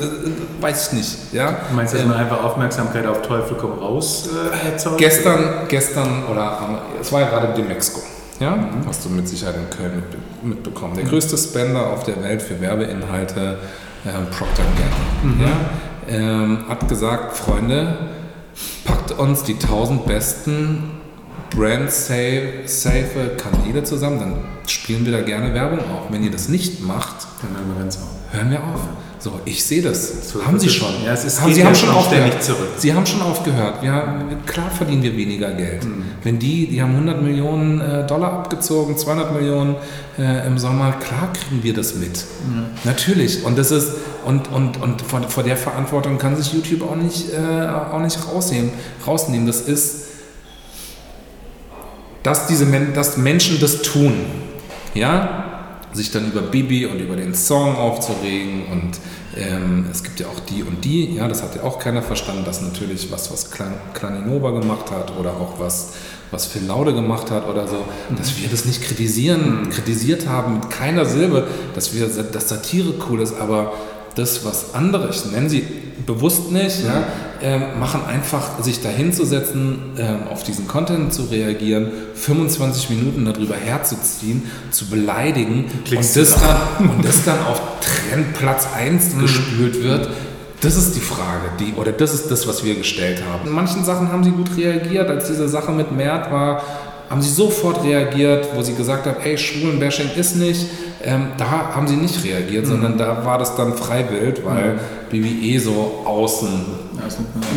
weiß 0.60 0.88
ich 0.88 0.98
nicht. 0.98 1.32
Ja? 1.32 1.56
Du 1.68 1.74
meinst, 1.74 1.94
dass 1.94 2.02
ähm, 2.02 2.08
man 2.08 2.18
einfach 2.18 2.44
Aufmerksamkeit 2.44 3.06
auf 3.06 3.22
Teufel 3.22 3.56
komm 3.60 3.72
raus 3.72 4.28
äh, 4.28 4.68
erzeugt? 4.70 4.98
Gestern, 4.98 5.66
gestern, 5.68 6.24
oder 6.30 6.80
es 7.00 7.10
war 7.10 7.22
ja 7.22 7.28
gerade 7.28 7.60
in 7.60 7.66
Mexiko. 7.66 8.00
Ja, 8.40 8.54
mhm. 8.54 8.86
hast 8.86 9.04
du 9.04 9.08
mit 9.10 9.28
Sicherheit 9.28 9.56
in 9.56 9.70
Köln 9.70 10.02
mitbekommen. 10.42 10.94
Der 10.94 11.04
größte 11.04 11.36
Spender 11.36 11.88
auf 11.88 12.04
der 12.04 12.22
Welt 12.22 12.40
für 12.40 12.60
Werbeinhalte, 12.60 13.58
äh, 14.04 14.10
Procter 14.30 14.62
Gamble, 14.62 15.34
mhm. 15.34 15.40
ja, 15.40 15.50
ähm, 16.08 16.64
hat 16.68 16.88
gesagt, 16.88 17.36
Freunde, 17.36 17.96
packt 18.84 19.12
uns 19.12 19.42
die 19.42 19.54
1000 19.54 20.06
besten 20.06 20.90
brand-safe 21.50 23.36
Kanäle 23.36 23.82
zusammen, 23.82 24.20
dann 24.20 24.34
spielen 24.66 25.04
wir 25.04 25.12
da 25.12 25.22
gerne 25.22 25.54
Werbung 25.54 25.80
auf. 25.80 26.10
Wenn 26.10 26.22
ihr 26.22 26.30
das 26.30 26.48
nicht 26.48 26.80
macht, 26.82 27.26
dann 27.42 27.50
hören 27.56 27.76
wir 27.76 27.88
auf. 27.88 28.32
Hören 28.32 28.50
wir 28.50 28.58
auf. 28.58 28.80
So, 29.20 29.40
ich 29.44 29.64
sehe 29.64 29.82
das. 29.82 30.30
So, 30.30 30.44
haben 30.44 30.60
Sie 30.60 30.68
schon. 30.68 30.88
Ja, 31.04 31.12
es 31.12 31.24
ist, 31.24 31.40
haben, 31.40 31.52
Sie 31.52 31.64
haben 31.64 31.74
schon 31.74 31.90
aufgehört. 31.90 32.42
Zurück. 32.42 32.68
Sie 32.76 32.94
haben 32.94 33.04
schon 33.04 33.20
aufgehört. 33.20 33.82
Ja, 33.82 34.22
klar 34.46 34.70
verdienen 34.70 35.02
wir 35.02 35.16
weniger 35.16 35.50
Geld. 35.52 35.84
Mhm. 35.84 36.04
Wenn 36.22 36.38
die, 36.38 36.68
die 36.68 36.80
haben 36.80 36.92
100 36.92 37.20
Millionen 37.20 37.80
äh, 37.80 38.06
Dollar 38.06 38.32
abgezogen, 38.32 38.96
200 38.96 39.32
Millionen 39.32 39.74
äh, 40.18 40.46
im 40.46 40.56
Sommer, 40.58 40.92
klar 40.92 41.32
kriegen 41.32 41.64
wir 41.64 41.74
das 41.74 41.96
mit. 41.96 42.24
Mhm. 42.46 42.66
Natürlich. 42.84 43.44
Und 43.44 43.58
das 43.58 43.72
ist 43.72 43.92
und 44.24 44.52
und 44.52 44.80
und 44.80 45.02
vor, 45.02 45.22
vor 45.22 45.42
der 45.42 45.56
Verantwortung 45.56 46.18
kann 46.18 46.36
sich 46.36 46.52
YouTube 46.52 46.88
auch 46.88 46.96
nicht 46.96 47.32
äh, 47.32 47.66
auch 47.68 48.00
nicht 48.00 48.18
rausnehmen. 48.32 48.70
Rausnehmen. 49.04 49.48
Das 49.48 49.62
ist, 49.62 50.06
dass 52.22 52.46
diese 52.46 52.66
dass 52.94 53.16
Menschen 53.16 53.58
das 53.58 53.82
tun. 53.82 54.14
Ja, 54.94 55.47
sich 55.92 56.10
dann 56.10 56.26
über 56.26 56.42
Bibi 56.42 56.86
und 56.86 57.00
über 57.00 57.16
den 57.16 57.34
Song 57.34 57.76
aufzuregen 57.76 58.66
und 58.70 58.98
ähm, 59.36 59.86
es 59.90 60.02
gibt 60.02 60.20
ja 60.20 60.26
auch 60.26 60.40
die 60.40 60.62
und 60.62 60.84
die, 60.84 61.14
ja, 61.14 61.28
das 61.28 61.42
hat 61.42 61.54
ja 61.54 61.62
auch 61.62 61.78
keiner 61.78 62.02
verstanden, 62.02 62.44
dass 62.44 62.60
natürlich 62.60 63.10
was, 63.10 63.30
was 63.32 63.50
Klaninova 63.94 64.50
gemacht 64.50 64.90
hat 64.90 65.16
oder 65.18 65.30
auch 65.30 65.60
was, 65.60 65.94
was 66.30 66.46
Phil 66.46 66.66
Laude 66.66 66.92
gemacht 66.92 67.30
hat 67.30 67.48
oder 67.48 67.66
so, 67.66 67.84
dass 68.16 68.38
wir 68.40 68.48
das 68.48 68.64
nicht 68.64 68.82
kritisieren, 68.82 69.62
mhm. 69.62 69.70
kritisiert 69.70 70.28
haben 70.28 70.54
mit 70.54 70.70
keiner 70.70 71.04
Silbe, 71.04 71.46
dass 71.74 71.94
wir, 71.94 72.08
dass 72.08 72.48
Satire 72.48 72.94
cool 73.08 73.20
ist, 73.20 73.38
aber 73.38 73.72
das, 74.18 74.44
was 74.44 74.74
andere, 74.74 75.10
ich 75.10 75.24
nenne 75.30 75.48
sie 75.48 75.64
bewusst 76.06 76.50
nicht, 76.50 76.84
ja, 76.84 77.04
äh, 77.40 77.58
machen 77.78 78.00
einfach, 78.06 78.62
sich 78.62 78.82
dahinzusetzen, 78.82 79.78
äh, 79.96 80.30
auf 80.30 80.42
diesen 80.42 80.66
Content 80.66 81.12
zu 81.12 81.24
reagieren, 81.24 81.90
25 82.14 82.90
Minuten 82.90 83.24
darüber 83.24 83.54
herzuziehen, 83.54 84.50
zu 84.70 84.86
beleidigen 84.86 85.66
und 85.90 86.16
das, 86.16 86.34
dann, 86.40 86.90
und 86.90 87.04
das 87.04 87.24
dann 87.24 87.44
auf 87.46 87.60
Trendplatz 87.80 88.66
1 88.76 89.14
mhm. 89.14 89.20
gespült 89.22 89.82
wird. 89.82 90.10
Das 90.60 90.76
ist 90.76 90.96
die 90.96 91.00
Frage, 91.00 91.50
die, 91.60 91.74
oder 91.74 91.92
das 91.92 92.12
ist 92.12 92.30
das, 92.32 92.48
was 92.48 92.64
wir 92.64 92.74
gestellt 92.74 93.22
haben. 93.24 93.46
In 93.46 93.54
manchen 93.54 93.84
Sachen 93.84 94.10
haben 94.10 94.24
sie 94.24 94.32
gut 94.32 94.56
reagiert, 94.56 95.08
als 95.08 95.28
diese 95.28 95.48
Sache 95.48 95.70
mit 95.70 95.92
Mert 95.92 96.32
war, 96.32 96.62
haben 97.08 97.22
sie 97.22 97.30
sofort 97.30 97.82
reagiert, 97.84 98.48
wo 98.54 98.62
sie 98.62 98.74
gesagt 98.74 99.06
haben, 99.06 99.16
ey, 99.22 99.38
Schwulenbashing 99.38 100.10
ist 100.16 100.36
nicht. 100.36 100.66
Ähm, 101.02 101.28
da 101.38 101.74
haben 101.74 101.86
sie 101.86 101.96
nicht 101.96 102.24
reagiert, 102.24 102.66
mhm. 102.66 102.70
sondern 102.70 102.98
da 102.98 103.24
war 103.24 103.38
das 103.38 103.54
dann 103.56 103.74
freiwillig, 103.74 104.44
weil 104.44 104.74
mhm. 104.74 104.78
BBE 105.10 105.60
so 105.60 106.02
außen 106.04 106.48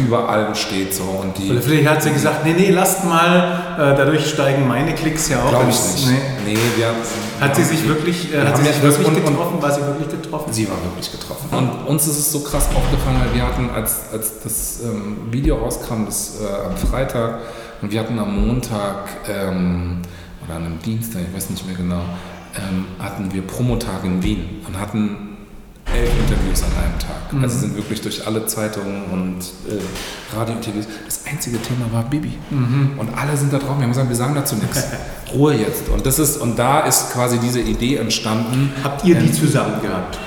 über 0.06 0.30
allem 0.30 0.56
steht. 0.56 0.93
So, 0.93 1.04
und 1.04 1.38
die, 1.38 1.60
Vielleicht 1.60 1.89
hat 1.89 2.04
sie 2.04 2.12
gesagt, 2.12 2.45
nee, 2.45 2.54
nee, 2.58 2.70
lasst 2.70 3.04
mal, 3.04 3.60
äh, 3.78 3.97
dadurch 3.97 4.30
steigen 4.30 4.68
meine 4.68 4.93
Klicks 4.93 5.30
ja 5.30 5.41
auch. 5.43 5.49
Glaube 5.49 5.70
ich 5.70 5.80
nicht. 5.95 6.08
Nee. 6.45 6.54
nee 6.54 6.58
wir, 6.78 6.93
hat 7.45 7.56
sie 7.56 7.64
sich 7.64 7.88
wirklich, 7.88 8.34
äh, 8.34 8.45
hat 8.45 8.58
sie 8.58 8.64
sich 8.64 8.82
wirklich 8.82 9.08
und, 9.08 9.16
getroffen? 9.16 9.62
War 9.62 9.72
sie 9.72 9.82
wirklich 9.82 10.10
getroffen? 10.10 10.54
Sie 10.54 10.70
war 10.70 10.78
wirklich 10.84 11.12
getroffen. 11.12 11.49
Und 11.52 11.88
uns 11.88 12.08
ist 12.08 12.20
es 12.20 12.32
so 12.32 12.41
krass 12.41 12.68
aufgefallen, 12.76 13.18
weil 13.26 13.36
wir 13.36 13.47
hatten, 13.47 13.70
als, 13.72 14.02
als 14.14 14.34
das 14.43 14.80
ähm, 14.84 15.32
Video 15.32 15.58
rauskam, 15.58 16.06
das 16.06 16.34
äh, 16.39 16.68
am 16.68 16.78
Freitag, 16.78 17.39
und 17.82 17.92
wir 17.92 18.00
hatten 18.00 18.18
am 18.20 18.48
Montag 18.48 19.10
ähm, 19.28 19.98
oder 20.46 20.56
an 20.56 20.66
einem 20.66 20.80
Dienstag, 20.80 21.22
ich 21.28 21.36
weiß 21.36 21.50
nicht 21.50 21.66
mehr 21.66 21.76
genau, 21.76 22.04
ähm, 22.56 22.86
hatten 23.00 23.34
wir 23.34 23.42
Promotag 23.42 24.04
in 24.04 24.22
Wien 24.22 24.62
und 24.68 24.80
hatten 24.80 25.32
elf 25.94 26.10
Interviews 26.20 26.64
an 26.64 26.70
einem 26.84 27.00
Tag. 27.00 27.34
Mhm. 27.34 27.44
Also 27.44 27.60
sind 27.60 27.76
wirklich 27.76 28.02
durch 28.02 28.26
alle 28.26 28.46
Zeitungen 28.46 29.04
und 29.12 29.40
äh, 29.70 30.36
Radiointerviews. 30.36 30.86
Das 31.06 31.26
einzige 31.26 31.62
Thema 31.62 31.92
war 31.92 32.04
Bibi. 32.04 32.34
Mhm. 32.50 32.94
Und 32.98 33.18
alle 33.18 33.36
sind 33.36 33.52
da 33.52 33.58
drauf. 33.58 33.78
Wir 33.78 33.84
haben 33.84 33.90
gesagt, 33.90 34.10
wir 34.10 34.16
sagen 34.16 34.36
dazu 34.36 34.56
nichts. 34.56 34.88
Ruhe 35.34 35.56
jetzt. 35.56 35.90
Und 35.90 36.06
das 36.06 36.20
ist, 36.20 36.38
und 36.38 36.58
da 36.58 36.82
ist 36.82 37.12
quasi 37.12 37.40
diese 37.40 37.62
Idee 37.62 37.98
entstanden. 37.98 38.72
Habt 38.84 39.06
ihr 39.06 39.16
die 39.16 39.28
ähm, 39.28 39.34
zusammen 39.34 39.82
gehabt? 39.82 40.18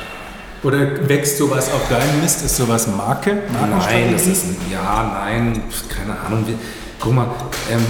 Oder 0.63 1.09
wächst 1.09 1.37
sowas 1.37 1.71
auf 1.73 1.89
deinem 1.89 2.23
Mist? 2.23 2.43
Ist 2.43 2.57
sowas 2.57 2.87
Marke? 2.87 3.43
Nein, 3.53 4.13
das 4.13 4.27
ist 4.27 4.47
ein, 4.47 4.57
ja, 4.73 5.13
nein, 5.15 5.61
keine 5.89 6.19
Ahnung. 6.19 6.45
Guck 7.01 7.13
mal, 7.13 7.27
ähm, 7.71 7.85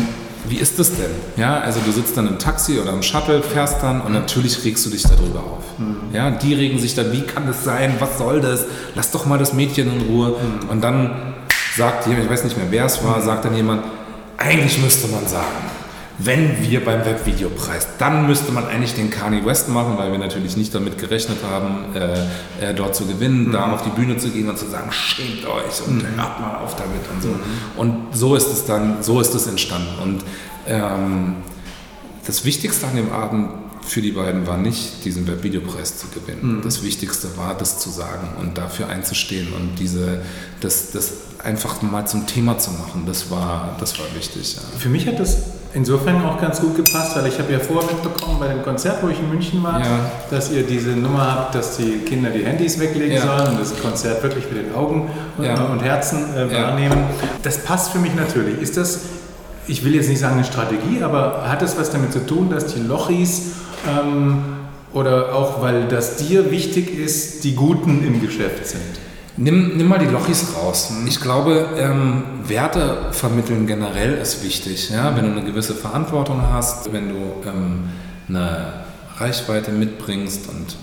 wie 0.47 0.57
ist 0.57 0.79
das 0.79 0.95
denn? 0.95 1.11
Ja, 1.37 1.61
also 1.61 1.81
du 1.85 1.91
sitzt 1.91 2.17
dann 2.17 2.27
im 2.27 2.39
Taxi 2.39 2.79
oder 2.79 2.93
im 2.93 3.03
Shuttle, 3.03 3.43
fährst 3.43 3.83
dann 3.83 4.03
und 4.03 4.13
natürlich 4.13 4.63
regst 4.65 4.85
du 4.85 4.91
dich 4.91 5.03
darüber 5.03 5.41
auf. 5.41 5.79
Mhm. 5.79 6.15
Ja, 6.15 6.31
die 6.31 6.55
regen 6.55 6.79
sich 6.79 6.95
dann, 6.95 7.13
wie 7.13 7.23
kann 7.23 7.47
das 7.47 7.65
sein? 7.65 7.95
Was 7.99 8.19
soll 8.19 8.41
das? 8.41 8.67
Lass 8.95 9.11
doch 9.11 9.25
mal 9.25 9.39
das 9.39 9.55
Mädchen 9.55 9.91
in 9.91 10.03
Ruhe. 10.09 10.29
Mhm. 10.31 10.69
Und 10.69 10.81
dann 10.83 11.35
sagt 11.77 12.07
jemand, 12.07 12.25
ich 12.25 12.31
weiß 12.31 12.45
nicht 12.45 12.57
mehr, 12.57 12.67
wer 12.71 12.85
es 12.85 13.03
war, 13.03 13.19
mhm. 13.19 13.25
sagt 13.25 13.45
dann 13.47 13.57
jemand, 13.57 13.85
eigentlich 14.37 14.79
müsste 14.83 15.09
man 15.09 15.27
sagen, 15.27 15.47
wenn 16.19 16.63
wir 16.63 16.85
beim 16.85 17.05
Webvideopreis, 17.05 17.89
dann 17.99 18.27
müsste 18.27 18.53
man 18.53 18.67
eigentlich 18.67 18.95
den 18.95 19.11
Kanye 19.11 19.45
West 19.45 19.69
machen, 19.69 19.99
weil 19.99 20.13
wir 20.13 20.19
natürlich 20.19 20.57
nicht 20.57 20.75
damit 20.75 20.99
gerechnet 20.99 21.39
haben, 21.43 21.95
äh, 21.95 22.71
äh, 22.71 22.75
dort 22.75 22.95
zu 22.95 23.07
gewinnen, 23.07 23.49
mhm. 23.49 23.53
da 23.53 23.73
auf 23.73 23.83
die 23.83 23.91
Bühne 23.91 24.17
zu 24.17 24.31
gehen 24.31 24.49
und 24.49 24.57
zu 24.57 24.67
sagen, 24.67 24.93
schämt 24.93 25.45
euch 25.45 25.87
und 25.87 25.97
mhm. 25.97 26.17
hört 26.17 26.41
mal 26.41 26.59
auf 26.59 26.77
damit 26.77 27.03
und 27.13 27.23
so. 27.23 27.29
Mhm. 27.29 27.43
Und 27.77 28.17
so 28.17 28.37
ist 28.37 28.53
es 28.53 28.65
dann, 28.65 29.03
so 29.03 29.21
ist 29.21 29.35
es 29.35 29.47
entstanden. 29.47 29.99
Und 30.03 30.25
ähm, 30.69 31.37
das 32.27 32.45
Wichtigste 32.45 32.87
an 32.87 32.97
dem 32.97 33.13
Abend 33.13 33.51
für 33.83 34.01
die 34.01 34.13
beiden 34.13 34.47
war 34.47 34.57
nicht, 34.57 35.05
diesen 35.05 35.27
Webvideopreis 35.27 35.99
zu 35.99 36.07
gewinnen. 36.09 36.59
Mhm. 36.59 36.63
Das 36.63 36.83
Wichtigste 36.83 37.37
war, 37.37 37.55
das 37.55 37.81
zu 37.81 37.91
sagen 37.91 38.29
und 38.41 38.57
dafür 38.57 38.89
einzustehen 38.89 39.53
und 39.53 39.79
diese, 39.79 40.23
das, 40.61 40.93
das 40.93 41.13
einfach 41.43 41.83
mal 41.83 42.07
zum 42.07 42.27
Thema 42.27 42.59
zu 42.59 42.71
machen. 42.71 43.05
Das 43.07 43.31
war, 43.31 43.77
das 43.81 43.99
war 43.99 44.07
wichtig. 44.15 44.57
Ja. 44.57 44.63
Für 44.79 44.89
mich 44.89 45.07
hat 45.07 45.21
das 45.21 45.37
insofern 45.75 46.25
auch 46.25 46.41
ganz 46.41 46.61
gut 46.61 46.77
gepasst, 46.77 47.17
weil 47.17 47.27
ich 47.27 47.39
habe 47.39 47.53
ja 47.53 47.59
vorher 47.59 47.91
mitbekommen 47.93 48.39
bei 48.39 48.49
dem 48.49 48.63
Konzert, 48.63 49.03
wo 49.03 49.09
ich 49.09 49.19
in 49.19 49.29
München 49.29 49.63
war, 49.63 49.81
ja. 49.81 50.11
dass 50.31 50.51
ihr 50.51 50.63
diese 50.63 50.91
Nummer 50.91 51.35
habt, 51.35 51.55
dass 51.55 51.77
die 51.77 51.99
Kinder 51.99 52.31
die 52.31 52.45
Handys 52.45 52.79
weglegen 52.79 53.17
ja. 53.17 53.23
sollen 53.23 53.53
und 53.53 53.61
das 53.61 53.79
Konzert 53.81 54.23
wirklich 54.23 54.47
mit 54.51 54.67
den 54.67 54.75
Augen 54.75 55.11
ja. 55.43 55.55
und 55.65 55.83
Herzen 55.83 56.35
äh, 56.35 56.53
wahrnehmen. 56.55 57.05
Das 57.43 57.59
passt 57.59 57.91
für 57.91 57.99
mich 57.99 58.15
natürlich. 58.15 58.61
Ist 58.61 58.77
das, 58.77 59.01
ich 59.67 59.85
will 59.85 59.95
jetzt 59.95 60.09
nicht 60.09 60.21
sagen 60.21 60.37
eine 60.37 60.45
Strategie, 60.45 61.03
aber 61.03 61.49
hat 61.49 61.61
das 61.61 61.79
was 61.79 61.91
damit 61.91 62.13
zu 62.13 62.25
tun, 62.25 62.51
dass 62.51 62.67
die 62.67 62.81
Lochis 62.81 63.53
ähm, 63.89 64.45
oder 64.93 65.35
auch 65.35 65.61
weil 65.61 65.89
das 65.89 66.17
dir 66.17 66.53
wichtig 66.53 66.97
ist, 66.97 67.43
die 67.43 67.57
Guten 67.57 68.07
im 68.07 68.21
Geschäft 68.21 68.69
sind? 68.69 68.81
Nimm, 69.37 69.77
nimm 69.77 69.89
mal 69.89 69.99
die 69.99 70.07
Lochis 70.07 70.55
raus. 70.57 70.93
Ich 71.07 71.21
glaube, 71.21 71.69
ähm, 71.77 72.23
Werte 72.47 73.07
vermitteln 73.11 73.67
generell 73.67 74.15
ist 74.15 74.45
wichtig. 74.45 74.91
Ja? 74.91 75.17
Wenn 75.17 75.25
du 75.25 75.33
eine 75.33 75.45
gewisse 75.45 75.75
Verantwortung 75.75 76.41
hast, 76.53 76.93
wenn 76.93 77.09
du 77.09 77.49
ähm, 77.49 77.89
eine 78.29 78.85
Reichweite 79.17 79.73
mitbringst 79.73 80.49
und 80.49 80.77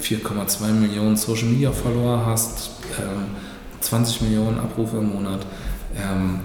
4,2 0.00 0.68
Millionen 0.72 1.16
Social 1.16 1.48
Media 1.48 1.72
Follower 1.72 2.24
hast, 2.24 2.70
ähm, 2.98 3.26
20 3.80 4.22
Millionen 4.22 4.60
Abrufe 4.60 4.98
im 4.98 5.12
Monat, 5.14 5.44
ähm, 5.96 6.40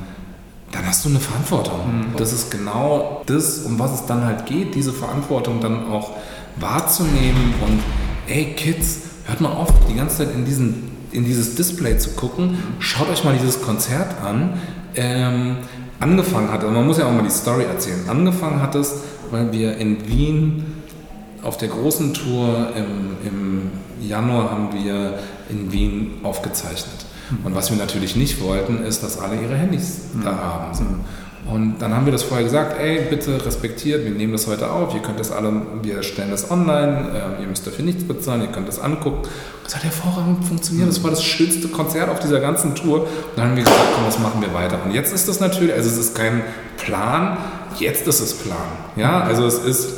dann 0.72 0.88
hast 0.88 1.06
du 1.06 1.10
eine 1.10 1.20
Verantwortung. 1.20 1.88
Mhm. 1.88 2.06
Das 2.18 2.34
ist 2.34 2.50
genau 2.50 3.22
das, 3.28 3.60
um 3.60 3.78
was 3.78 3.94
es 3.94 4.06
dann 4.08 4.26
halt 4.26 4.48
geht, 4.48 4.74
diese 4.74 4.92
Verantwortung 4.92 5.60
dann 5.62 5.88
auch 5.88 6.12
wahrzunehmen 6.56 7.54
und 7.62 7.80
ey 8.28 8.54
Kids, 8.56 9.02
hört 9.26 9.42
mal 9.42 9.52
auf, 9.52 9.70
die 9.88 9.96
ganze 9.96 10.18
Zeit 10.18 10.34
in 10.34 10.44
diesen 10.44 10.97
in 11.12 11.26
dieses 11.26 11.56
Display 11.56 11.98
zu 11.98 12.12
gucken. 12.12 12.58
Schaut 12.80 13.10
euch 13.10 13.24
mal 13.24 13.36
dieses 13.36 13.62
Konzert 13.62 14.22
an. 14.22 14.54
Ähm, 14.96 15.58
angefangen 16.00 16.52
hat, 16.52 16.62
also 16.64 16.74
man 16.74 16.86
muss 16.86 16.98
ja 16.98 17.08
auch 17.08 17.12
mal 17.12 17.24
die 17.24 17.30
Story 17.30 17.64
erzählen. 17.64 18.08
Angefangen 18.08 18.62
hat 18.62 18.76
es, 18.76 19.02
weil 19.32 19.52
wir 19.52 19.78
in 19.78 20.08
Wien 20.08 20.66
auf 21.44 21.58
der 21.58 21.70
großen 21.70 22.14
Tour 22.14 22.72
im, 22.76 23.28
im 23.28 24.08
Januar 24.08 24.52
haben 24.52 24.70
wir 24.74 25.20
in 25.50 25.72
Wien 25.72 26.20
aufgezeichnet. 26.24 27.06
Und 27.44 27.56
was 27.56 27.70
wir 27.72 27.78
natürlich 27.78 28.16
nicht 28.16 28.42
wollten, 28.42 28.84
ist, 28.84 29.04
dass 29.04 29.20
alle 29.20 29.42
ihre 29.42 29.56
Handys 29.56 30.02
da 30.24 30.38
haben. 30.38 30.74
So. 30.74 30.84
Und 31.50 31.76
dann 31.80 31.94
haben 31.96 32.06
wir 32.06 32.12
das 32.12 32.24
vorher 32.24 32.44
gesagt, 32.44 32.78
ey, 32.80 33.08
bitte 33.10 33.44
respektiert, 33.46 34.04
wir 34.04 34.12
nehmen 34.12 34.34
das 34.34 34.48
heute 34.48 34.70
auf, 34.70 34.94
ihr 34.94 35.02
könnt 35.02 35.20
das 35.20 35.32
alle, 35.32 35.62
wir 35.82 36.04
stellen 36.04 36.30
das 36.30 36.52
online, 36.52 37.38
äh, 37.40 37.42
ihr 37.42 37.48
müsst 37.48 37.66
dafür 37.66 37.86
nichts 37.86 38.04
bezahlen, 38.04 38.42
ihr 38.42 38.48
könnt 38.48 38.68
das 38.68 38.80
angucken. 38.80 39.28
Das 39.64 39.76
hat 39.76 39.84
hervorragend 39.84 40.44
funktioniert, 40.44 40.90
das 40.90 41.02
war 41.04 41.12
das 41.12 41.24
schönste 41.24 41.70
Konzert 41.70 42.10
auf 42.10 42.20
dieser 42.20 42.42
ganzen 42.42 42.76
Tour. 42.76 43.02
Und 43.02 43.08
dann 43.38 43.50
haben 43.50 43.56
wir 43.56 43.64
gesagt, 43.64 43.82
komm, 43.96 44.06
das 44.06 44.20
machen 44.20 44.42
wir 44.42 44.54
weiter. 44.54 44.80
Und 44.84 44.92
jetzt 44.92 45.14
ist 45.14 45.28
das 45.30 45.40
natürlich, 45.40 45.74
also 45.74 45.90
es 45.90 45.98
ist 45.98 46.16
kein 46.16 46.42
Plan, 46.78 47.38
jetzt 47.80 48.06
ist 48.08 48.20
es 48.20 48.34
Plan. 48.34 48.58
Ja, 48.98 49.22
also 49.22 49.46
es 49.46 49.60
ist 49.60 49.90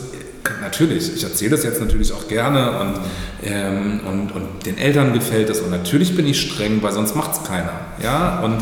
natürlich, 0.61 1.15
ich 1.15 1.23
erzähle 1.23 1.51
das 1.51 1.63
jetzt 1.63 1.81
natürlich 1.81 2.13
auch 2.13 2.27
gerne 2.27 2.79
und, 2.79 2.93
ähm, 3.43 4.01
und, 4.07 4.31
und 4.31 4.65
den 4.65 4.77
Eltern 4.77 5.13
gefällt 5.13 5.49
es 5.49 5.61
und 5.61 5.71
natürlich 5.71 6.15
bin 6.15 6.27
ich 6.27 6.41
streng, 6.41 6.81
weil 6.81 6.91
sonst 6.91 7.15
macht 7.15 7.33
es 7.33 7.43
keiner. 7.43 7.73
Ja, 8.03 8.39
und, 8.41 8.57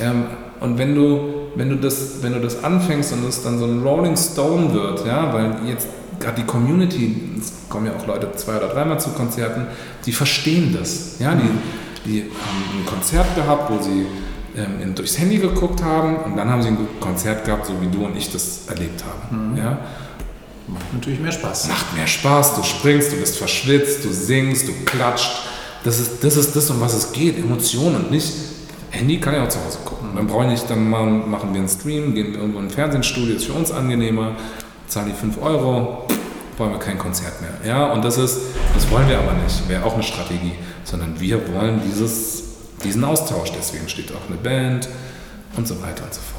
ähm, 0.00 0.26
und 0.60 0.78
wenn 0.78 0.94
du 0.94 1.37
wenn 1.54 1.70
du 1.70 1.76
das, 1.76 2.22
wenn 2.22 2.32
du 2.32 2.40
das 2.40 2.62
anfängst 2.62 3.12
und 3.12 3.24
es 3.28 3.42
dann 3.42 3.58
so 3.58 3.64
ein 3.64 3.82
Rolling 3.82 4.16
Stone 4.16 4.72
wird, 4.72 5.06
ja, 5.06 5.32
weil 5.32 5.56
jetzt 5.66 5.88
gerade 6.20 6.40
die 6.40 6.46
Community, 6.46 7.32
es 7.38 7.52
kommen 7.68 7.86
ja 7.86 7.92
auch 7.96 8.06
Leute 8.06 8.32
zwei 8.36 8.56
oder 8.56 8.68
dreimal 8.68 8.98
zu 8.98 9.10
Konzerten, 9.10 9.66
die 10.04 10.12
verstehen 10.12 10.76
das. 10.78 11.18
Ja, 11.18 11.34
die, 11.34 11.48
die 12.04 12.22
haben 12.22 12.80
ein 12.80 12.86
Konzert 12.86 13.34
gehabt, 13.34 13.70
wo 13.70 13.82
sie 13.82 14.06
ähm, 14.56 14.94
durchs 14.94 15.18
Handy 15.18 15.38
geguckt 15.38 15.82
haben 15.82 16.16
und 16.16 16.36
dann 16.36 16.48
haben 16.48 16.62
sie 16.62 16.68
ein 16.68 16.78
Konzert 17.00 17.44
gehabt, 17.44 17.66
so 17.66 17.74
wie 17.80 17.86
du 17.86 18.04
und 18.04 18.16
ich 18.16 18.30
das 18.30 18.66
erlebt 18.68 19.04
haben. 19.04 19.52
Mhm. 19.52 19.58
Ja. 19.58 19.78
Macht 20.66 20.92
natürlich 20.92 21.20
mehr 21.20 21.32
Spaß. 21.32 21.68
Macht 21.68 21.96
mehr 21.96 22.06
Spaß, 22.06 22.56
du 22.56 22.62
springst, 22.62 23.12
du 23.12 23.16
bist 23.16 23.38
verschwitzt, 23.38 24.04
du 24.04 24.12
singst, 24.12 24.68
du 24.68 24.72
klatscht. 24.84 25.30
Das 25.84 25.98
ist, 25.98 26.22
das 26.22 26.36
ist 26.36 26.54
das, 26.54 26.68
um 26.70 26.80
was 26.80 26.94
es 26.94 27.12
geht, 27.12 27.38
Emotionen 27.38 27.96
und 27.96 28.10
nicht, 28.10 28.32
Handy 28.90 29.18
kann 29.20 29.34
ja 29.34 29.44
auch 29.44 29.48
zu 29.48 29.64
Hause 29.64 29.78
gucken. 29.84 29.97
Dann 30.14 30.26
brauche 30.26 30.44
ich 30.44 30.50
nicht, 30.50 30.70
dann 30.70 30.88
machen 30.88 31.52
wir 31.52 31.60
einen 31.60 31.68
Stream, 31.68 32.14
gehen 32.14 32.32
wir 32.32 32.40
irgendwo 32.40 32.58
in 32.58 32.66
ein 32.66 32.70
Fernsehstudio, 32.70 33.36
ist 33.36 33.46
für 33.46 33.52
uns 33.52 33.70
angenehmer, 33.70 34.32
zahlen 34.86 35.08
die 35.08 35.14
5 35.14 35.40
Euro, 35.42 36.06
wollen 36.56 36.72
wir 36.72 36.78
kein 36.78 36.98
Konzert 36.98 37.40
mehr. 37.40 37.50
Ja, 37.64 37.92
und 37.92 38.04
das 38.04 38.18
ist, 38.18 38.40
das 38.74 38.90
wollen 38.90 39.08
wir 39.08 39.18
aber 39.18 39.32
nicht, 39.32 39.68
wäre 39.68 39.84
auch 39.84 39.94
eine 39.94 40.02
Strategie, 40.02 40.54
sondern 40.84 41.18
wir 41.20 41.40
wollen 41.54 41.80
dieses, 41.86 42.44
diesen 42.84 43.04
Austausch, 43.04 43.52
deswegen 43.56 43.88
steht 43.88 44.12
auch 44.12 44.28
eine 44.28 44.36
Band 44.36 44.88
und 45.56 45.66
so 45.66 45.80
weiter 45.82 46.04
und 46.04 46.14
so 46.14 46.20
fort. 46.20 46.38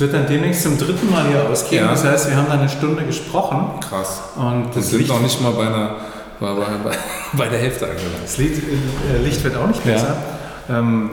wird 0.00 0.14
dann 0.14 0.26
demnächst 0.26 0.62
zum 0.62 0.78
dritten 0.78 1.10
Mal 1.10 1.26
hier 1.28 1.46
ausgehen. 1.46 1.84
Ja. 1.84 1.90
Das 1.90 2.04
heißt, 2.04 2.30
wir 2.30 2.36
haben 2.36 2.46
da 2.46 2.54
eine 2.54 2.70
Stunde 2.70 3.04
gesprochen. 3.04 3.80
Krass. 3.80 4.20
Und 4.34 4.68
das, 4.68 4.76
das 4.76 4.90
sind 4.90 5.08
noch 5.08 5.20
nicht 5.20 5.38
mal 5.42 5.50
bei, 5.50 5.66
einer, 5.66 5.96
bei, 6.40 6.54
bei, 6.54 6.96
bei 7.36 7.48
der 7.48 7.58
Hälfte 7.58 7.84
angelangt. 7.84 8.22
Das 8.22 8.38
Licht, 8.38 8.62
äh, 8.62 9.18
Licht 9.22 9.44
wird 9.44 9.56
auch 9.56 9.66
nicht 9.66 9.84
besser. 9.84 10.08
Ja. 10.08 10.39
Ähm, 10.68 11.10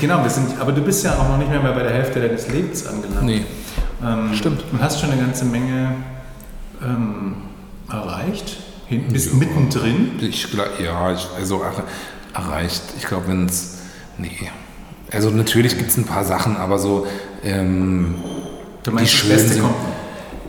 genau, 0.00 0.22
wir 0.22 0.30
sind, 0.30 0.60
aber 0.60 0.72
du 0.72 0.82
bist 0.82 1.04
ja 1.04 1.14
auch 1.18 1.28
noch 1.28 1.38
nicht 1.38 1.50
mehr 1.50 1.60
bei 1.60 1.82
der 1.82 1.92
Hälfte 1.92 2.20
deines 2.20 2.48
Lebens 2.48 2.86
angelangt. 2.86 3.24
Nee. 3.24 3.44
Ähm, 4.02 4.34
Stimmt. 4.34 4.64
Du 4.72 4.78
hast 4.78 5.00
schon 5.00 5.10
eine 5.10 5.20
ganze 5.20 5.44
Menge 5.44 5.94
ähm, 6.82 7.36
erreicht. 7.90 8.58
Hinten 8.86 9.12
bist 9.12 9.32
ja. 9.32 9.38
mittendrin. 9.38 10.12
Ich, 10.20 10.48
ja, 10.52 11.12
ich, 11.12 11.26
also 11.36 11.62
erreicht. 12.34 12.82
Ich 12.98 13.06
glaube, 13.06 13.28
wenn 13.28 13.46
es. 13.46 13.78
Nee. 14.18 14.50
Also 15.12 15.30
natürlich 15.30 15.76
gibt 15.76 15.90
es 15.90 15.96
ein 15.96 16.04
paar 16.04 16.24
Sachen, 16.24 16.56
aber 16.56 16.78
so. 16.78 17.06
Ähm, 17.42 18.16
du 18.82 18.90
meinst, 18.92 19.12
die 19.12 19.28
das 19.28 19.28
Beste 19.28 19.54
sind, 19.54 19.62
kommt 19.62 19.76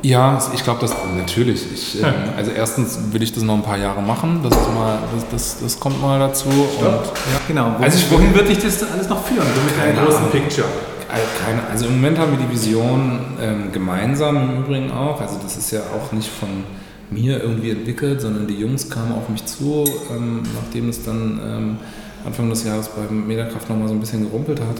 ja, 0.01 0.41
ich 0.53 0.63
glaube, 0.63 0.81
das 0.81 0.95
natürlich. 1.15 1.65
Ich, 1.73 2.01
ähm, 2.03 2.13
also 2.35 2.51
erstens 2.51 2.99
will 3.11 3.21
ich 3.21 3.33
das 3.33 3.43
noch 3.43 3.55
ein 3.55 3.63
paar 3.63 3.77
Jahre 3.77 4.01
machen. 4.01 4.41
Das, 4.43 4.55
mal, 4.73 4.99
das, 5.13 5.29
das, 5.29 5.59
das 5.61 5.79
kommt 5.79 6.01
mal 6.01 6.19
dazu. 6.19 6.49
Und, 6.49 6.85
ja, 6.85 7.01
genau. 7.47 7.73
Wohin, 7.73 7.83
also 7.83 7.97
ich, 7.97 8.11
wohin 8.11 8.33
wird 8.33 8.49
dich 8.49 8.59
das 8.59 8.83
alles 8.83 9.09
noch 9.09 9.23
führen? 9.25 9.45
So 9.55 9.61
mit 9.61 9.77
deinem 9.77 10.05
großen 10.05 10.29
Picture. 10.31 10.67
Keine, 11.45 11.61
also 11.69 11.87
im 11.87 11.95
Moment 11.95 12.17
haben 12.19 12.31
wir 12.31 12.45
die 12.45 12.51
Vision 12.53 13.19
ähm, 13.41 13.71
gemeinsam 13.73 14.37
im 14.37 14.63
Übrigen 14.63 14.91
auch. 14.91 15.19
Also 15.19 15.37
das 15.43 15.57
ist 15.57 15.71
ja 15.71 15.81
auch 15.81 16.13
nicht 16.13 16.29
von 16.29 16.63
mir 17.09 17.41
irgendwie 17.41 17.71
entwickelt, 17.71 18.21
sondern 18.21 18.47
die 18.47 18.55
Jungs 18.55 18.89
kamen 18.89 19.11
auf 19.11 19.27
mich 19.27 19.45
zu, 19.45 19.83
ähm, 20.09 20.43
nachdem 20.55 20.87
es 20.87 21.03
dann 21.03 21.39
ähm, 21.43 21.77
Anfang 22.25 22.49
des 22.49 22.63
Jahres 22.63 22.89
beim 22.89 23.27
Mediakraft 23.27 23.69
nochmal 23.69 23.89
so 23.89 23.93
ein 23.93 23.99
bisschen 23.99 24.23
gerumpelt 24.23 24.61
hat. 24.61 24.79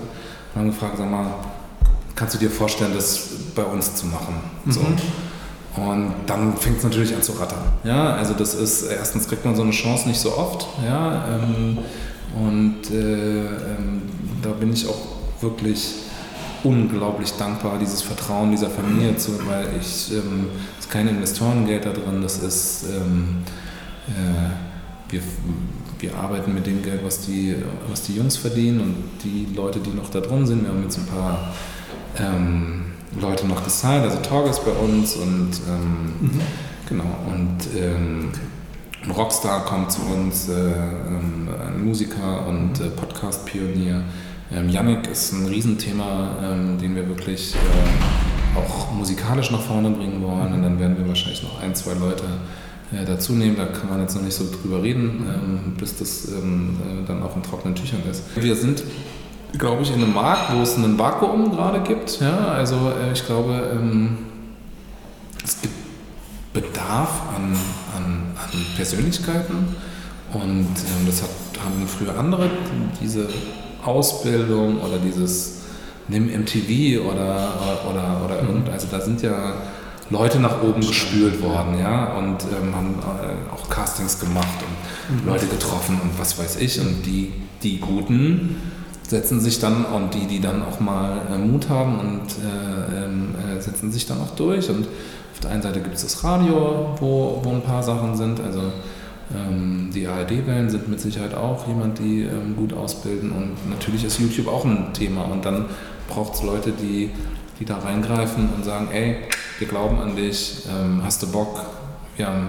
Und 0.54 0.62
haben 0.62 0.68
gefragt, 0.68 0.96
sag 0.98 1.12
mal, 1.12 1.26
kannst 2.22 2.36
du 2.36 2.38
dir 2.38 2.52
vorstellen, 2.52 2.92
das 2.94 3.30
bei 3.56 3.64
uns 3.64 3.96
zu 3.96 4.06
machen? 4.06 4.36
Mhm. 4.66 4.72
So. 4.72 4.82
Und 5.76 6.14
dann 6.28 6.56
fängt 6.56 6.78
es 6.78 6.84
natürlich 6.84 7.16
an 7.16 7.24
zu 7.24 7.32
rattern. 7.32 7.64
Ja, 7.84 8.14
also 8.14 8.36
das 8.36 8.54
ist, 8.54 8.84
erstens 8.84 9.28
kriegt 9.28 9.44
man 9.44 9.56
so 9.56 9.64
eine 9.64 9.72
Chance 9.72 10.08
nicht 10.08 10.20
so 10.20 10.38
oft. 10.38 10.68
Ja, 10.86 11.26
ähm, 11.28 11.80
und 12.40 12.92
äh, 12.92 13.46
ähm, 13.46 14.04
da 14.44 14.50
bin 14.50 14.72
ich 14.72 14.88
auch 14.88 15.02
wirklich 15.42 15.96
unglaublich 16.64 17.32
dankbar, 17.34 17.80
dieses 17.80 18.04
Vertrauen 18.04 18.52
dieser 18.52 18.70
Familie 18.70 19.18
zu, 19.18 19.32
weil 19.48 19.70
ich, 19.82 20.12
ähm, 20.12 20.50
es 20.78 20.86
ist 20.86 20.92
kein 20.92 21.08
Investorengeld 21.08 21.86
da 21.86 21.92
drin, 21.92 22.22
das 22.22 22.38
ist, 22.38 22.84
ähm, 22.84 23.38
äh, 24.10 25.12
wir, 25.12 25.22
wir 25.98 26.16
arbeiten 26.16 26.54
mit 26.54 26.68
dem 26.68 26.84
Geld, 26.84 27.04
was 27.04 27.22
die, 27.26 27.56
was 27.90 28.04
die 28.04 28.14
Jungs 28.14 28.38
verdienen 28.38 28.80
und 28.82 28.96
die 29.24 29.48
Leute, 29.56 29.80
die 29.80 29.90
noch 29.90 30.12
da 30.12 30.20
drin 30.20 30.46
sind. 30.46 30.64
Wir 30.64 30.70
haben 30.70 30.84
jetzt 30.84 31.00
ein 31.00 31.08
paar 31.08 31.52
ähm, 32.20 32.86
Leute 33.20 33.48
noch 33.48 33.64
gesigned, 33.64 34.04
also 34.04 34.18
ist 34.50 34.66
bei 34.66 34.72
uns 34.72 35.16
und 35.16 35.52
ähm, 35.68 36.14
mhm. 36.22 36.42
genau 36.88 37.16
und 37.28 37.58
ähm, 37.78 38.32
ein 39.04 39.12
Rockstar 39.12 39.66
kommt 39.66 39.92
zu 39.92 40.02
uns, 40.02 40.48
äh, 40.48 40.54
ähm, 40.54 41.50
ein 41.68 41.84
Musiker 41.84 42.48
und 42.48 42.80
äh, 42.80 42.90
Podcast-Pionier. 42.90 44.04
Ähm, 44.54 44.70
Yannick 44.70 45.10
ist 45.10 45.34
ein 45.34 45.48
Riesenthema, 45.48 46.38
ähm, 46.44 46.78
den 46.78 46.96
wir 46.96 47.08
wirklich 47.08 47.56
äh, 47.56 48.58
auch 48.60 48.92
musikalisch 48.92 49.50
nach 49.52 49.62
vorne 49.62 49.90
bringen 49.90 50.22
wollen 50.22 50.54
und 50.54 50.62
dann 50.62 50.80
werden 50.80 50.98
wir 50.98 51.08
wahrscheinlich 51.08 51.42
noch 51.42 51.62
ein, 51.62 51.74
zwei 51.74 51.94
Leute 51.94 52.26
äh, 52.92 53.06
dazu 53.06 53.34
nehmen. 53.34 53.56
Da 53.56 53.66
kann 53.66 53.90
man 53.90 54.02
jetzt 54.02 54.16
noch 54.16 54.22
nicht 54.22 54.36
so 54.36 54.46
drüber 54.62 54.84
reden, 54.84 55.26
ähm, 55.28 55.74
bis 55.78 55.98
das 55.98 56.26
äh, 56.26 56.34
dann 57.08 57.24
auch 57.24 57.36
in 57.36 57.44
trockenen 57.44 57.76
Tüchern 57.76 58.02
ist. 58.10 58.24
Wir 58.36 58.56
sind 58.56 58.84
glaube 59.58 59.84
ich, 59.84 59.90
in 59.94 60.02
einem 60.02 60.14
Markt, 60.14 60.54
wo 60.54 60.62
es 60.62 60.76
einen 60.76 60.98
Vakuum 60.98 61.52
gerade 61.52 61.82
gibt. 61.82 62.20
Ja, 62.22 62.48
also 62.50 62.76
äh, 62.76 63.14
ich 63.14 63.26
glaube, 63.26 63.72
ähm, 63.74 64.18
es 65.44 65.62
gibt 65.62 65.74
Bedarf 66.54 67.22
an, 67.36 67.56
an, 67.96 68.36
an 68.36 68.66
Persönlichkeiten 68.76 69.76
und 70.34 70.42
ähm, 70.44 71.06
das 71.06 71.22
hat, 71.22 71.30
haben 71.64 71.88
früher 71.88 72.18
andere, 72.18 72.50
diese 73.02 73.28
Ausbildung 73.84 74.82
oder 74.82 74.98
dieses 74.98 75.62
Nimm 76.08 76.28
MTV 76.28 77.02
oder, 77.06 77.54
oder, 77.90 78.22
oder 78.26 78.42
mhm. 78.42 78.50
irgend, 78.50 78.70
also 78.70 78.88
da 78.92 79.00
sind 79.00 79.22
ja 79.22 79.54
Leute 80.10 80.40
nach 80.40 80.62
oben 80.62 80.82
gespült 80.82 81.42
worden, 81.42 81.80
ja, 81.80 82.14
und 82.18 82.44
ähm, 82.44 82.76
haben 82.76 82.96
äh, 83.00 83.54
auch 83.54 83.70
Castings 83.70 84.20
gemacht 84.20 84.60
und 84.60 85.22
mhm. 85.22 85.28
Leute 85.28 85.48
getroffen 85.48 86.00
und 86.04 86.20
was 86.20 86.38
weiß 86.38 86.58
ich 86.58 86.82
und 86.82 87.06
die, 87.06 87.32
die 87.64 87.80
Guten 87.80 88.58
setzen 89.12 89.42
sich 89.42 89.60
dann 89.60 89.84
und 89.84 90.14
die, 90.14 90.26
die 90.26 90.40
dann 90.40 90.64
auch 90.64 90.80
mal 90.80 91.22
äh, 91.30 91.38
Mut 91.38 91.68
haben 91.68 92.00
und 92.00 92.22
äh, 92.22 93.04
ähm, 93.04 93.36
äh, 93.36 93.62
setzen 93.62 93.92
sich 93.92 94.06
dann 94.06 94.22
auch 94.22 94.34
durch. 94.38 94.70
Und 94.70 94.88
auf 95.34 95.40
der 95.44 95.52
einen 95.52 95.62
Seite 95.62 95.82
gibt 95.82 95.96
es 95.96 96.04
das 96.04 96.24
Radio, 96.24 96.96
wo, 96.98 97.42
wo 97.44 97.50
ein 97.50 97.62
paar 97.62 97.84
Sachen 97.84 98.16
sind. 98.16 98.40
Also 98.40 98.62
ähm, 99.36 99.90
die 99.94 100.08
ARD-Wellen 100.08 100.70
sind 100.70 100.88
mit 100.88 101.02
Sicherheit 101.02 101.34
auch 101.36 101.68
jemand, 101.68 102.00
die 102.00 102.22
ähm, 102.22 102.56
gut 102.56 102.72
ausbilden. 102.72 103.32
Und 103.32 103.70
natürlich 103.70 104.06
ist 104.06 104.18
YouTube 104.18 104.48
auch 104.48 104.64
ein 104.64 104.94
Thema. 104.94 105.24
Und 105.24 105.44
dann 105.44 105.66
braucht 106.08 106.36
es 106.36 106.44
Leute, 106.44 106.72
die, 106.72 107.10
die 107.60 107.66
da 107.66 107.80
reingreifen 107.80 108.48
und 108.56 108.64
sagen, 108.64 108.88
ey, 108.94 109.18
wir 109.60 109.68
glauben 109.68 110.00
an 110.00 110.16
dich, 110.16 110.64
hast 111.04 111.22
du 111.22 111.32
Bock, 111.32 111.66
wir 112.18 112.26
haben 112.26 112.48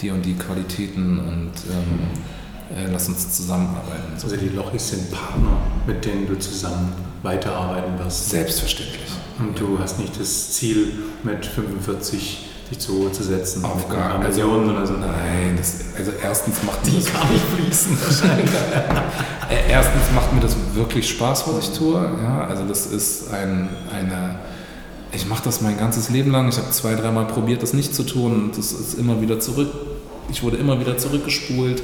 die 0.00 0.10
und 0.10 0.24
die 0.24 0.32
Qualitäten 0.32 1.18
und 1.18 1.52
äh, 2.74 2.90
lass 2.90 3.08
uns 3.08 3.32
zusammenarbeiten. 3.34 4.12
Also 4.14 4.36
die 4.36 4.48
Lochis 4.48 4.88
sind 4.90 5.10
Partner, 5.10 5.58
mit 5.86 6.04
denen 6.04 6.26
du 6.26 6.38
zusammen 6.38 6.92
weiterarbeiten 7.22 7.98
wirst. 7.98 8.30
Selbstverständlich. 8.30 9.10
Und 9.38 9.58
du 9.58 9.78
hast 9.78 9.98
nicht 9.98 10.18
das 10.18 10.52
Ziel, 10.52 10.92
mit 11.22 11.44
45 11.44 12.46
dich 12.70 12.78
zur 12.78 12.96
Ruhe 12.96 13.12
zu 13.12 13.22
setzen. 13.22 13.64
Auf 13.64 13.88
gar 13.88 14.16
einer 14.16 14.24
also, 14.24 14.42
oder 14.42 14.86
so. 14.86 14.94
Nein, 14.94 15.54
das, 15.56 15.84
also 15.96 16.12
erstens 16.22 16.62
macht 16.64 16.84
mir 16.84 16.92
das, 16.92 17.12
gar 17.12 17.30
nicht 17.30 17.44
fließen 17.44 17.98
wahrscheinlich. 18.04 18.50
äh, 19.50 19.70
erstens 19.70 20.02
macht 20.14 20.32
mir 20.32 20.40
das 20.40 20.56
wirklich 20.74 21.08
Spaß, 21.08 21.44
was 21.46 21.68
ich 21.68 21.78
tue. 21.78 21.94
Ja, 22.22 22.46
also 22.48 22.64
das 22.64 22.86
ist 22.86 23.32
ein, 23.32 23.68
eine, 23.92 24.38
ich 25.12 25.26
mache 25.26 25.44
das 25.44 25.60
mein 25.60 25.78
ganzes 25.78 26.10
Leben 26.10 26.30
lang. 26.30 26.48
Ich 26.48 26.56
habe 26.56 26.70
zwei, 26.70 26.94
dreimal 26.94 27.26
probiert, 27.26 27.62
das 27.62 27.72
nicht 27.72 27.94
zu 27.94 28.02
tun 28.02 28.34
und 28.34 28.58
das 28.58 28.72
ist 28.72 28.94
immer 28.94 29.20
wieder 29.20 29.38
zurück. 29.38 29.68
Ich 30.28 30.42
wurde 30.42 30.56
immer 30.56 30.80
wieder 30.80 30.98
zurückgespult, 30.98 31.82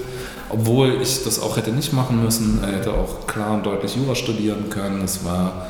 obwohl 0.53 0.99
ich 1.01 1.25
das 1.25 1.41
auch 1.41 1.57
hätte 1.57 1.71
nicht 1.71 1.93
machen 1.93 2.23
müssen. 2.23 2.61
Er 2.63 2.79
hätte 2.79 2.93
auch 2.93 3.27
klar 3.27 3.55
und 3.55 3.67
deutlich 3.67 3.97
Jura 3.97 4.15
studieren 4.15 4.69
können. 4.71 5.03
Es 5.03 5.25
war 5.25 5.67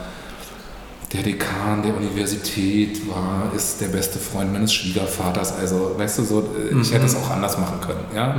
der 1.12 1.22
Dekan 1.22 1.83
der 1.83 1.95
Universität 1.95 3.07
war, 3.09 3.53
ist 3.55 3.80
der 3.80 3.89
beste 3.89 4.18
Freund 4.18 4.53
meines 4.53 4.72
Schwiegervaters. 4.72 5.59
Also, 5.59 5.95
weißt 5.97 6.18
du, 6.18 6.22
so, 6.22 6.41
äh, 6.41 6.80
ich 6.80 6.93
hätte 6.93 7.05
es 7.05 7.14
auch 7.16 7.30
anders 7.30 7.59
machen 7.59 7.80
können. 7.80 8.05
Ja? 8.14 8.35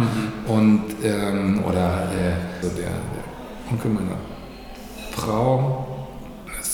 Und, 0.48 0.84
ähm, 1.04 1.64
oder 1.68 2.10
äh, 2.12 2.64
so 2.64 2.70
der, 2.70 2.86
der 2.86 3.72
Onkel 3.72 3.92
meiner 3.92 4.18
Frau, 5.12 5.93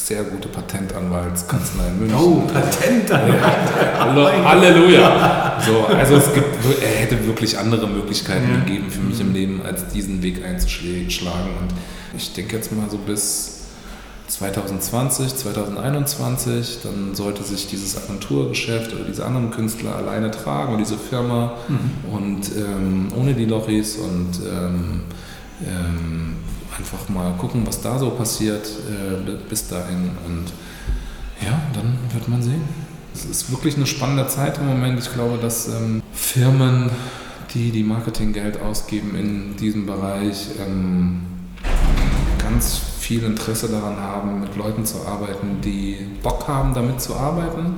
sehr 0.09 0.23
gute 0.23 0.47
Patentanwaltskanzlei 0.49 1.87
in 1.87 1.99
München. 1.99 2.17
Oh, 2.19 2.41
Patent 2.51 3.07
dann. 3.11 3.31
Hallo, 3.99 4.27
Halleluja! 4.43 5.61
So, 5.63 5.85
also 5.85 6.15
es 6.15 6.33
gibt, 6.33 6.47
er 6.81 7.01
hätte 7.01 7.27
wirklich 7.27 7.55
andere 7.59 7.87
Möglichkeiten 7.87 8.49
Ja. 8.51 8.59
gegeben 8.65 8.89
für 8.89 9.01
mich 9.01 9.19
im 9.21 9.33
Leben, 9.33 9.61
als 9.63 9.87
diesen 9.89 10.23
Weg 10.23 10.43
einzuschlagen. 10.43 11.51
Und 11.61 11.73
ich 12.17 12.33
denke 12.33 12.55
jetzt 12.55 12.71
mal 12.71 12.89
so 12.89 12.97
bis 12.97 13.59
2020, 14.29 15.35
2021, 15.35 16.79
dann 16.81 17.13
sollte 17.13 17.43
sich 17.43 17.67
dieses 17.67 17.95
Agenturgeschäft 18.03 18.91
oder 18.95 19.03
diese 19.03 19.23
anderen 19.23 19.51
Künstler 19.51 19.95
alleine 19.95 20.31
tragen 20.31 20.73
und 20.73 20.79
diese 20.79 20.97
Firma 20.97 21.53
und 22.11 22.41
ähm, 22.57 23.09
ohne 23.15 23.35
die 23.35 23.45
Lochis 23.45 23.97
und 23.97 24.39
ähm, 24.43 25.01
ähm, 25.67 26.35
einfach 26.79 27.09
mal 27.09 27.33
gucken, 27.37 27.65
was 27.67 27.81
da 27.81 27.99
so 27.99 28.09
passiert 28.11 28.67
äh, 28.67 29.31
bis 29.49 29.67
dahin 29.67 30.11
und 30.25 30.45
ja, 31.41 31.61
dann 31.73 31.97
wird 32.13 32.27
man 32.27 32.41
sehen. 32.41 32.63
Es 33.13 33.25
ist 33.25 33.51
wirklich 33.51 33.75
eine 33.75 33.85
spannende 33.85 34.27
Zeit 34.27 34.57
im 34.57 34.67
Moment. 34.67 34.99
Ich 34.99 35.13
glaube, 35.13 35.37
dass 35.37 35.67
ähm, 35.67 36.01
Firmen, 36.13 36.89
die 37.53 37.71
die 37.71 37.83
Marketinggeld 37.83 38.61
ausgeben 38.61 39.15
in 39.15 39.57
diesem 39.57 39.85
Bereich, 39.85 40.47
ähm, 40.65 41.21
ganz 42.41 42.81
viel 42.99 43.23
Interesse 43.23 43.69
daran 43.69 43.97
haben, 43.97 44.41
mit 44.41 44.55
Leuten 44.55 44.85
zu 44.85 45.05
arbeiten, 45.05 45.61
die 45.63 45.97
Bock 46.21 46.47
haben, 46.47 46.73
damit 46.73 47.01
zu 47.01 47.15
arbeiten. 47.15 47.73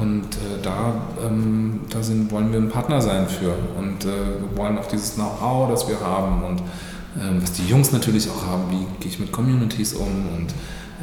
Und 0.00 0.24
äh, 0.36 0.62
da, 0.62 0.94
ähm, 1.26 1.80
da 1.90 2.02
sind, 2.02 2.30
wollen 2.30 2.52
wir 2.52 2.58
ein 2.58 2.68
Partner 2.68 3.00
sein 3.00 3.26
für. 3.28 3.54
Und 3.78 4.04
äh, 4.04 4.08
wir 4.08 4.56
wollen 4.56 4.78
auch 4.78 4.86
dieses 4.86 5.14
Know-how, 5.14 5.70
das 5.70 5.88
wir 5.88 6.00
haben 6.00 6.44
und 6.44 6.62
was 7.40 7.52
die 7.52 7.66
Jungs 7.66 7.92
natürlich 7.92 8.28
auch 8.30 8.46
haben, 8.46 8.64
wie 8.70 8.86
gehe 9.02 9.10
ich 9.12 9.18
mit 9.18 9.32
Communities 9.32 9.92
um 9.94 10.06
und 10.06 10.48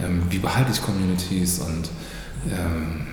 ähm, 0.03 0.23
wie 0.29 0.39
behalte 0.39 0.71
ich 0.71 0.81
Communities 0.81 1.59
und 1.59 1.89
ähm, 2.51 3.05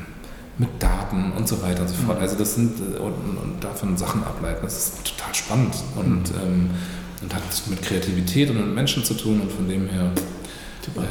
mit 0.59 0.68
Daten 0.82 1.32
und 1.36 1.47
so 1.47 1.62
weiter 1.62 1.82
und 1.82 1.88
so 1.88 1.94
fort. 1.94 2.20
Also 2.20 2.36
das 2.36 2.55
sind 2.55 2.78
äh, 2.80 2.99
und, 2.99 3.12
und 3.12 3.62
davon 3.62 3.97
Sachen 3.97 4.24
ableiten, 4.24 4.61
das 4.62 4.76
ist 4.78 5.05
total 5.05 5.34
spannend 5.34 5.74
und, 5.97 6.30
ähm, 6.42 6.70
und 7.22 7.34
hat 7.34 7.42
mit 7.68 7.82
Kreativität 7.82 8.51
und 8.51 8.57
mit 8.57 8.74
Menschen 8.74 9.05
zu 9.05 9.14
tun 9.14 9.40
und 9.40 9.53
von 9.53 9.68
dem 9.68 9.88
her 9.88 10.12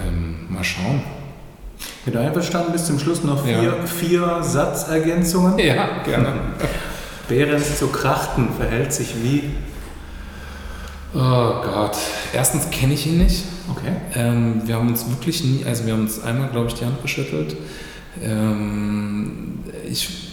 ähm, 0.08 0.48
mal 0.50 0.64
schauen. 0.64 1.02
Du 2.06 2.20
einverstanden 2.20 2.72
bist, 2.72 2.86
zum 2.88 3.00
Schluss 3.00 3.24
noch 3.24 3.44
vier, 3.44 3.64
Ja. 3.64 3.86
vier 3.86 4.44
Satzergänzungen. 4.44 5.58
Ja, 5.60 6.04
gerne. 6.04 6.34
Behrens 7.28 7.80
zu 7.80 7.88
Krachten 7.88 8.50
verhält 8.58 8.94
sich 8.94 9.16
wie. 9.22 9.44
Oh 11.16 11.62
Gott. 11.64 11.98
Erstens 12.34 12.70
kenne 12.72 12.94
ich 12.94 13.08
ihn 13.08 13.18
nicht. 13.20 13.46
Okay. 13.72 13.94
Ähm, 14.16 14.62
wir 14.66 14.76
haben 14.76 14.90
uns 14.90 15.10
wirklich 15.10 15.44
nie, 15.44 15.64
also 15.66 15.86
wir 15.86 15.94
haben 15.94 16.02
uns 16.02 16.22
einmal, 16.22 16.50
glaube 16.50 16.68
ich, 16.68 16.74
die 16.76 16.86
Hand 16.86 17.02
geschüttelt. 17.02 17.56
Ähm, 18.22 19.60
ich, 19.90 20.30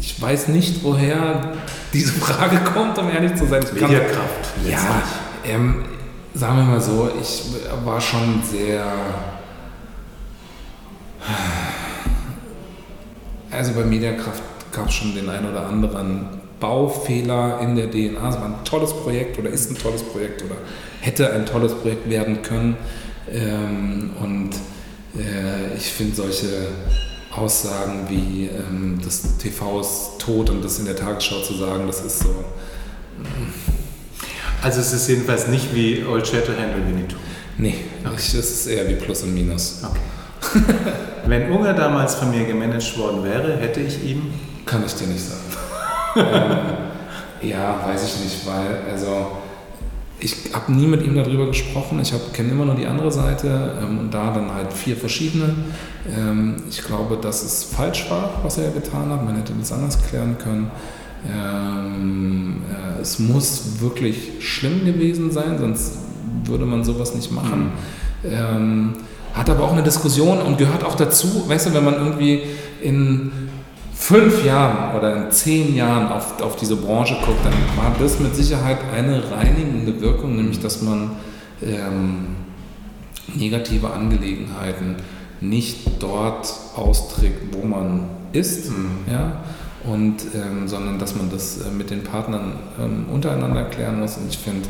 ich 0.00 0.20
weiß 0.20 0.48
nicht, 0.48 0.82
woher 0.82 1.52
diese 1.92 2.12
Frage 2.12 2.56
kommt, 2.74 2.98
um 2.98 3.10
ehrlich 3.10 3.34
zu 3.34 3.46
sein. 3.46 3.62
Ich 3.62 3.78
kann- 3.78 3.90
Mediakraft. 3.90 4.50
Ja, 4.68 5.02
ähm, 5.44 5.84
sagen 6.34 6.56
wir 6.56 6.64
mal 6.64 6.80
so, 6.80 7.10
ich 7.20 7.42
war 7.84 8.00
schon 8.00 8.42
sehr. 8.42 8.84
Also 13.50 13.72
bei 13.74 13.84
Mediakraft 13.84 14.42
gab 14.72 14.88
es 14.88 14.94
schon 14.94 15.14
den 15.14 15.28
einen 15.28 15.50
oder 15.50 15.66
anderen 15.66 16.26
Baufehler 16.62 17.58
in 17.60 17.74
der 17.74 17.90
DNA. 17.90 18.30
Es 18.30 18.36
war 18.36 18.44
ein 18.44 18.64
tolles 18.64 18.92
Projekt 18.92 19.36
oder 19.38 19.50
ist 19.50 19.68
ein 19.68 19.76
tolles 19.76 20.02
Projekt 20.04 20.44
oder 20.44 20.54
hätte 21.00 21.32
ein 21.32 21.44
tolles 21.44 21.74
Projekt 21.74 22.08
werden 22.08 22.40
können. 22.42 22.76
Ähm, 23.30 24.10
und 24.20 24.50
äh, 25.18 25.76
ich 25.76 25.86
finde 25.86 26.14
solche 26.14 26.68
Aussagen 27.34 28.06
wie 28.08 28.48
ähm, 28.48 29.00
das 29.04 29.38
TV 29.38 29.80
ist 29.80 30.18
tot 30.18 30.50
und 30.50 30.64
das 30.64 30.78
in 30.78 30.84
der 30.84 30.94
Tagesschau 30.94 31.40
zu 31.40 31.54
sagen, 31.54 31.86
das 31.88 32.04
ist 32.04 32.20
so. 32.20 32.44
Also 34.62 34.80
es 34.80 34.92
ist 34.92 35.08
jedenfalls 35.08 35.48
nicht 35.48 35.74
wie 35.74 36.04
Old 36.04 36.26
Shatterhand 36.26 36.76
und 36.76 36.86
Winnetou. 36.86 37.16
Nee, 37.58 37.74
ich, 38.16 38.32
das 38.32 38.34
ist 38.34 38.66
eher 38.68 38.88
wie 38.88 38.94
Plus 38.94 39.24
und 39.24 39.34
Minus. 39.34 39.82
Okay. 39.82 40.60
Wenn 41.26 41.50
Unger 41.50 41.72
damals 41.72 42.14
von 42.14 42.30
mir 42.30 42.44
gemanagt 42.44 42.96
worden 42.96 43.24
wäre, 43.24 43.56
hätte 43.56 43.80
ich 43.80 44.04
ihm. 44.04 44.30
Kann 44.64 44.84
ich 44.86 44.94
dir 44.94 45.08
nicht 45.08 45.24
sagen. 45.24 45.41
Ähm, 46.16 46.56
ja, 47.42 47.80
weiß 47.86 48.04
ich 48.04 48.24
nicht, 48.24 48.46
weil, 48.46 48.92
also, 48.92 49.26
ich 50.20 50.54
habe 50.54 50.72
nie 50.72 50.86
mit 50.86 51.02
ihm 51.02 51.16
darüber 51.16 51.46
gesprochen. 51.46 51.98
Ich 52.00 52.14
kenne 52.32 52.52
immer 52.52 52.64
nur 52.64 52.76
die 52.76 52.86
andere 52.86 53.10
Seite 53.10 53.74
ähm, 53.82 53.98
und 53.98 54.14
da 54.14 54.32
dann 54.32 54.54
halt 54.54 54.72
vier 54.72 54.96
verschiedene. 54.96 55.54
Ähm, 56.16 56.62
ich 56.68 56.82
glaube, 56.84 57.18
dass 57.20 57.42
es 57.42 57.64
falsch 57.64 58.08
war, 58.08 58.30
was 58.42 58.58
er 58.58 58.70
getan 58.70 59.10
hat. 59.10 59.24
Man 59.24 59.36
hätte 59.36 59.52
das 59.58 59.72
anders 59.72 59.98
klären 60.08 60.38
können. 60.38 60.70
Ähm, 61.28 62.62
äh, 62.70 63.00
es 63.00 63.18
muss 63.18 63.80
wirklich 63.80 64.32
schlimm 64.40 64.84
gewesen 64.84 65.30
sein, 65.30 65.58
sonst 65.58 65.98
würde 66.44 66.66
man 66.66 66.84
sowas 66.84 67.14
nicht 67.14 67.32
machen. 67.32 67.72
Ähm, 68.24 68.94
hat 69.34 69.48
aber 69.50 69.64
auch 69.64 69.72
eine 69.72 69.82
Diskussion 69.82 70.40
und 70.40 70.58
gehört 70.58 70.84
auch 70.84 70.94
dazu, 70.94 71.48
weißt 71.48 71.66
du, 71.66 71.74
wenn 71.74 71.84
man 71.84 71.94
irgendwie 71.94 72.42
in 72.82 73.32
fünf 74.02 74.44
Jahren 74.44 74.96
oder 74.96 75.14
in 75.14 75.30
zehn 75.30 75.76
Jahren 75.76 76.08
auf, 76.08 76.42
auf 76.42 76.56
diese 76.56 76.74
Branche 76.74 77.14
guckt, 77.24 77.44
dann 77.44 77.52
war 77.76 77.94
das 78.00 78.18
mit 78.18 78.34
Sicherheit 78.34 78.78
eine 78.92 79.22
reinigende 79.30 80.00
Wirkung, 80.00 80.34
nämlich 80.34 80.58
dass 80.58 80.82
man 80.82 81.12
ähm, 81.62 82.34
negative 83.32 83.90
Angelegenheiten 83.90 84.96
nicht 85.40 86.02
dort 86.02 86.52
austrägt, 86.74 87.54
wo 87.54 87.64
man 87.64 88.08
ist, 88.32 88.72
ja, 89.10 89.40
und, 89.84 90.16
ähm, 90.34 90.66
sondern 90.66 90.98
dass 90.98 91.14
man 91.14 91.30
das 91.30 91.58
äh, 91.58 91.70
mit 91.70 91.90
den 91.90 92.02
Partnern 92.02 92.54
ähm, 92.80 93.06
untereinander 93.12 93.64
klären 93.64 94.00
muss. 94.00 94.16
Und 94.16 94.28
ich 94.28 94.38
finde, 94.38 94.68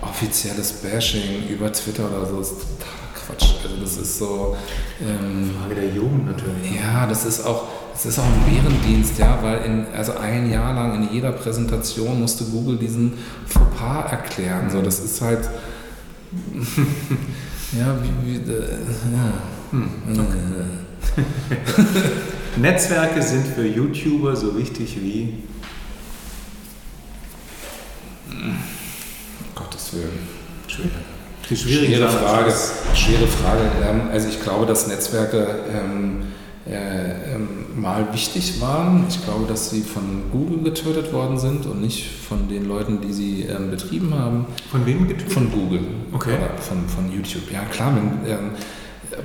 offizielles 0.00 0.72
Bashing 0.72 1.46
über 1.48 1.70
Twitter 1.72 2.04
oder 2.06 2.26
so 2.26 2.40
ist 2.40 2.50
totaler 2.50 3.12
Quatsch. 3.14 3.54
Also 3.64 3.76
das 3.80 3.96
ist 3.96 4.18
so... 4.18 4.56
Ähm, 5.00 5.50
Frage 5.60 5.74
der 5.74 5.88
Jugend 5.88 6.26
natürlich. 6.26 6.74
ja, 6.74 7.06
das 7.06 7.24
ist 7.24 7.46
auch, 7.46 7.64
das 7.92 8.06
ist 8.06 8.18
auch 8.18 8.24
ein 8.24 8.42
Bärendienst, 8.46 9.18
ja, 9.18 9.38
weil 9.42 9.58
in, 9.64 9.86
also 9.94 10.16
ein 10.16 10.50
Jahr 10.50 10.72
lang 10.74 10.94
in 10.94 11.12
jeder 11.12 11.32
Präsentation 11.32 12.20
musste 12.20 12.44
Google 12.44 12.76
diesen 12.76 13.12
Fauxpas 13.46 14.10
erklären. 14.10 14.70
So, 14.70 14.82
das 14.82 15.00
ist 15.00 15.20
halt. 15.20 15.40
ja, 17.78 17.96
wie. 18.02 18.10
wie 18.26 18.36
äh, 18.36 18.78
ja. 19.12 19.32
Netzwerke 22.56 23.22
sind 23.22 23.46
für 23.46 23.66
YouTuber 23.66 24.36
so 24.36 24.56
wichtig 24.56 24.96
wie. 25.00 25.34
Gottes 29.54 29.92
Willen. 29.94 30.18
Schwer. 30.66 30.86
Die 31.48 31.56
schwierige 31.56 31.96
Schwere 31.96 32.10
Sache. 32.10 32.24
Frage. 32.24 32.52
Schwere 32.94 33.26
Frage. 33.26 33.62
Ähm, 33.84 34.02
Also 34.12 34.28
ich 34.28 34.40
glaube, 34.40 34.66
dass 34.66 34.86
Netzwerke 34.86 35.64
ähm, 35.72 36.22
äh, 36.68 37.34
ähm, 37.34 37.80
mal 37.80 38.12
wichtig 38.12 38.60
waren. 38.60 39.04
Ich 39.08 39.24
glaube, 39.24 39.46
dass 39.48 39.70
sie 39.70 39.80
von 39.80 40.30
Google 40.30 40.62
getötet 40.62 41.12
worden 41.12 41.36
sind 41.36 41.66
und 41.66 41.80
nicht 41.80 42.08
von 42.28 42.48
den 42.48 42.66
Leuten, 42.66 43.00
die 43.00 43.12
sie 43.12 43.42
ähm, 43.42 43.70
betrieben 43.70 44.14
haben. 44.14 44.46
Von 44.70 44.86
wem 44.86 45.08
getötet? 45.08 45.32
Von 45.32 45.50
Google. 45.50 45.80
Okay. 46.12 46.36
Oder 46.36 46.56
von, 46.58 46.88
von 46.88 47.12
YouTube. 47.12 47.50
Ja, 47.52 47.64
klar. 47.64 47.92
Wenn, 47.96 48.30
ähm, 48.30 48.50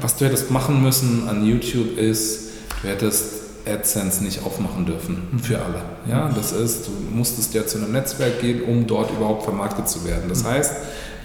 was 0.02 0.16
du 0.16 0.26
hättest 0.26 0.50
machen 0.50 0.82
müssen 0.82 1.30
an 1.30 1.46
YouTube 1.46 1.98
ist, 1.98 2.50
du 2.82 2.88
hättest 2.88 3.34
AdSense 3.68 4.24
nicht 4.24 4.44
aufmachen 4.44 4.86
dürfen 4.86 5.40
für 5.44 5.60
alle. 5.60 5.82
Ja, 6.10 6.30
das 6.34 6.54
ist, 6.54 6.88
du 6.88 6.92
musstest 7.16 7.54
ja 7.54 7.68
zu 7.68 7.78
einem 7.78 7.92
Netzwerk 7.92 8.42
gehen, 8.42 8.64
um 8.64 8.88
dort 8.88 9.12
überhaupt 9.12 9.44
vermarktet 9.44 9.88
zu 9.90 10.06
werden. 10.06 10.24
Das 10.30 10.44
heißt, 10.44 10.74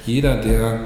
jeder, 0.04 0.36
der 0.36 0.80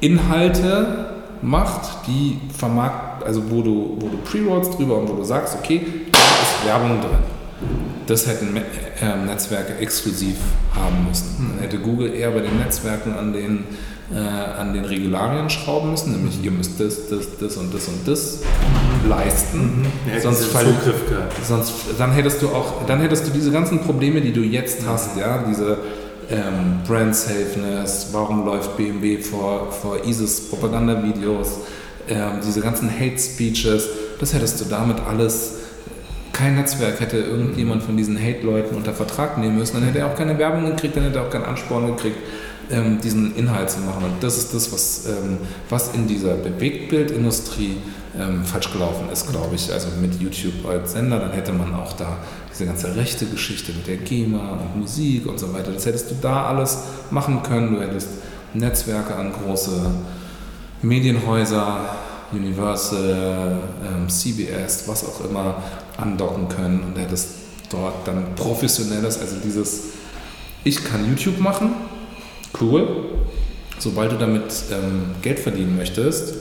Inhalte 0.00 1.16
macht, 1.42 2.06
die 2.06 2.38
vermarktet, 2.56 3.09
also 3.24 3.42
wo 3.50 3.62
du, 3.62 3.96
wo 3.98 4.08
du 4.08 4.16
Pre-Rolls 4.18 4.70
drüber 4.70 4.98
und 4.98 5.08
wo 5.08 5.14
du 5.14 5.24
sagst, 5.24 5.56
okay, 5.58 5.80
da 6.12 6.18
ist 6.18 6.66
Werbung 6.66 7.00
drin. 7.00 7.18
Das 8.06 8.26
hätten 8.26 8.56
äh, 8.56 9.26
Netzwerke 9.26 9.76
exklusiv 9.78 10.36
haben 10.74 11.06
müssen. 11.08 11.52
Dann 11.54 11.62
hätte 11.62 11.78
Google 11.78 12.14
eher 12.14 12.30
bei 12.30 12.40
den 12.40 12.58
Netzwerken 12.58 13.14
an 13.14 13.32
den 13.32 13.64
äh, 14.12 14.16
an 14.18 14.72
den 14.72 14.84
Regularien 14.84 15.48
schrauben 15.50 15.92
müssen, 15.92 16.12
nämlich 16.12 16.42
ihr 16.42 16.50
müsst 16.50 16.80
das, 16.80 17.08
das, 17.08 17.38
das 17.38 17.56
und 17.56 17.72
das 17.72 17.86
und 17.86 18.06
das 18.06 18.40
leisten. 19.08 19.86
Ja, 20.12 20.20
sonst, 20.20 20.46
fall, 20.46 20.64
Zugriff 20.64 21.08
gehabt. 21.08 21.32
sonst 21.44 21.72
dann 21.96 22.12
hättest 22.12 22.42
du 22.42 22.48
auch, 22.48 22.84
dann 22.86 23.00
hättest 23.00 23.26
du 23.28 23.30
diese 23.30 23.52
ganzen 23.52 23.80
Probleme, 23.80 24.20
die 24.20 24.32
du 24.32 24.40
jetzt 24.40 24.80
hast, 24.86 25.16
ja, 25.16 25.44
diese 25.48 25.78
ähm, 26.28 26.80
Brand 26.86 27.14
Safeness, 27.14 28.08
warum 28.12 28.44
läuft 28.44 28.76
BMW 28.76 29.18
vor, 29.18 29.70
vor 29.70 30.04
ISIS 30.04 30.48
Propagandavideos, 30.48 31.48
ähm, 31.48 31.60
diese 32.44 32.60
ganzen 32.60 32.90
Hate 32.90 33.18
Speeches, 33.18 33.88
das 34.18 34.34
hättest 34.34 34.60
du 34.60 34.64
damit 34.64 34.98
alles 35.00 35.60
kein 36.40 36.54
Netzwerk 36.54 37.00
hätte 37.00 37.18
irgendjemand 37.18 37.82
von 37.82 37.98
diesen 37.98 38.18
Hate-Leuten 38.18 38.74
unter 38.74 38.94
Vertrag 38.94 39.36
nehmen 39.36 39.58
müssen, 39.58 39.74
dann 39.74 39.84
hätte 39.84 39.98
er 39.98 40.06
auch 40.06 40.14
keine 40.14 40.38
Werbung 40.38 40.64
gekriegt, 40.64 40.96
dann 40.96 41.04
hätte 41.04 41.18
er 41.18 41.26
auch 41.26 41.30
keinen 41.30 41.44
Ansporn 41.44 41.86
gekriegt, 41.88 42.16
ähm, 42.70 42.98
diesen 43.02 43.36
Inhalt 43.36 43.68
zu 43.68 43.80
machen. 43.80 44.04
Und 44.04 44.22
das 44.22 44.38
ist 44.38 44.54
das, 44.54 44.72
was, 44.72 45.06
ähm, 45.06 45.36
was 45.68 45.94
in 45.94 46.06
dieser 46.06 46.34
Bewegtbildindustrie 46.34 47.76
ähm, 48.18 48.42
falsch 48.44 48.72
gelaufen 48.72 49.10
ist, 49.12 49.30
glaube 49.30 49.54
ich. 49.54 49.70
Also 49.70 49.88
mit 50.00 50.18
YouTube 50.18 50.66
als 50.66 50.92
Sender, 50.92 51.18
dann 51.18 51.32
hätte 51.32 51.52
man 51.52 51.74
auch 51.74 51.92
da 51.92 52.16
diese 52.50 52.64
ganze 52.64 52.96
rechte 52.96 53.26
Geschichte 53.26 53.72
mit 53.72 53.86
der 53.86 53.98
GEMA 53.98 54.52
und 54.52 54.80
Musik 54.80 55.26
und 55.26 55.38
so 55.38 55.52
weiter, 55.52 55.72
das 55.72 55.84
hättest 55.84 56.10
du 56.10 56.14
da 56.22 56.46
alles 56.46 56.78
machen 57.10 57.42
können. 57.42 57.74
Du 57.74 57.82
hättest 57.82 58.08
Netzwerke 58.54 59.14
an 59.14 59.32
große 59.32 59.90
Medienhäuser, 60.82 61.96
Universal, 62.32 63.58
ähm, 63.84 64.08
CBS, 64.08 64.86
was 64.86 65.04
auch 65.04 65.24
immer, 65.28 65.62
andocken 65.96 66.48
können 66.48 66.82
und 66.82 66.98
hättest 66.98 67.30
dort 67.70 68.06
dann 68.06 68.34
professionelles, 68.34 69.20
also 69.20 69.36
dieses, 69.44 69.82
ich 70.64 70.84
kann 70.84 71.08
YouTube 71.08 71.38
machen, 71.38 71.72
cool. 72.60 73.06
Sobald 73.78 74.12
du 74.12 74.16
damit 74.16 74.52
ähm, 74.70 75.06
Geld 75.22 75.38
verdienen 75.38 75.76
möchtest, 75.76 76.34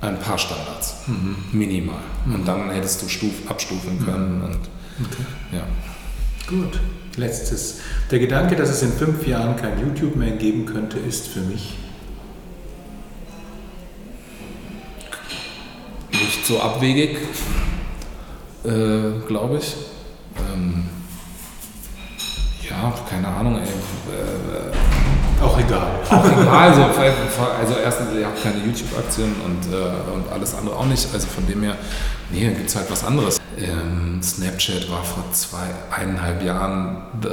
ein 0.00 0.18
paar 0.20 0.38
Standards, 0.38 0.94
minimal. 1.50 2.02
Und 2.26 2.46
dann 2.46 2.70
hättest 2.70 3.02
du 3.02 3.08
Stuf, 3.08 3.32
abstufen 3.48 4.04
können. 4.04 4.42
Und, 4.42 4.58
ja. 5.52 5.66
Gut. 6.46 6.78
Letztes. 7.16 7.80
Der 8.10 8.18
Gedanke, 8.18 8.54
dass 8.54 8.70
es 8.70 8.82
in 8.82 8.92
fünf 8.92 9.26
Jahren 9.26 9.56
kein 9.56 9.80
YouTube 9.80 10.14
mehr 10.14 10.30
geben 10.32 10.66
könnte, 10.66 10.98
ist 10.98 11.26
für 11.26 11.40
mich 11.40 11.76
so 16.50 16.60
abwegig, 16.60 17.16
äh, 18.64 19.26
glaube 19.28 19.58
ich. 19.58 19.76
Ähm, 20.52 20.88
ja, 22.68 22.92
keine 23.08 23.28
Ahnung, 23.28 23.60
ey. 23.60 23.68
Äh, 23.68 25.44
auch 25.44 25.56
egal. 25.58 26.00
auch 26.10 26.24
egal. 26.24 26.74
So, 26.74 26.82
also 26.82 27.74
erstens, 27.82 28.08
ihr 28.18 28.26
habt 28.26 28.42
keine 28.42 28.58
YouTube-Aktien 28.64 29.32
und, 29.44 29.72
äh, 29.72 30.12
und 30.12 30.30
alles 30.32 30.54
andere 30.56 30.74
auch 30.76 30.86
nicht. 30.86 31.06
Also 31.14 31.28
von 31.28 31.46
dem 31.46 31.62
her, 31.62 31.76
nee, 32.32 32.48
gibt 32.48 32.68
es 32.68 32.74
halt 32.74 32.90
was 32.90 33.04
anderes. 33.04 33.40
Ähm, 33.56 34.20
Snapchat 34.20 34.90
war 34.90 35.04
vor 35.04 35.24
zwei, 35.32 35.68
eineinhalb 35.96 36.42
Jahren 36.42 37.02
the 37.22 37.28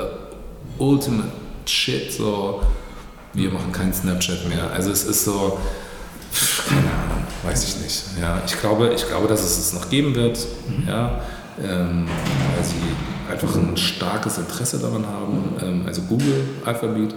ultimate 0.78 1.32
shit. 1.65 2.13
So, 2.13 2.61
wir 3.34 3.49
machen 3.49 3.72
keinen 3.72 3.93
Snapchat 3.93 4.47
mehr. 4.47 4.70
Also 4.72 4.91
es 4.91 5.03
ist 5.03 5.26
so, 5.26 5.59
keine 6.67 6.81
Ahnung, 6.81 7.23
weiß 7.43 7.63
ich 7.63 7.81
nicht. 7.83 8.03
Ja, 8.19 8.41
ich 8.45 8.59
glaube, 8.59 8.93
ich 8.95 9.07
glaube, 9.07 9.27
dass 9.27 9.41
es 9.43 9.57
es 9.57 9.73
noch 9.73 9.89
geben 9.89 10.15
wird. 10.15 10.39
Ja, 10.88 11.21
ähm, 11.61 12.07
weil 12.55 12.63
sie 12.63 13.31
einfach 13.31 13.55
ein 13.55 13.75
starkes 13.77 14.38
Interesse 14.38 14.79
daran 14.79 15.05
haben. 15.05 15.55
Ähm, 15.61 15.83
also 15.85 16.01
Google, 16.03 16.43
Alphabet. 16.65 17.13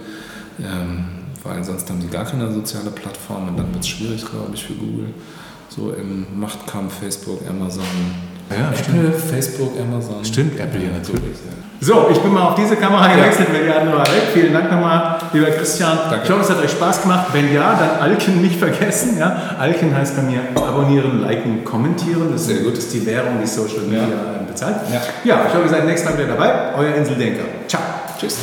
Ähm, 0.59 1.05
weil 1.43 1.63
sonst 1.63 1.89
haben 1.89 1.99
die 1.99 2.07
gar 2.07 2.25
keine 2.25 2.51
soziale 2.51 2.91
Plattform 2.91 3.49
und 3.49 3.57
dann 3.57 3.73
wird 3.73 3.83
es 3.83 3.89
schwierig, 3.89 4.23
glaube 4.25 4.51
ich, 4.53 4.63
für 4.63 4.73
Google. 4.73 5.13
So 5.69 5.91
im 5.91 6.39
Machtkampf 6.39 6.99
Facebook, 6.99 7.39
Amazon. 7.49 7.83
Ja, 8.57 8.69
Apple, 8.69 9.11
Facebook, 9.13 9.73
Amazon. 9.79 10.23
Stimmt, 10.25 10.59
Apple, 10.59 10.81
ja, 10.81 10.89
natürlich. 10.91 11.37
So, 11.83 12.09
ich 12.11 12.19
bin 12.19 12.31
mal 12.31 12.49
auf 12.49 12.55
diese 12.55 12.75
Kamera 12.75 13.07
gewechselt, 13.07 13.47
wenn 13.51 13.65
die 13.65 13.71
andere 13.71 14.01
weg. 14.01 14.23
Vielen 14.33 14.53
Dank 14.53 14.71
nochmal, 14.71 15.17
lieber 15.33 15.47
Christian. 15.47 15.97
Danke. 16.11 16.25
Ich 16.25 16.29
hoffe, 16.31 16.41
es 16.41 16.49
hat 16.51 16.59
euch 16.63 16.69
Spaß 16.69 17.01
gemacht. 17.01 17.27
Wenn 17.33 17.51
ja, 17.51 17.73
dann 17.73 17.99
Alken 18.07 18.39
nicht 18.41 18.59
vergessen. 18.59 19.17
Ja? 19.17 19.55
Alken 19.57 19.95
heißt 19.97 20.15
bei 20.15 20.21
mir 20.21 20.41
abonnieren, 20.55 21.21
liken, 21.21 21.63
kommentieren. 21.65 22.29
Das 22.31 22.45
Sehr 22.45 22.57
gut. 22.57 22.77
ist 22.77 22.93
die 22.93 23.03
Währung, 23.03 23.39
die 23.41 23.47
Social 23.47 23.81
Media 23.89 24.01
Ja. 24.03 24.43
bezahlt. 24.47 24.75
Ja. 24.91 25.01
ja, 25.23 25.45
ich 25.47 25.53
hoffe, 25.55 25.63
ihr 25.63 25.69
seid 25.69 25.85
nächstes 25.87 26.11
Mal 26.11 26.19
wieder 26.19 26.33
dabei. 26.35 26.75
Euer 26.77 26.93
Inseldenker. 26.95 27.45
Ciao. 27.67 27.81
Tschüss. 28.19 28.37